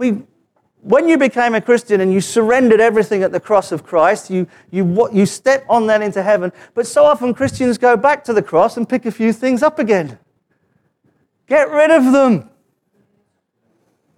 We, 0.01 0.23
when 0.81 1.07
you 1.07 1.15
became 1.19 1.53
a 1.53 1.61
Christian 1.61 2.01
and 2.01 2.11
you 2.11 2.21
surrendered 2.21 2.81
everything 2.81 3.21
at 3.21 3.31
the 3.31 3.39
cross 3.39 3.71
of 3.71 3.83
Christ, 3.83 4.31
you, 4.31 4.47
you, 4.71 5.07
you 5.13 5.27
step 5.27 5.63
on 5.69 5.85
that 5.85 6.01
into 6.01 6.23
heaven. 6.23 6.51
But 6.73 6.87
so 6.87 7.05
often 7.05 7.35
Christians 7.35 7.77
go 7.77 7.95
back 7.95 8.23
to 8.23 8.33
the 8.33 8.41
cross 8.41 8.77
and 8.77 8.89
pick 8.89 9.05
a 9.05 9.11
few 9.11 9.31
things 9.31 9.61
up 9.61 9.77
again. 9.77 10.17
Get 11.45 11.69
rid 11.69 11.91
of 11.91 12.11
them. 12.11 12.49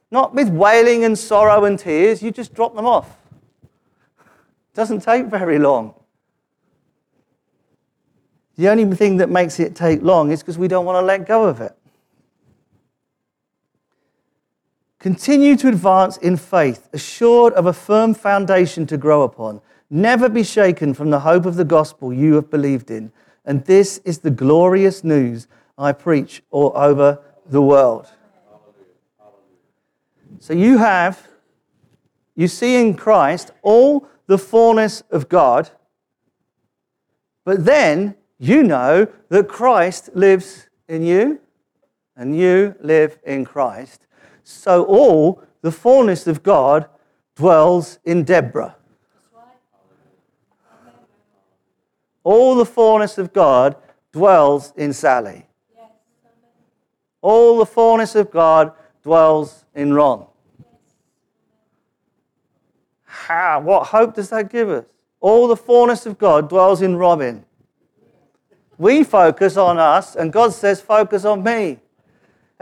Not 0.10 0.34
with 0.34 0.48
wailing 0.48 1.04
and 1.04 1.20
sorrow 1.20 1.66
and 1.66 1.78
tears, 1.78 2.24
you 2.24 2.32
just 2.32 2.54
drop 2.54 2.78
them 2.78 2.86
off. 2.86 3.18
It 4.22 4.76
Doesn't 4.76 5.02
take 5.02 5.26
very 5.26 5.60
long. 5.60 5.96
The 8.56 8.70
only 8.70 8.86
thing 8.96 9.18
that 9.18 9.30
makes 9.30 9.60
it 9.60 9.76
take 9.76 10.02
long 10.02 10.32
is 10.32 10.42
because 10.42 10.58
we 10.58 10.70
don't 10.70 10.86
want 10.86 11.02
to 11.02 11.06
let 11.06 11.28
go 11.28 11.44
of 11.44 11.60
it. 11.60 11.78
Continue 15.04 15.58
to 15.58 15.68
advance 15.68 16.16
in 16.16 16.38
faith, 16.38 16.88
assured 16.94 17.52
of 17.56 17.66
a 17.66 17.74
firm 17.74 18.14
foundation 18.14 18.88
to 18.88 18.96
grow 18.96 19.24
upon. 19.24 19.60
Never 19.90 20.30
be 20.30 20.46
shaken 20.46 20.94
from 20.94 21.10
the 21.10 21.20
hope 21.20 21.46
of 21.46 21.58
the 21.58 21.66
gospel 21.66 22.14
you 22.14 22.36
have 22.36 22.50
believed 22.50 22.90
in. 22.90 23.12
And 23.44 23.66
this 23.66 23.98
is 24.06 24.20
the 24.20 24.32
glorious 24.32 25.04
news 25.04 25.48
I 25.78 25.92
preach 25.92 26.42
all 26.52 26.72
over 26.74 27.20
the 27.46 27.62
world. 27.62 28.08
So 30.40 30.54
you 30.54 30.78
have, 30.78 31.28
you 32.38 32.48
see 32.48 32.80
in 32.80 32.94
Christ 32.94 33.52
all 33.62 34.08
the 34.28 34.38
fullness 34.38 35.04
of 35.12 35.28
God, 35.28 35.70
but 37.44 37.66
then 37.66 38.16
you 38.40 38.64
know 38.64 39.10
that 39.28 39.50
Christ 39.50 40.12
lives 40.14 40.70
in 40.88 41.04
you 41.04 41.42
and 42.16 42.38
you 42.38 42.76
live 42.80 43.20
in 43.26 43.44
Christ 43.44 44.08
so 44.44 44.84
all 44.86 45.42
the 45.62 45.72
fullness 45.72 46.28
of 46.28 46.44
God 46.44 46.88
dwells 47.36 48.00
in 48.06 48.24
Deborah. 48.24 48.76
All 52.24 52.56
the 52.56 52.66
fullness 52.66 53.18
of 53.18 53.34
God 53.34 53.76
dwells 54.12 54.74
in 54.78 54.94
Sally. 54.94 55.46
All 57.22 57.58
the 57.58 57.66
fullness 57.66 58.16
of 58.16 58.32
God 58.32 58.74
dwells 59.02 59.66
in 59.76 59.94
Ron. 59.94 60.26
How, 63.06 63.62
what 63.62 63.88
hope 63.88 64.16
does 64.16 64.30
that 64.30 64.50
give 64.50 64.70
us? 64.70 64.86
All 65.20 65.48
the 65.48 65.56
fullness 65.56 66.06
of 66.06 66.18
God 66.18 66.50
dwells 66.50 66.82
in 66.82 66.98
Robin. 66.98 67.46
We 68.78 69.04
focus 69.04 69.56
on 69.56 69.78
us, 69.78 70.16
and 70.16 70.34
God 70.34 70.54
says, 70.54 70.82
Focus 70.82 71.24
on 71.24 71.44
me. 71.44 71.80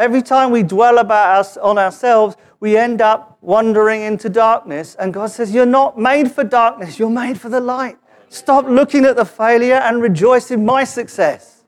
Every 0.01 0.23
time 0.23 0.49
we 0.49 0.63
dwell 0.63 0.97
about 0.97 1.37
us 1.37 1.57
on 1.57 1.77
ourselves, 1.77 2.35
we 2.59 2.75
end 2.75 3.01
up 3.01 3.37
wandering 3.39 4.01
into 4.01 4.29
darkness. 4.29 4.95
And 4.95 5.13
God 5.13 5.27
says, 5.27 5.53
You're 5.53 5.67
not 5.67 5.95
made 5.95 6.31
for 6.31 6.43
darkness, 6.43 6.97
you're 6.97 7.07
made 7.07 7.39
for 7.39 7.49
the 7.49 7.59
light. 7.59 7.99
Stop 8.27 8.65
looking 8.65 9.05
at 9.05 9.15
the 9.15 9.25
failure 9.25 9.75
and 9.75 10.01
rejoice 10.01 10.49
in 10.49 10.65
my 10.65 10.85
success. 10.85 11.63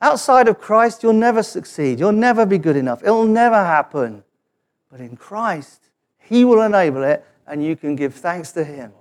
Outside 0.00 0.48
of 0.48 0.58
Christ, 0.58 1.02
you'll 1.02 1.12
never 1.12 1.42
succeed. 1.42 2.00
You'll 2.00 2.12
never 2.12 2.46
be 2.46 2.56
good 2.56 2.76
enough. 2.76 3.02
It'll 3.02 3.26
never 3.26 3.62
happen. 3.62 4.24
But 4.90 5.00
in 5.00 5.18
Christ, 5.18 5.90
He 6.18 6.46
will 6.46 6.62
enable 6.62 7.02
it, 7.02 7.26
and 7.46 7.62
you 7.62 7.76
can 7.76 7.94
give 7.94 8.14
thanks 8.14 8.52
to 8.52 8.64
Him. 8.64 8.92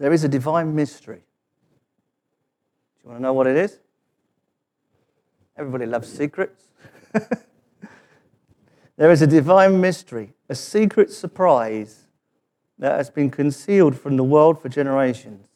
There 0.00 0.12
is 0.14 0.24
a 0.24 0.28
divine 0.28 0.74
mystery. 0.74 1.18
Do 1.18 1.22
you 3.04 3.10
want 3.10 3.18
to 3.18 3.22
know 3.22 3.34
what 3.34 3.46
it 3.46 3.56
is? 3.56 3.78
Everybody 5.58 5.84
loves 5.84 6.10
secrets. 6.10 6.64
there 8.96 9.10
is 9.10 9.20
a 9.20 9.26
divine 9.26 9.78
mystery, 9.78 10.32
a 10.48 10.54
secret 10.54 11.12
surprise 11.12 12.06
that 12.78 12.96
has 12.96 13.10
been 13.10 13.30
concealed 13.30 14.00
from 14.00 14.16
the 14.16 14.24
world 14.24 14.60
for 14.60 14.70
generations. 14.70 15.48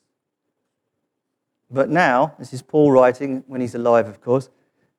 But 1.70 1.88
now, 1.88 2.34
this 2.38 2.53
is 2.53 2.61
Paul 2.61 2.92
writing 2.92 3.45
when 3.47 3.62
he's 3.62 3.74
alive, 3.74 4.07
of 4.07 4.20
course, 4.20 4.51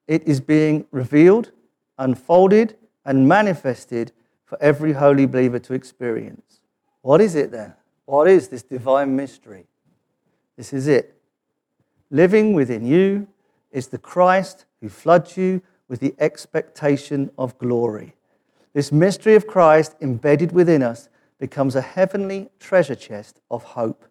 it 0.08 0.28
is 0.28 0.42
being 0.42 0.88
revealed, 0.90 1.52
unfolded, 2.00 2.78
and 3.06 3.28
manifested 3.28 4.12
for 4.44 4.58
every 4.60 4.94
holy 4.94 5.28
believer 5.28 5.60
to 5.60 5.76
experience. 5.76 6.62
What 7.02 7.22
is 7.22 7.36
it 7.36 7.52
then? 7.52 7.76
What 8.06 8.28
is 8.28 8.48
this 8.50 8.64
divine 8.64 9.16
mystery? 9.16 9.66
This 10.58 10.74
is 10.74 10.88
it. 10.88 11.16
Living 12.12 12.54
within 12.54 12.86
you 12.86 13.28
is 13.72 13.88
the 13.88 13.98
Christ 13.98 14.66
who 14.82 14.90
floods 14.90 15.38
you 15.38 15.62
with 15.88 16.00
the 16.00 16.16
expectation 16.20 17.32
of 17.38 17.58
glory. 17.58 18.16
This 18.74 18.92
mystery 18.92 19.36
of 19.36 19.48
Christ 19.48 19.96
embedded 20.02 20.52
within 20.52 20.84
us 20.84 21.10
becomes 21.40 21.76
a 21.76 21.82
heavenly 21.82 22.50
treasure 22.60 22.96
chest 22.96 23.40
of 23.52 23.64
hope, 23.64 24.06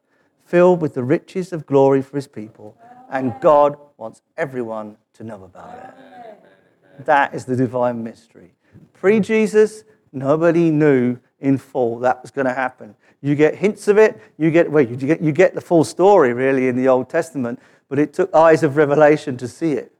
filled 0.44 0.80
with 0.80 0.94
the 0.94 1.04
riches 1.04 1.52
of 1.52 1.66
glory 1.66 2.02
for 2.02 2.16
his 2.16 2.28
people, 2.28 2.76
and 3.10 3.34
God 3.40 3.76
wants 3.96 4.22
everyone 4.36 4.96
to 5.14 5.24
know 5.24 5.44
about 5.44 5.78
it. 5.78 7.04
That 7.04 7.34
is 7.34 7.44
the 7.44 7.56
divine 7.56 8.02
mystery. 8.02 8.54
Pre 8.92 9.20
Jesus, 9.20 9.84
nobody 10.12 10.70
knew 10.70 11.18
in 11.40 11.58
full 11.58 11.98
that 12.00 12.22
was 12.22 12.30
going 12.30 12.46
to 12.46 12.54
happen. 12.54 12.94
You 13.20 13.34
get 13.34 13.54
hints 13.54 13.88
of 13.88 13.98
it, 13.98 14.20
you 14.38 14.50
get, 14.50 14.70
well, 14.70 14.84
you 14.84 14.96
get, 14.96 15.20
you 15.20 15.32
get 15.32 15.54
the 15.54 15.60
full 15.60 15.84
story 15.84 16.32
really 16.32 16.68
in 16.68 16.76
the 16.76 16.88
Old 16.88 17.08
Testament, 17.08 17.58
but 17.88 17.98
it 17.98 18.12
took 18.12 18.34
eyes 18.34 18.62
of 18.62 18.76
revelation 18.76 19.36
to 19.38 19.48
see 19.48 19.72
it. 19.72 19.92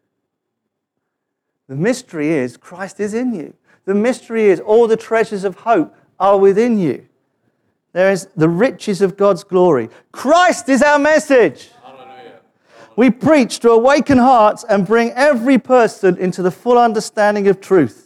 The 1.69 1.77
mystery 1.77 2.29
is 2.31 2.57
Christ 2.57 3.01
is 3.01 3.15
in 3.15 3.35
you. 3.35 3.55
The 3.85 3.95
mystery 3.95 4.45
is 4.45 4.61
all 4.61 4.87
the 4.87 4.97
treasures 4.97 5.45
of 5.45 5.57
hope 5.57 5.95
are 6.19 6.39
within 6.39 6.79
you. 6.79 7.07
There 7.93 8.11
is 8.11 8.29
the 8.37 8.49
riches 8.49 9.01
of 9.01 9.17
God's 9.17 9.45
glory. 9.45 9.89
Christ 10.11 10.69
is 10.69 10.83
our 10.83 10.99
message. 10.99 11.71
Hallelujah. 11.83 12.41
We 12.97 13.11
preach 13.11 13.61
to 13.61 13.71
awaken 13.71 14.19
hearts 14.19 14.65
and 14.69 14.87
bring 14.87 15.11
every 15.13 15.59
person 15.59 16.19
into 16.19 16.43
the 16.43 16.51
full 16.51 16.77
understanding 16.77 17.49
of 17.49 17.61
truth. 17.61 18.04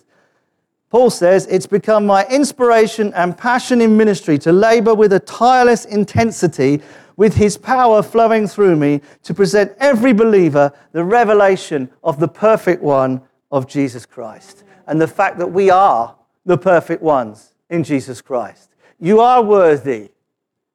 Paul 0.91 1.11
says, 1.11 1.47
It's 1.47 1.67
become 1.67 2.07
my 2.07 2.27
inspiration 2.27 3.13
and 3.15 3.37
passion 3.37 3.81
in 3.81 3.97
ministry 3.97 4.39
to 4.39 4.53
labor 4.53 4.95
with 4.95 5.13
a 5.13 5.21
tireless 5.21 5.85
intensity, 5.85 6.81
with 7.17 7.35
his 7.35 7.59
power 7.59 8.03
flowing 8.03 8.47
through 8.47 8.77
me, 8.77 9.03
to 9.25 9.35
present 9.35 9.73
every 9.79 10.13
believer 10.13 10.73
the 10.93 11.05
revelation 11.05 11.91
of 12.03 12.21
the 12.21 12.29
perfect 12.29 12.83
one 12.83 13.21
of 13.51 13.67
Jesus 13.67 14.07
Christ. 14.07 14.65
And 14.87 15.01
the 15.01 15.09
fact 15.09 15.39
that 15.39 15.53
we 15.53 15.69
are 15.69 16.17
the 16.47 16.57
perfect 16.57 17.03
ones 17.03 17.55
in 17.69 17.85
Jesus 17.85 18.23
Christ. 18.23 18.75
You 18.99 19.21
are 19.21 19.43
worthy. 19.43 20.11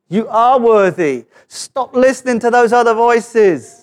You 0.07 0.27
are 0.27 0.59
worthy. 0.59 1.25
Stop 1.47 1.95
listening 1.95 2.39
to 2.39 2.51
those 2.51 2.71
other 2.71 2.93
voices. 2.93 3.82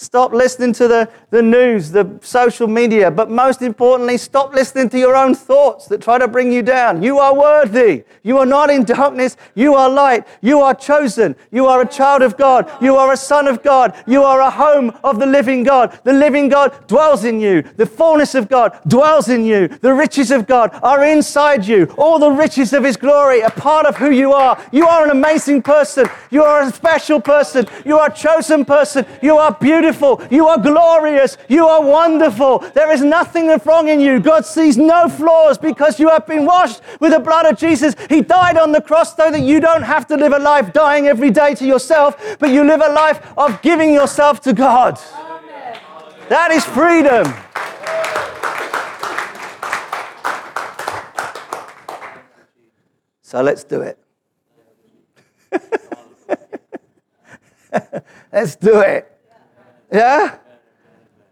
Stop 0.00 0.32
listening 0.32 0.72
to 0.72 0.88
the, 0.88 1.10
the 1.28 1.42
news, 1.42 1.90
the 1.90 2.18
social 2.22 2.66
media, 2.66 3.10
but 3.10 3.30
most 3.30 3.60
importantly, 3.60 4.16
stop 4.16 4.54
listening 4.54 4.88
to 4.88 4.98
your 4.98 5.14
own 5.14 5.34
thoughts 5.34 5.88
that 5.88 6.00
try 6.00 6.16
to 6.16 6.26
bring 6.26 6.50
you 6.50 6.62
down. 6.62 7.02
You 7.02 7.18
are 7.18 7.34
worthy. 7.34 8.04
You 8.22 8.38
are 8.38 8.46
not 8.46 8.70
in 8.70 8.84
darkness. 8.84 9.36
You 9.54 9.74
are 9.74 9.90
light. 9.90 10.26
You 10.40 10.60
are 10.62 10.74
chosen. 10.74 11.36
You 11.50 11.66
are 11.66 11.82
a 11.82 11.86
child 11.86 12.22
of 12.22 12.38
God. 12.38 12.72
You 12.80 12.96
are 12.96 13.12
a 13.12 13.16
son 13.16 13.46
of 13.46 13.62
God. 13.62 13.94
You 14.06 14.22
are 14.22 14.40
a 14.40 14.50
home 14.50 14.96
of 15.04 15.18
the 15.20 15.26
living 15.26 15.64
God. 15.64 16.00
The 16.02 16.14
living 16.14 16.48
God 16.48 16.86
dwells 16.86 17.24
in 17.24 17.38
you. 17.38 17.60
The 17.60 17.84
fullness 17.84 18.34
of 18.34 18.48
God 18.48 18.80
dwells 18.88 19.28
in 19.28 19.44
you. 19.44 19.68
The 19.68 19.92
riches 19.92 20.30
of 20.30 20.46
God 20.46 20.70
are 20.82 21.04
inside 21.04 21.66
you. 21.66 21.94
All 21.98 22.18
the 22.18 22.30
riches 22.30 22.72
of 22.72 22.84
His 22.84 22.96
glory 22.96 23.42
are 23.42 23.50
part 23.50 23.84
of 23.84 23.98
who 23.98 24.10
you 24.10 24.32
are. 24.32 24.58
You 24.72 24.86
are 24.86 25.04
an 25.04 25.10
amazing 25.10 25.60
person. 25.60 26.08
You 26.30 26.42
are 26.42 26.62
a 26.62 26.72
special 26.72 27.20
person. 27.20 27.66
You 27.84 27.98
are 27.98 28.08
a 28.08 28.14
chosen 28.14 28.64
person. 28.64 29.04
You 29.20 29.36
are 29.36 29.52
beautiful 29.52 29.89
beautiful. 29.90 30.22
You 30.30 30.46
are 30.48 30.58
glorious. 30.58 31.36
You 31.48 31.66
are 31.66 31.82
wonderful. 31.82 32.60
There 32.74 32.92
is 32.92 33.02
nothing 33.02 33.48
wrong 33.64 33.88
in 33.88 34.00
you. 34.00 34.20
God 34.20 34.44
sees 34.46 34.76
no 34.76 35.08
flaws 35.08 35.58
because 35.58 35.98
you 35.98 36.08
have 36.08 36.26
been 36.26 36.44
washed 36.44 36.80
with 37.00 37.12
the 37.12 37.18
blood 37.20 37.46
of 37.46 37.58
Jesus. 37.58 37.94
He 38.08 38.20
died 38.22 38.56
on 38.56 38.72
the 38.72 38.80
cross 38.80 39.16
so 39.16 39.30
that 39.30 39.40
you 39.40 39.60
don't 39.60 39.82
have 39.82 40.06
to 40.08 40.16
live 40.16 40.32
a 40.32 40.38
life 40.38 40.72
dying 40.72 41.06
every 41.06 41.30
day 41.30 41.54
to 41.56 41.66
yourself, 41.66 42.16
but 42.38 42.50
you 42.50 42.64
live 42.64 42.80
a 42.80 42.92
life 42.92 43.20
of 43.36 43.60
giving 43.62 43.92
yourself 43.92 44.40
to 44.42 44.52
God. 44.52 44.98
Amen. 45.14 45.78
That 46.28 46.50
is 46.52 46.64
freedom. 46.64 47.32
So 53.22 53.42
let's 53.42 53.64
do 53.64 53.82
it. 53.82 53.98
let's 58.32 58.56
do 58.56 58.80
it. 58.80 59.19
Yeah? 59.92 60.38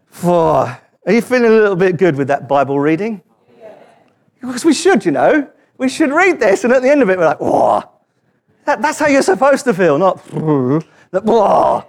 For, 0.07 0.77
are 1.05 1.13
you 1.13 1.21
feeling 1.21 1.45
a 1.45 1.49
little 1.49 1.75
bit 1.75 1.97
good 1.97 2.15
with 2.15 2.27
that 2.27 2.47
Bible 2.47 2.79
reading? 2.79 3.21
Because 4.41 4.65
we 4.65 4.73
should, 4.73 5.05
you 5.05 5.11
know. 5.11 5.49
We 5.77 5.89
should 5.89 6.11
read 6.11 6.39
this, 6.39 6.63
and 6.63 6.73
at 6.73 6.81
the 6.81 6.89
end 6.89 7.01
of 7.01 7.09
it, 7.09 7.17
we're 7.17 7.25
like, 7.25 7.39
whoa. 7.39 7.83
That, 8.65 8.81
that's 8.81 8.99
how 8.99 9.07
you're 9.07 9.21
supposed 9.21 9.63
to 9.65 9.73
feel, 9.73 9.97
not, 9.97 10.23
that, 11.11 11.23
whoa. 11.23 11.85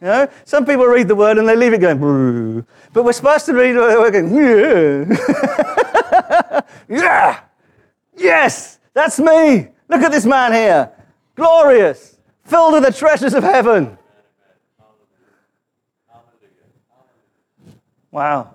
You 0.00 0.06
know, 0.06 0.28
some 0.44 0.64
people 0.64 0.86
read 0.86 1.08
the 1.08 1.16
word 1.16 1.38
and 1.38 1.48
they 1.48 1.56
leave 1.56 1.72
it 1.72 1.80
going, 1.80 2.64
but 2.92 3.04
we're 3.04 3.12
supposed 3.12 3.46
to 3.46 3.52
read 3.52 3.74
it, 3.74 3.78
we're 3.78 4.10
going, 4.10 4.34
yeah. 4.34 5.04
yeah. 6.88 7.40
Yes, 8.16 8.78
that's 8.94 9.18
me. 9.18 9.68
Look 9.88 10.02
at 10.02 10.12
this 10.12 10.24
man 10.24 10.52
here. 10.52 10.90
Glorious, 11.34 12.18
filled 12.44 12.74
with 12.74 12.84
the 12.84 12.92
treasures 12.92 13.34
of 13.34 13.42
heaven. 13.42 13.98
Wow. 18.18 18.54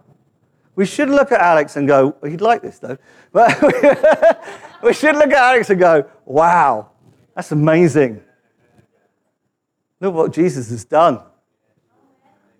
We 0.75 0.85
should 0.85 1.09
look 1.09 1.31
at 1.31 1.39
Alex 1.39 1.77
and 1.77 1.87
go, 1.87 2.17
he'd 2.21 2.41
like 2.41 2.61
this 2.61 2.79
though. 2.79 2.97
But 3.31 3.61
we 4.83 4.91
should 4.91 5.15
look 5.15 5.31
at 5.31 5.37
Alex 5.37 5.69
and 5.69 5.79
go, 5.79 6.03
wow, 6.25 6.89
that's 7.33 7.53
amazing. 7.53 8.21
Look 10.01 10.15
what 10.15 10.33
Jesus 10.33 10.69
has 10.69 10.83
done 10.83 11.21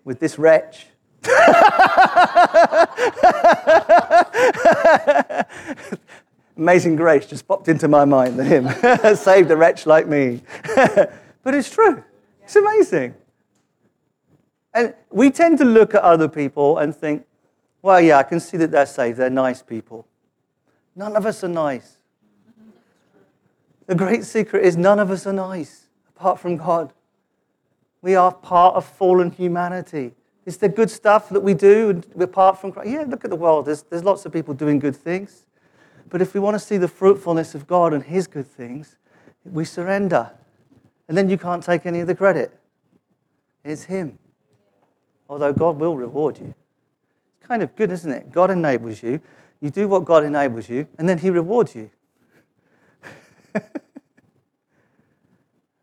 with 0.02 0.18
this 0.18 0.38
wretch. 0.38 0.86
Amazing 6.56 6.96
grace 6.96 7.26
just 7.26 7.46
popped 7.46 7.68
into 7.68 7.86
my 7.86 8.06
mind 8.06 8.38
that 8.38 8.46
him 8.46 8.66
saved 9.16 9.50
a 9.50 9.56
wretch 9.58 9.84
like 9.84 10.06
me. 10.06 10.40
but 10.74 11.52
it's 11.52 11.68
true. 11.68 12.02
It's 12.44 12.56
amazing. 12.56 13.14
And 14.74 14.92
we 15.10 15.30
tend 15.30 15.58
to 15.58 15.64
look 15.64 15.94
at 15.94 16.02
other 16.02 16.28
people 16.28 16.78
and 16.78 16.94
think, 16.94 17.24
well, 17.80 18.00
yeah, 18.00 18.18
I 18.18 18.24
can 18.24 18.40
see 18.40 18.56
that 18.56 18.72
they're 18.72 18.86
saved. 18.86 19.18
They're 19.18 19.30
nice 19.30 19.62
people. 19.62 20.06
None 20.96 21.16
of 21.16 21.26
us 21.26 21.44
are 21.44 21.48
nice. 21.48 21.98
The 23.86 23.94
great 23.94 24.24
secret 24.24 24.64
is 24.64 24.76
none 24.76 24.98
of 24.98 25.10
us 25.10 25.26
are 25.26 25.32
nice 25.32 25.86
apart 26.16 26.40
from 26.40 26.56
God. 26.56 26.92
We 28.02 28.16
are 28.16 28.32
part 28.32 28.74
of 28.74 28.84
fallen 28.84 29.30
humanity. 29.30 30.12
Is 30.44 30.56
there 30.56 30.68
good 30.68 30.90
stuff 30.90 31.28
that 31.30 31.40
we 31.40 31.54
do 31.54 32.02
apart 32.18 32.60
from 32.60 32.72
Christ? 32.72 32.90
Yeah, 32.90 33.04
look 33.06 33.24
at 33.24 33.30
the 33.30 33.36
world. 33.36 33.66
There's, 33.66 33.82
there's 33.82 34.04
lots 34.04 34.26
of 34.26 34.32
people 34.32 34.54
doing 34.54 34.78
good 34.78 34.96
things. 34.96 35.46
But 36.10 36.20
if 36.20 36.34
we 36.34 36.40
want 36.40 36.54
to 36.54 36.58
see 36.58 36.76
the 36.78 36.88
fruitfulness 36.88 37.54
of 37.54 37.66
God 37.66 37.92
and 37.92 38.02
His 38.02 38.26
good 38.26 38.46
things, 38.46 38.96
we 39.44 39.64
surrender. 39.64 40.30
And 41.08 41.16
then 41.16 41.28
you 41.28 41.38
can't 41.38 41.62
take 41.62 41.86
any 41.86 42.00
of 42.00 42.06
the 42.06 42.14
credit. 42.14 42.58
It's 43.64 43.84
Him 43.84 44.18
although 45.28 45.52
God 45.52 45.78
will 45.78 45.96
reward 45.96 46.38
you. 46.38 46.54
It's 47.38 47.46
kind 47.46 47.62
of 47.62 47.74
good, 47.76 47.90
isn't 47.90 48.10
it? 48.10 48.32
God 48.32 48.50
enables 48.50 49.02
you, 49.02 49.20
you 49.60 49.70
do 49.70 49.88
what 49.88 50.04
God 50.04 50.24
enables 50.24 50.68
you, 50.68 50.86
and 50.98 51.08
then 51.08 51.18
He 51.18 51.30
rewards 51.30 51.74
you. 51.74 51.90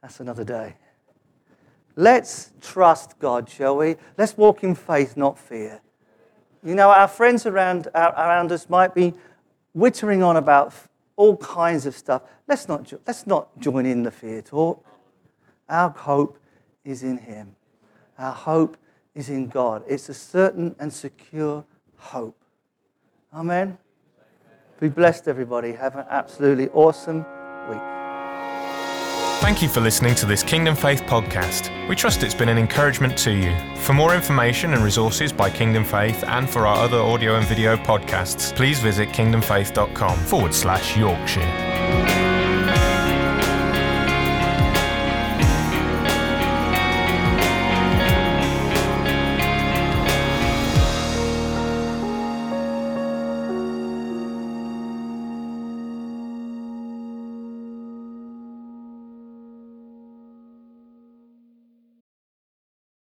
That's 0.01 0.19
another 0.19 0.43
day. 0.43 0.75
Let's 1.95 2.51
trust 2.61 3.19
God, 3.19 3.49
shall 3.49 3.77
we? 3.77 3.95
Let's 4.17 4.37
walk 4.37 4.63
in 4.63 4.75
faith, 4.75 5.17
not 5.17 5.37
fear. 5.37 5.81
You 6.63 6.75
know, 6.75 6.89
our 6.89 7.07
friends 7.07 7.45
around, 7.45 7.87
around 7.95 8.51
us 8.51 8.69
might 8.69 8.93
be 8.93 9.13
wittering 9.75 10.25
on 10.25 10.37
about 10.37 10.73
all 11.15 11.37
kinds 11.37 11.85
of 11.85 11.95
stuff. 11.95 12.23
Let's 12.47 12.67
not, 12.67 12.91
let's 13.05 13.27
not 13.27 13.59
join 13.59 13.85
in 13.85 14.03
the 14.03 14.11
fear 14.11 14.41
talk. 14.41 14.85
Our 15.67 15.89
hope 15.89 16.37
is 16.83 17.03
in 17.03 17.17
Him. 17.17 17.55
Our 18.17 18.33
hope 18.33 18.77
is 19.15 19.29
in 19.29 19.47
God. 19.47 19.83
It's 19.87 20.09
a 20.09 20.13
certain 20.13 20.75
and 20.79 20.91
secure 20.91 21.63
hope. 21.97 22.37
Amen. 23.33 23.77
Be 24.79 24.89
blessed, 24.89 25.27
everybody. 25.27 25.73
Have 25.73 25.95
an 25.95 26.05
absolutely 26.09 26.69
awesome 26.69 27.25
week. 27.69 27.81
Thank 29.41 29.61
you 29.63 29.69
for 29.69 29.81
listening 29.81 30.13
to 30.15 30.25
this 30.27 30.43
Kingdom 30.43 30.75
Faith 30.75 31.01
podcast. 31.03 31.71
We 31.89 31.95
trust 31.95 32.21
it's 32.21 32.35
been 32.35 32.49
an 32.49 32.59
encouragement 32.59 33.17
to 33.19 33.31
you. 33.31 33.55
For 33.77 33.93
more 33.93 34.13
information 34.13 34.73
and 34.73 34.83
resources 34.83 35.33
by 35.33 35.49
Kingdom 35.49 35.83
Faith 35.83 36.23
and 36.27 36.47
for 36.49 36.67
our 36.67 36.77
other 36.77 36.99
audio 36.99 37.35
and 37.35 37.47
video 37.47 37.75
podcasts, 37.75 38.55
please 38.55 38.79
visit 38.79 39.09
kingdomfaith.com 39.09 40.19
forward 40.19 40.53
slash 40.53 40.95
Yorkshire. 40.95 42.20